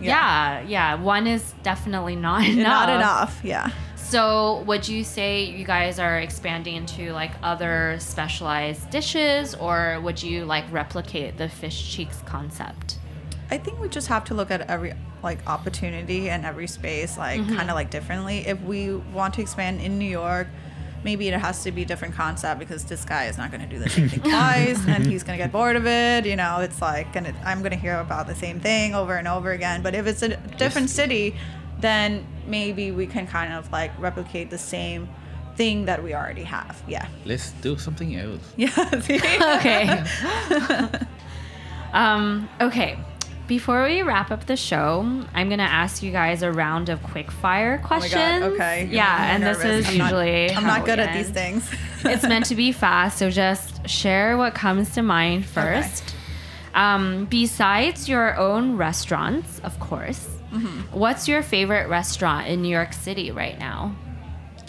yeah. 0.00 0.60
yeah, 0.62 0.94
One 0.96 1.26
is 1.26 1.54
definitely 1.62 2.16
not 2.16 2.44
enough. 2.44 2.56
not 2.66 2.88
enough 2.90 3.40
yeah 3.44 3.70
So, 3.96 4.62
would 4.66 4.86
you 4.86 5.04
say 5.04 5.44
you 5.44 5.64
guys 5.64 5.98
are 5.98 6.18
expanding 6.18 6.74
into 6.76 7.12
like 7.12 7.30
other 7.42 7.96
specialized 7.98 8.90
dishes, 8.90 9.54
or 9.54 10.00
would 10.02 10.22
you 10.22 10.44
like 10.44 10.64
replicate 10.70 11.38
the 11.38 11.48
fish 11.48 11.94
cheeks 11.94 12.20
concept? 12.26 12.98
I 13.54 13.56
think 13.58 13.74
we 13.80 13.88
just 13.98 14.08
have 14.14 14.24
to 14.24 14.34
look 14.34 14.50
at 14.50 14.60
every 14.74 14.92
like 15.22 15.40
opportunity 15.46 16.20
and 16.32 16.40
every 16.50 16.66
space 16.78 17.12
like 17.24 17.40
Mm-hmm. 17.40 17.56
kind 17.58 17.68
of 17.70 17.76
like 17.80 17.90
differently 17.98 18.38
if 18.52 18.58
we 18.62 18.80
want 19.18 19.34
to 19.34 19.40
expand 19.46 19.74
in 19.86 19.92
new 20.02 20.12
york 20.22 20.46
maybe 21.04 21.24
it 21.28 21.34
has 21.46 21.56
to 21.64 21.70
be 21.72 21.82
a 21.82 21.84
different 21.92 22.14
concept 22.14 22.56
because 22.64 22.84
this 22.92 23.04
guy 23.04 23.24
is 23.30 23.36
not 23.40 23.48
going 23.52 23.60
to 23.60 23.70
do 23.74 23.78
the 23.84 23.90
same 23.96 24.08
thing 24.08 24.20
twice 24.34 24.80
and 24.92 25.00
he's 25.10 25.22
going 25.26 25.36
to 25.38 25.42
get 25.44 25.50
bored 25.58 25.76
of 25.76 25.86
it 25.86 26.24
you 26.30 26.36
know 26.42 26.54
it's 26.66 26.80
like 26.90 27.06
gonna, 27.14 27.34
i'm 27.44 27.58
going 27.64 27.72
to 27.78 27.82
hear 27.86 27.98
about 28.08 28.24
the 28.32 28.34
same 28.44 28.58
thing 28.68 28.94
over 28.94 29.14
and 29.16 29.26
over 29.36 29.50
again 29.58 29.82
but 29.82 29.92
if 29.94 30.04
it's 30.06 30.22
a 30.22 30.30
different 30.62 30.88
city 31.00 31.34
then 31.80 32.24
maybe 32.46 32.84
we 33.00 33.06
can 33.14 33.26
kind 33.26 33.52
of 33.52 33.62
like 33.78 33.90
replicate 34.08 34.48
the 34.50 34.58
same 34.76 35.08
thing 35.56 35.84
that 35.88 35.98
we 36.04 36.10
already 36.14 36.44
have 36.44 36.74
yeah 36.94 37.06
Let's 37.26 37.50
do 37.66 37.76
something 37.76 38.10
else. 38.16 38.44
yeah? 38.56 38.70
Okay. 39.58 39.84
um, 41.92 42.48
okay. 42.60 42.98
Before 43.48 43.84
we 43.84 44.02
wrap 44.02 44.30
up 44.30 44.46
the 44.46 44.56
show, 44.56 45.00
I'm 45.34 45.50
gonna 45.50 45.62
ask 45.64 46.02
you 46.02 46.10
guys 46.12 46.42
a 46.42 46.50
round 46.50 46.88
of 46.88 47.02
quick 47.02 47.30
fire 47.30 47.80
Oh 47.82 47.86
questions. 47.86 48.14
God, 48.40 48.42
okay. 48.52 48.88
Yeah, 48.90 49.06
I'm 49.14 49.42
and 49.42 49.42
this 49.42 49.64
is 49.64 49.88
I'm 49.88 49.98
not- 49.98 50.04
usually 50.04 50.50
I'm 50.50 50.62
how 50.64 50.76
not 50.78 50.86
good 50.86 50.98
at 50.98 51.12
these 51.12 51.28
things. 51.30 51.68
it's 52.04 52.22
meant 52.22 52.46
to 52.46 52.54
be 52.54 52.72
fast, 52.72 53.18
so 53.18 53.30
just 53.30 53.86
share 53.88 54.36
what 54.38 54.54
comes 54.54 54.94
to 54.94 55.02
mind 55.02 55.44
first. 55.44 56.14
Um, 56.74 57.26
besides 57.26 58.08
your 58.08 58.36
own 58.38 58.76
restaurants, 58.76 59.58
of 59.60 59.78
course, 59.80 60.28
Mm-hmm. 60.52 60.98
what's 60.98 61.28
your 61.28 61.42
favorite 61.42 61.88
restaurant 61.88 62.46
in 62.46 62.60
New 62.60 62.68
York 62.68 62.92
City 62.92 63.30
right 63.30 63.58
now? 63.58 63.94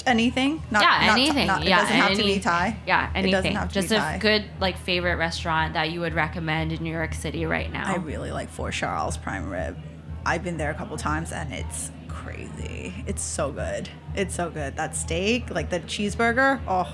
Anything? 0.06 0.62
Not, 0.72 0.82
yeah, 0.84 1.06
not- 1.08 1.18
anything. 1.18 1.48
not- 1.48 1.62
it 1.62 1.68
yeah, 1.70 1.80
doesn't 1.82 1.96
have 1.96 2.12
to 2.18 2.24
be 2.24 2.40
Thai. 2.40 2.76
Yeah, 2.86 3.10
It 3.10 3.14
doesn't 3.14 3.34
anything. 3.34 3.56
have 3.56 3.68
to 3.70 3.74
Just 3.74 3.90
be 3.90 3.96
a 3.96 4.00
Thai. 4.00 4.18
good 4.18 4.46
like 4.60 4.78
favorite 4.78 5.16
restaurant 5.16 5.74
that 5.74 5.92
you 5.92 6.00
would 6.02 6.14
recommend 6.14 6.72
in 6.72 6.84
New 6.84 6.92
York 6.92 7.14
City 7.14 7.46
right 7.46 7.72
now. 7.72 7.86
I 7.88 7.96
really 7.96 8.32
like 8.32 8.50
4 8.50 8.72
Charles 8.72 9.18
prime 9.18 9.50
rib. 9.50 9.78
I've 10.26 10.44
been 10.44 10.58
there 10.58 10.72
a 10.72 10.74
couple 10.74 10.98
times 10.98 11.32
and 11.32 11.54
it's 11.54 11.92
crazy. 12.08 12.94
It's 13.08 13.22
so 13.22 13.52
good. 13.52 13.90
It's 14.16 14.34
so 14.36 14.50
good. 14.50 14.76
That 14.76 14.96
steak, 14.96 15.50
like 15.50 15.70
the 15.70 15.80
cheeseburger. 15.82 16.60
Oh 16.68 16.88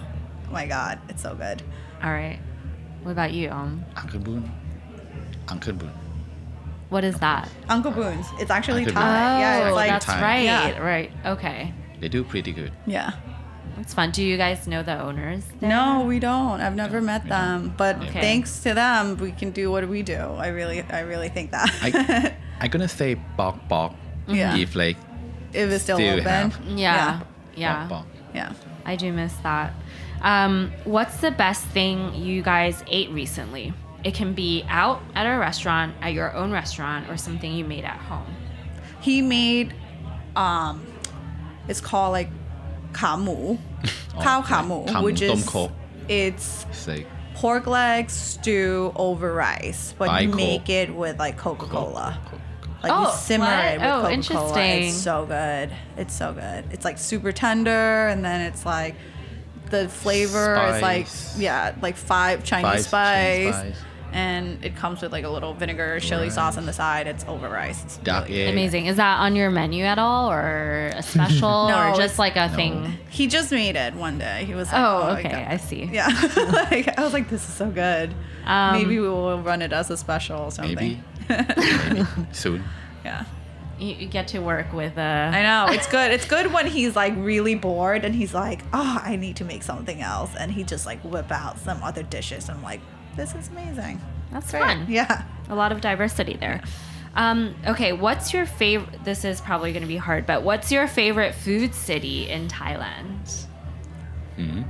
my 0.52 0.66
god, 0.66 1.00
it's 1.10 1.22
so 1.22 1.36
good. 1.36 1.62
All 2.04 2.12
right. 2.12 2.40
What 3.04 3.12
about 3.12 3.32
you? 3.34 3.50
Um, 3.50 3.84
Uncle 3.96 4.20
Boon. 4.20 4.52
Uncle 5.48 5.74
Boon. 5.74 5.92
what 6.90 7.04
is 7.04 7.18
that? 7.20 7.50
Uncle 7.70 7.92
Boons. 7.92 8.26
It's 8.40 8.52
actually 8.52 8.80
Uncle 8.86 8.94
Thai. 8.96 9.02
Boon. 9.34 9.40
yeah, 9.42 9.62
oh, 9.64 9.68
it's 9.68 9.76
like 9.76 9.90
that's 9.90 10.06
Thai. 10.06 10.22
right. 10.22 10.44
Yeah. 10.44 10.80
Right. 10.80 11.12
Okay. 11.26 11.74
They 12.00 12.08
do 12.10 12.24
pretty 12.24 12.52
good. 12.52 12.72
yeah. 12.86 13.12
It's 13.80 13.94
fun. 13.94 14.12
Do 14.12 14.22
you 14.24 14.36
guys 14.36 14.68
know 14.68 14.84
the 14.84 15.00
owners? 15.00 15.44
there? 15.62 15.70
No, 15.70 16.04
we 16.06 16.20
don't. 16.20 16.60
I've 16.60 16.76
never 16.76 17.00
met 17.00 17.28
them, 17.30 17.74
but 17.78 17.96
Okay. 17.98 18.20
thanks 18.20 18.60
to 18.64 18.74
them, 18.74 19.16
we 19.18 19.32
can 19.32 19.52
do 19.52 19.72
what 19.72 19.88
we 19.88 20.02
do. 20.02 20.18
I 20.18 20.48
really, 20.48 20.82
I 20.82 21.02
really 21.02 21.30
think 21.30 21.52
that. 21.52 21.70
I 21.82 22.34
I'm 22.60 22.70
gonna 22.72 22.90
say 22.90 23.16
Pok 23.38 23.70
Pok. 23.70 23.96
Yeah. 24.28 24.58
If 24.58 24.76
like 24.76 24.98
if 25.54 25.70
it's 25.72 25.84
still, 25.84 25.96
Still 25.98 26.16
open. 26.20 26.26
have. 26.26 26.60
Yeah. 26.68 27.22
Yeah. 27.56 27.88
Pok 27.88 27.90
Pok. 27.90 28.06
Yeah. 28.34 28.54
I 28.86 28.96
do 28.98 29.14
miss 29.14 29.34
that. 29.44 29.72
Um, 30.22 30.74
what's 30.84 31.18
the 31.22 31.32
best 31.32 31.64
thing 31.68 32.14
you 32.16 32.42
guys 32.42 32.84
ate 32.88 33.12
recently? 33.12 33.72
It 34.04 34.14
can 34.14 34.34
be 34.34 34.66
out 34.68 35.02
at 35.16 35.26
a 35.26 35.38
restaurant, 35.40 35.94
at 36.02 36.12
your 36.12 36.34
own 36.36 36.52
restaurant, 36.52 37.10
or 37.10 37.16
something 37.16 37.54
you 37.54 37.64
made 37.64 37.86
at 37.86 37.98
home. 37.98 38.28
He 39.00 39.22
made, 39.22 39.74
um, 40.36 40.86
it's 41.70 41.80
called 41.82 42.12
like 42.12 42.30
kamu, 42.92 43.58
Oh, 44.18 44.22
cow 44.22 44.42
kamu, 44.42 44.88
kam 44.88 45.04
which 45.04 45.22
is 45.22 45.48
it's 46.10 46.66
It's 46.70 46.88
like 46.88 47.08
pork 47.36 47.68
legs 47.68 48.12
stew 48.14 48.92
over 48.96 49.34
rice, 49.34 49.94
but 49.98 50.08
By 50.08 50.22
you 50.22 50.30
Coke. 50.30 50.38
make 50.38 50.70
it 50.70 50.94
with 50.94 51.18
like 51.20 51.38
Coca 51.38 51.68
Cola. 51.68 52.20
Like 52.84 52.92
Oh, 52.94 53.04
you 53.12 53.18
simmer 53.18 53.46
what? 53.46 53.66
it 53.66 53.78
with 53.80 53.88
Oh, 53.88 54.02
Coca-Cola. 54.02 54.14
interesting. 54.14 54.88
It's 54.90 54.98
so 54.98 55.26
good. 55.26 55.70
It's 55.98 56.14
so 56.14 56.34
good. 56.34 56.66
It's 56.72 56.84
like 56.86 56.98
super 56.98 57.32
tender, 57.32 58.08
and 58.08 58.24
then 58.26 58.42
it's 58.42 58.66
like 58.66 58.96
the 59.70 59.88
flavor 59.88 60.56
is 60.76 60.82
like 60.82 61.08
yeah, 61.38 61.76
like 61.82 61.96
five 61.96 62.44
Chinese 62.44 62.88
Spice, 62.88 62.88
spice, 62.88 63.54
Chinese 63.56 63.76
spice. 63.78 63.86
And 64.12 64.64
it 64.64 64.76
comes 64.76 65.02
with 65.02 65.12
like 65.12 65.24
a 65.24 65.30
little 65.30 65.54
vinegar 65.54 66.00
chili 66.00 66.30
sauce 66.30 66.58
on 66.58 66.66
the 66.66 66.74
side. 66.74 67.08
It's 67.08 67.24
over 67.28 67.50
rice. 67.50 67.84
It's 67.84 67.98
Dark 67.98 68.28
really 68.28 68.44
egg. 68.44 68.54
Amazing. 68.54 68.86
Is 68.88 68.98
that 68.98 69.20
on 69.20 69.36
your 69.36 69.50
menu 69.52 69.84
at 69.86 70.00
all, 70.00 70.32
or 70.32 70.92
a 70.96 71.04
special, 71.04 71.68
No, 71.70 71.92
or 71.92 71.96
just 71.96 72.18
like 72.20 72.36
a 72.36 72.50
thing? 72.50 72.98
He 73.10 73.28
just 73.28 73.52
made 73.52 73.76
it 73.76 73.94
one 73.94 74.18
day. 74.18 74.46
He 74.46 74.54
was 74.56 74.72
like, 74.72 74.82
Oh, 74.82 75.08
"Oh, 75.10 75.16
okay, 75.18 75.34
I, 75.46 75.54
I 75.54 75.58
see. 75.58 75.84
Yeah, 75.92 76.08
like, 76.72 76.98
I 76.98 77.04
was 77.04 77.14
like, 77.14 77.30
this 77.30 77.48
is 77.48 77.54
so 77.54 77.70
good. 77.70 78.14
Um, 78.46 78.74
Maybe 78.74 79.00
we 79.00 79.08
will 79.08 79.42
run 79.42 79.62
it 79.62 79.72
as 79.74 79.90
a 79.92 79.98
special 79.98 80.40
or 80.42 80.52
something. 80.52 80.76
Maybe. 80.76 81.04
Maybe. 81.90 82.06
Soon. 82.32 82.64
Yeah, 83.06 83.26
You, 83.78 83.94
you 83.96 84.08
get 84.08 84.28
to 84.30 84.40
work 84.40 84.74
with 84.74 84.98
a. 84.98 85.32
I 85.34 85.44
know 85.44 85.74
it's 85.74 85.88
good. 85.88 86.12
It's 86.12 86.26
good 86.26 86.52
when 86.52 86.66
he's 86.68 86.96
like 86.96 87.14
really 87.18 87.56
bored 87.56 88.04
and 88.04 88.14
he's 88.16 88.34
like, 88.34 88.62
oh, 88.74 89.02
I 89.04 89.16
need 89.16 89.36
to 89.38 89.46
make 89.46 89.64
something 89.64 90.02
else, 90.02 90.32
and 90.38 90.52
he 90.52 90.64
just 90.64 90.86
like 90.86 91.00
whip 91.02 91.32
out 91.32 91.60
some 91.60 91.82
other 91.84 92.04
dishes. 92.04 92.50
I'm 92.50 92.62
like, 92.64 92.82
this 93.20 93.36
is 93.36 93.50
amazing. 93.50 94.00
That's 94.32 94.50
Great. 94.52 94.64
fun. 94.64 94.86
Yeah. 94.88 95.24
A 95.50 95.56
lot 95.56 95.72
of 95.72 95.82
diversity 95.82 96.38
there. 96.40 96.62
Um, 97.16 97.56
okay, 97.68 97.92
what's 97.92 98.32
your 98.34 98.46
favorite? 98.46 99.04
This 99.04 99.26
is 99.26 99.42
probably 99.42 99.72
going 99.74 99.82
to 99.82 99.88
be 99.88 99.98
hard, 99.98 100.26
but 100.26 100.44
what's 100.44 100.72
your 100.72 100.88
favorite 100.88 101.34
food 101.36 101.74
city 101.76 102.30
in 102.30 102.48
Thailand? 102.48 103.46
Mhm. 104.38 104.64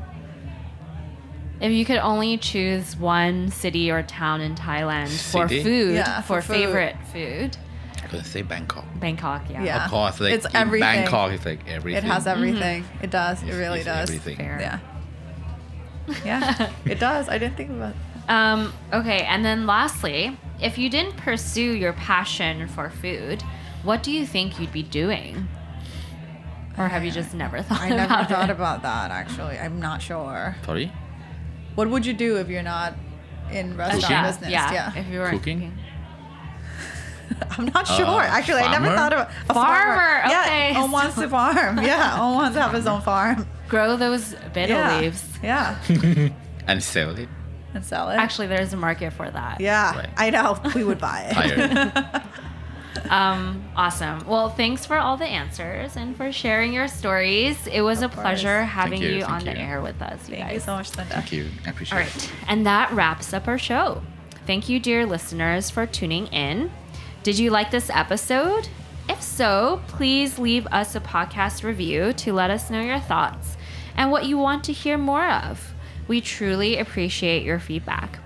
If 1.61 1.71
you 1.73 1.83
could 1.85 1.97
only 1.97 2.37
choose 2.37 2.95
one 2.95 3.49
city 3.51 3.91
or 3.91 4.01
town 4.01 4.39
in 4.41 4.55
Thailand 4.55 5.09
for 5.31 5.47
food, 5.49 5.93
Yeah, 5.95 6.21
for, 6.21 6.41
for 6.41 6.47
food. 6.47 6.53
favorite 6.53 6.95
food, 7.11 7.57
I'm 8.01 8.09
gonna 8.09 8.23
say 8.23 8.41
Bangkok. 8.41 8.85
Bangkok, 8.95 9.43
yeah. 9.49 9.61
Yeah. 9.63 9.83
Of 9.85 9.91
course, 9.91 10.19
like 10.21 10.33
It's 10.33 10.47
everything. 10.55 10.87
Bangkok 11.03 11.33
is 11.33 11.45
like 11.45 11.67
everything. 11.67 12.03
It 12.05 12.07
has 12.07 12.25
everything. 12.25 12.85
It 13.03 13.11
does. 13.11 13.43
It 13.43 13.53
really 13.53 13.83
does. 13.83 14.09
Everything. 14.09 14.37
Fair. 14.37 14.57
Yeah. 14.61 14.79
Yeah, 16.25 16.71
it 16.85 16.99
does. 16.99 17.29
I 17.29 17.37
didn't 17.37 17.55
think 17.55 17.69
about. 17.69 17.93
Um, 18.29 18.71
okay, 18.93 19.23
and 19.23 19.43
then 19.43 19.65
lastly, 19.65 20.37
if 20.61 20.77
you 20.77 20.89
didn't 20.89 21.17
pursue 21.17 21.71
your 21.73 21.93
passion 21.93 22.67
for 22.67 22.89
food, 22.89 23.41
what 23.83 24.03
do 24.03 24.11
you 24.11 24.25
think 24.25 24.59
you'd 24.59 24.71
be 24.71 24.83
doing? 24.83 25.47
Or 26.77 26.87
have 26.87 27.03
you 27.03 27.11
just 27.11 27.33
never 27.33 27.61
thought 27.61 27.81
I 27.81 27.87
about 27.87 28.09
never 28.09 28.21
it? 28.21 28.29
thought 28.29 28.49
about 28.49 28.81
that. 28.83 29.11
Actually, 29.11 29.57
I'm 29.57 29.79
not 29.81 30.01
sure. 30.01 30.55
Sorry. 30.65 30.91
What 31.75 31.89
would 31.89 32.05
you 32.05 32.13
do 32.13 32.37
if 32.37 32.47
you're 32.49 32.63
not 32.63 32.93
in 33.51 33.75
restaurant 33.75 34.05
chef, 34.05 34.27
business? 34.27 34.51
Yeah, 34.51 34.71
yeah. 34.73 34.95
if 34.99 35.07
you 35.07 35.19
were 35.19 35.29
Cooking? 35.31 35.73
I'm 37.57 37.65
not 37.65 37.87
sure. 37.87 38.05
Uh, 38.05 38.27
Actually, 38.27 38.61
I 38.61 38.71
never 38.71 38.95
thought 38.95 39.13
about 39.13 39.29
a 39.49 39.53
Farmer, 39.53 40.19
okay. 40.25 40.71
Yeah, 40.73 40.81
Ohm 40.83 40.91
wants 40.91 41.15
to 41.15 41.27
farm. 41.29 41.77
Yeah, 41.83 42.17
Ohm 42.21 42.35
wants 42.35 42.55
to 42.55 42.61
have 42.61 42.73
his 42.73 42.85
own 42.87 43.01
farm. 43.01 43.47
grow 43.67 43.95
those 43.97 44.35
bitter 44.53 44.73
yeah. 44.73 44.99
leaves. 44.99 45.23
Yeah, 45.43 45.77
And 46.67 46.83
sell 46.83 47.17
it. 47.17 47.29
And 47.73 47.85
sell 47.85 48.09
it. 48.09 48.15
Actually, 48.15 48.47
there's 48.47 48.73
a 48.73 48.77
market 48.77 49.11
for 49.13 49.29
that. 49.29 49.61
yeah, 49.61 49.95
Right. 49.95 50.09
I 50.17 50.29
know. 50.31 50.59
We 50.75 50.83
would 50.83 50.99
buy 50.99 51.27
it. 51.31 52.23
Um, 53.09 53.63
awesome. 53.75 54.27
Well, 54.27 54.49
thanks 54.49 54.85
for 54.85 54.97
all 54.97 55.15
the 55.15 55.25
answers 55.25 55.95
and 55.95 56.15
for 56.17 56.31
sharing 56.31 56.73
your 56.73 56.87
stories. 56.87 57.65
It 57.67 57.81
was 57.81 58.01
a 58.01 58.07
course. 58.09 58.19
pleasure 58.21 58.63
having 58.63 59.01
you, 59.01 59.09
you, 59.09 59.21
thank 59.21 59.31
on 59.33 59.45
the 59.45 59.57
air 59.57 59.81
with 59.81 60.01
us, 60.01 60.27
you 60.27 60.35
Thank 60.35 60.47
guys. 60.47 60.53
you 60.55 60.59
so 60.59 60.75
much, 60.75 60.91
Lynda. 60.91 61.07
Thank 61.07 61.31
you. 61.31 61.49
I 61.65 61.69
appreciate 61.69 61.95
All 61.97 62.01
it. 62.03 62.13
right. 62.15 62.31
And 62.47 62.65
that 62.65 62.91
wraps 62.91 63.31
up 63.33 63.47
our 63.47 63.57
show. 63.57 64.01
Thank 64.45 64.69
you, 64.69 64.79
dear 64.79 65.05
listeners, 65.05 65.69
for 65.69 65.85
tuning 65.85 66.27
in. 66.27 66.71
Did 67.23 67.39
you 67.39 67.51
like 67.51 67.71
this 67.71 67.89
episode? 67.91 68.67
If 69.07 69.21
so, 69.21 69.81
please 69.87 70.37
leave 70.37 70.67
us 70.67 70.93
a 70.95 70.99
podcast 70.99 71.63
review 71.63 72.13
to 72.13 72.33
let 72.33 72.49
us 72.51 72.69
know 72.69 72.81
your 72.81 72.99
thoughts 72.99 73.55
and 73.95 74.11
what 74.11 74.25
you 74.25 74.37
want 74.37 74.63
to 74.65 74.73
hear 74.73 74.97
more 74.97 75.27
of. 75.29 75.73
We 76.09 76.21
truly 76.21 76.77
appreciate 76.77 77.43
your 77.43 77.59
feedback. 77.59 78.17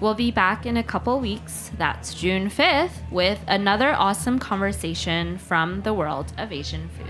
We'll 0.00 0.14
be 0.14 0.30
back 0.30 0.64
in 0.64 0.78
a 0.78 0.82
couple 0.82 1.20
weeks, 1.20 1.70
that's 1.76 2.14
June 2.14 2.48
5th, 2.48 3.10
with 3.12 3.38
another 3.46 3.92
awesome 3.92 4.38
conversation 4.38 5.36
from 5.36 5.82
the 5.82 5.92
world 5.92 6.32
of 6.38 6.50
Asian 6.50 6.88
food. 6.88 7.06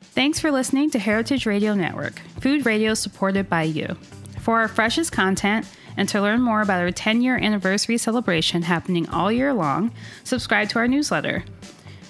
Thanks 0.00 0.40
for 0.40 0.50
listening 0.50 0.88
to 0.92 0.98
Heritage 0.98 1.44
Radio 1.44 1.74
Network, 1.74 2.18
food 2.40 2.64
radio 2.64 2.94
supported 2.94 3.50
by 3.50 3.64
you. 3.64 3.94
For 4.40 4.58
our 4.58 4.68
freshest 4.68 5.12
content 5.12 5.66
and 5.96 6.08
to 6.08 6.20
learn 6.20 6.42
more 6.42 6.60
about 6.60 6.80
our 6.80 6.90
10 6.90 7.22
year 7.22 7.36
anniversary 7.36 7.98
celebration 7.98 8.62
happening 8.62 9.08
all 9.08 9.32
year 9.32 9.52
long, 9.52 9.92
subscribe 10.24 10.68
to 10.70 10.78
our 10.78 10.88
newsletter. 10.88 11.44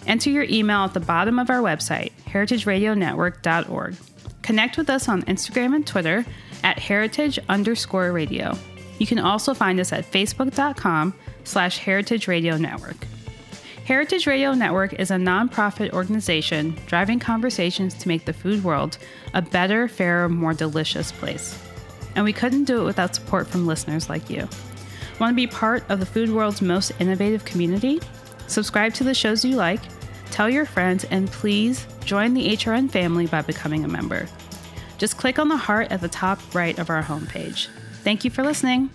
Enter 0.07 0.31
your 0.31 0.45
email 0.45 0.85
at 0.85 0.95
the 0.95 1.01
bottom 1.01 1.39
of 1.39 1.51
our 1.51 1.61
website, 1.61 2.13
heritageradionetwork.org. 2.27 3.97
Connect 4.43 4.79
with 4.79 4.89
us 4.89 5.09
on 5.09 5.23
Instagram 5.23 5.75
and 5.75 5.87
Twitter 5.87 6.25
at 6.63 6.79
heritage 6.79 7.39
underscore 7.49 8.13
radio. 8.13 8.57
You 8.99 9.07
can 9.07 9.19
also 9.19 9.55
find 9.55 9.81
us 9.81 9.93
at 9.93 10.11
facebook.com 10.11 11.15
slash 11.45 11.79
heritage 11.79 12.29
radio 12.29 12.57
network. 12.57 12.97
Heritage 13.85 14.27
Radio 14.27 14.53
Network 14.53 14.95
is 14.95 15.13
a 15.13 15.15
nonprofit 15.15 15.93
organization 15.93 16.77
driving 16.87 17.21
conversations 17.21 17.95
to 17.95 18.09
make 18.09 18.25
the 18.25 18.33
food 18.33 18.65
world 18.65 18.99
a 19.33 19.41
better, 19.41 19.87
fairer, 19.87 20.29
more 20.29 20.55
delicious 20.55 21.13
place. 21.13 21.66
And 22.17 22.25
we 22.25 22.33
couldn't 22.33 22.65
do 22.65 22.81
it 22.81 22.85
without 22.85 23.15
support 23.15 23.47
from 23.47 23.67
listeners 23.67 24.09
like 24.09 24.29
you. 24.29 24.49
Want 25.21 25.31
to 25.31 25.37
be 25.37 25.47
part 25.47 25.85
of 25.89 26.01
the 26.01 26.07
food 26.07 26.31
world's 26.31 26.61
most 26.61 26.93
innovative 26.99 27.45
community? 27.45 28.01
Subscribe 28.49 28.93
to 28.95 29.05
the 29.05 29.15
shows 29.15 29.45
you 29.45 29.55
like, 29.55 29.81
tell 30.31 30.49
your 30.49 30.67
friends, 30.67 31.05
and 31.05 31.31
please 31.31 31.87
join 32.05 32.35
the 32.35 32.57
HRN 32.57 32.91
family 32.91 33.27
by 33.27 33.43
becoming 33.43 33.85
a 33.85 33.89
member. 33.89 34.27
Just 34.99 35.17
click 35.19 35.39
on 35.39 35.49
the 35.49 35.57
heart 35.57 35.93
at 35.93 36.01
the 36.01 36.09
top 36.09 36.41
right 36.55 36.79
of 36.79 36.91
our 36.91 37.03
homepage. 37.03 37.69
Thank 38.03 38.25
you 38.25 38.31
for 38.31 38.43
listening. 38.43 38.91